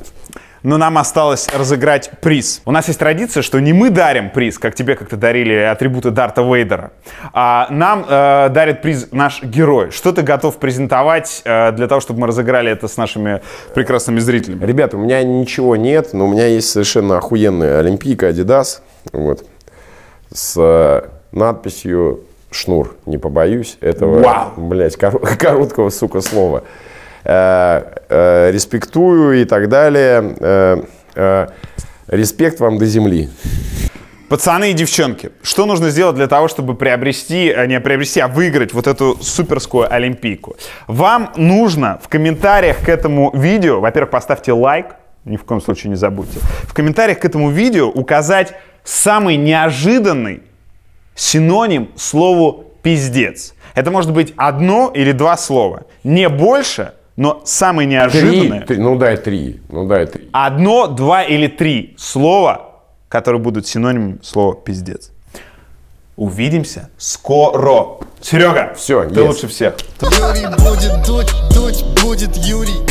Но 0.63 0.77
нам 0.77 0.99
осталось 0.99 1.47
разыграть 1.55 2.11
приз. 2.21 2.63
У 2.65 2.73
нас 2.73 2.89
есть 2.89 2.99
традиция, 2.99 3.43
что 3.43 3.61
не 3.61 3.73
мы 3.73 3.91
дарим 3.91 4.31
приз, 4.31 4.59
как 4.59 4.75
тебе 4.75 4.97
как-то 4.97 5.17
дарили 5.17 5.55
атрибуты 5.55 6.11
Дарта 6.11 6.43
Вейдера, 6.43 6.91
а 7.33 7.69
нам 7.71 8.05
э, 8.09 8.49
дарит 8.51 8.83
приз 8.83 9.09
наш 9.13 9.43
герой. 9.43 9.91
Что 9.91 10.13
ты 10.13 10.23
готов 10.23 10.59
презентовать 10.59 11.43
э, 11.45 11.73
для 11.73 11.87
того, 11.87 12.01
чтобы 12.01 12.21
мы 12.21 12.27
разыграли 12.27 12.71
это 12.71 12.89
с 12.89 12.97
нашими 12.97 13.41
прекрасными 13.75 14.19
зрителями? 14.19 14.65
Ребята, 14.65 14.97
у 14.97 15.01
меня 15.01 15.23
ничего 15.23 15.77
нет, 15.77 16.13
но 16.13 16.27
у 16.27 16.33
меня 16.33 16.47
есть 16.47 16.71
совершенно 16.71 17.19
охуенная 17.19 17.79
Олимпийка 17.79 18.29
Adidas. 18.29 18.81
Вот. 19.13 19.45
С 20.33 20.55
э, 20.57 21.09
надписью 21.33 22.21
«Шнур». 22.51 22.97
Не 23.07 23.19
побоюсь 23.19 23.79
этого, 23.81 24.23
Вау! 24.23 24.53
блядь, 24.57 24.97
кор- 24.97 25.21
короткого, 25.39 25.91
сука, 25.91 26.21
слова. 26.21 26.65
Э, 27.31 27.83
э, 28.09 28.51
респектую 28.53 29.43
и 29.43 29.45
так 29.45 29.69
далее. 29.69 30.35
Э, 31.15 31.49
респект 32.07 32.59
вам 32.59 32.79
до 32.79 32.87
земли. 32.87 33.29
Пацаны 34.31 34.71
и 34.71 34.73
девчонки, 34.73 35.31
что 35.43 35.67
нужно 35.67 35.91
сделать 35.91 36.17
для 36.17 36.27
того, 36.27 36.49
чтобы 36.49 36.75
приобрести, 36.75 37.51
а 37.51 37.67
не 37.67 37.81
приобрести, 37.81 38.21
а 38.21 38.29
выиграть 38.29 38.73
вот 38.73 38.87
эту 38.87 39.19
суперскую 39.21 39.93
олимпийку? 39.93 40.57
Вам 40.87 41.33
нужно 41.37 42.01
в 42.03 42.09
комментариях 42.09 42.79
к 42.79 42.89
этому 42.89 43.31
видео, 43.35 43.81
во-первых, 43.81 44.11
поставьте 44.11 44.53
лайк, 44.53 44.97
ни 45.27 45.37
в 45.37 45.45
коем 45.45 45.61
случае 45.61 45.91
не 45.91 45.97
забудьте, 45.97 46.41
в 46.63 46.73
комментариях 46.73 47.19
к 47.19 47.27
этому 47.27 47.51
видео 47.51 47.89
указать 47.89 48.55
самый 48.85 49.37
неожиданный 49.37 50.43
синоним 51.15 51.91
слову 51.95 52.65
«пиздец». 52.83 53.55
Это 53.75 53.91
может 53.91 54.13
быть 54.13 54.33
одно 54.37 54.91
или 54.95 55.13
два 55.13 55.37
слова. 55.37 55.85
Не 56.05 56.31
больше, 56.31 56.93
но 57.19 57.43
самый 57.45 57.87
Три, 57.87 57.95
неожиданный. 57.95 58.61
три, 58.61 58.77
ну 58.77 58.97
дай 58.97 59.17
три, 59.17 59.61
ну 59.71 59.87
дай 59.89 60.07
три. 60.07 60.29
Одно, 60.33 60.87
два 60.87 61.25
или 61.25 61.49
три 61.49 61.97
слова, 61.99 62.77
которые 63.09 63.43
будут 63.43 63.67
синонимом 63.67 64.23
слова 64.23 64.55
«пиздец». 64.55 65.11
Увидимся 66.17 66.91
скоро. 66.97 67.99
Серега, 68.21 68.73
Всё, 68.77 69.03
ты 69.09 69.21
есть. 69.21 69.29
лучше 69.29 69.49
всех. 69.49 69.77
Юрий 70.01 70.47
будет 70.59 71.03
дуть, 71.05 71.33
дуть 71.53 71.85
будет 72.03 72.37
Юрий. 72.37 72.89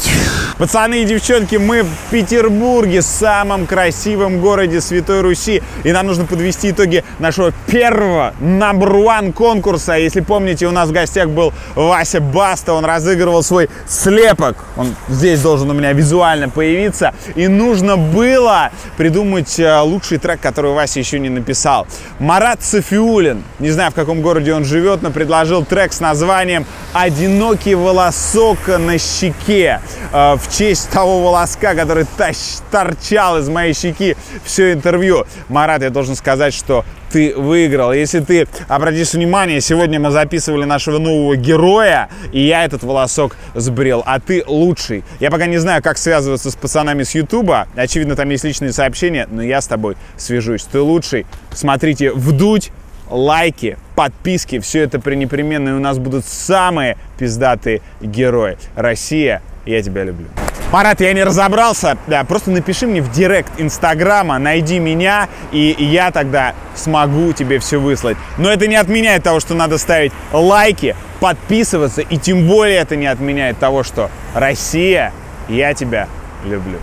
Пацаны 0.58 1.04
и 1.04 1.06
девчонки, 1.06 1.56
мы 1.56 1.84
в 1.84 1.90
Петербурге, 2.10 3.04
самом 3.04 3.68
красивом 3.68 4.42
городе 4.42 4.82
Святой 4.82 5.22
Руси. 5.22 5.62
И 5.84 5.92
нам 5.92 6.08
нужно 6.08 6.26
подвести 6.26 6.72
итоги 6.72 7.04
нашего 7.20 7.54
первого 7.68 8.34
number 8.42 8.92
one 8.92 9.34
конкурса. 9.34 9.94
Если 9.94 10.22
помните, 10.22 10.66
у 10.66 10.72
нас 10.72 10.90
в 10.90 10.94
гостях 10.94 11.30
был 11.30 11.54
Вася 11.76 12.22
Баста. 12.22 12.74
Он 12.74 12.86
разыгрывал 12.86 13.44
свой 13.44 13.70
слепок. 13.88 14.66
Он 14.76 14.96
здесь 15.10 15.42
должен 15.42 15.70
у 15.70 15.74
меня 15.74 15.94
визуально 15.94 16.50
появиться. 16.50 17.14
И 17.36 17.48
нужно 17.48 17.96
было 17.96 18.72
придумать 18.98 19.60
э, 19.60 19.80
лучший 19.82 20.18
трек, 20.18 20.40
который 20.42 20.72
Вася 20.72 21.00
еще 21.00 21.20
не 21.20 21.30
написал. 21.30 21.86
Марат 22.18 22.64
Софиулин, 22.64 23.44
не 23.60 23.70
знаю, 23.70 23.92
в 23.92 23.94
каком 23.94 24.22
городе 24.22 24.56
он 24.56 24.66
живет, 24.66 25.04
но 25.04 25.12
предложил 25.12 25.64
трек 25.64 25.94
с 25.94 26.00
названием 26.00 26.66
«Одинокий 27.00 27.76
волосок 27.76 28.58
на 28.68 28.98
щеке» 28.98 29.82
э, 30.12 30.36
в 30.36 30.52
честь 30.52 30.90
того 30.90 31.22
волоска, 31.22 31.76
который 31.76 32.08
тащ- 32.18 32.62
торчал 32.72 33.38
из 33.38 33.48
моей 33.50 33.76
щеки 33.76 34.16
все 34.44 34.74
интервью. 34.74 35.26
Марат, 35.48 35.84
я 35.84 35.92
должен 35.92 36.16
сказать, 36.16 36.56
что 36.56 36.86
ты 37.12 37.36
выиграл. 37.36 37.94
Если 37.94 38.20
ты 38.20 38.48
обратишь 38.68 39.14
внимание, 39.14 39.62
сегодня 39.62 40.00
мы 40.00 40.10
записывали 40.10 40.66
нашего 40.66 40.98
нового 40.98 41.36
героя, 41.36 42.10
и 42.32 42.46
я 42.46 42.66
этот 42.66 42.82
волосок 42.82 43.36
сбрил, 43.54 44.02
а 44.04 44.20
ты 44.20 44.44
лучший. 44.48 45.04
Я 45.20 45.30
пока 45.30 45.46
не 45.46 45.60
знаю, 45.60 45.84
как 45.84 46.00
связываться 46.00 46.50
с 46.50 46.56
пацанами 46.56 47.04
с 47.04 47.14
Ютуба. 47.14 47.68
Очевидно, 47.76 48.16
там 48.16 48.28
есть 48.30 48.44
личные 48.44 48.74
сообщения, 48.74 49.28
но 49.30 49.44
я 49.44 49.62
с 49.62 49.68
тобой 49.68 49.98
свяжусь. 50.18 50.64
Ты 50.64 50.82
лучший. 50.82 51.28
Смотрите, 51.54 52.12
вдуть, 52.12 52.72
лайки, 53.10 53.78
подписки, 53.96 54.60
все 54.60 54.82
это 54.84 55.00
пренепременно, 55.00 55.70
и 55.70 55.74
у 55.74 55.80
нас 55.80 55.98
будут 55.98 56.26
самые 56.26 56.98
пиздатые 57.18 57.82
герои. 58.02 58.58
Россия, 58.76 59.42
я 59.66 59.82
тебя 59.82 60.04
люблю. 60.04 60.28
Марат, 60.72 61.00
я 61.00 61.14
не 61.14 61.24
разобрался. 61.24 61.98
Да, 62.08 62.24
просто 62.26 62.52
напиши 62.52 62.88
мне 62.88 63.02
в 63.02 63.10
директ 63.12 63.52
Инстаграма, 63.58 64.38
найди 64.38 64.80
меня, 64.80 65.30
и 65.52 65.76
я 65.80 66.12
тогда 66.12 66.54
смогу 66.76 67.32
тебе 67.32 67.60
все 67.60 67.80
выслать. 67.80 68.18
Но 68.38 68.52
это 68.52 68.68
не 68.68 68.76
отменяет 68.76 69.24
того, 69.24 69.40
что 69.40 69.54
надо 69.54 69.78
ставить 69.78 70.12
лайки, 70.34 70.96
подписываться, 71.22 72.02
и 72.02 72.18
тем 72.18 72.48
более 72.48 72.78
это 72.78 72.98
не 72.98 73.08
отменяет 73.08 73.58
того, 73.60 73.84
что 73.84 74.12
Россия, 74.34 75.14
я 75.48 75.74
тебя 75.74 76.10
люблю. 76.44 76.80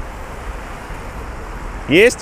Есть? 1.89 2.21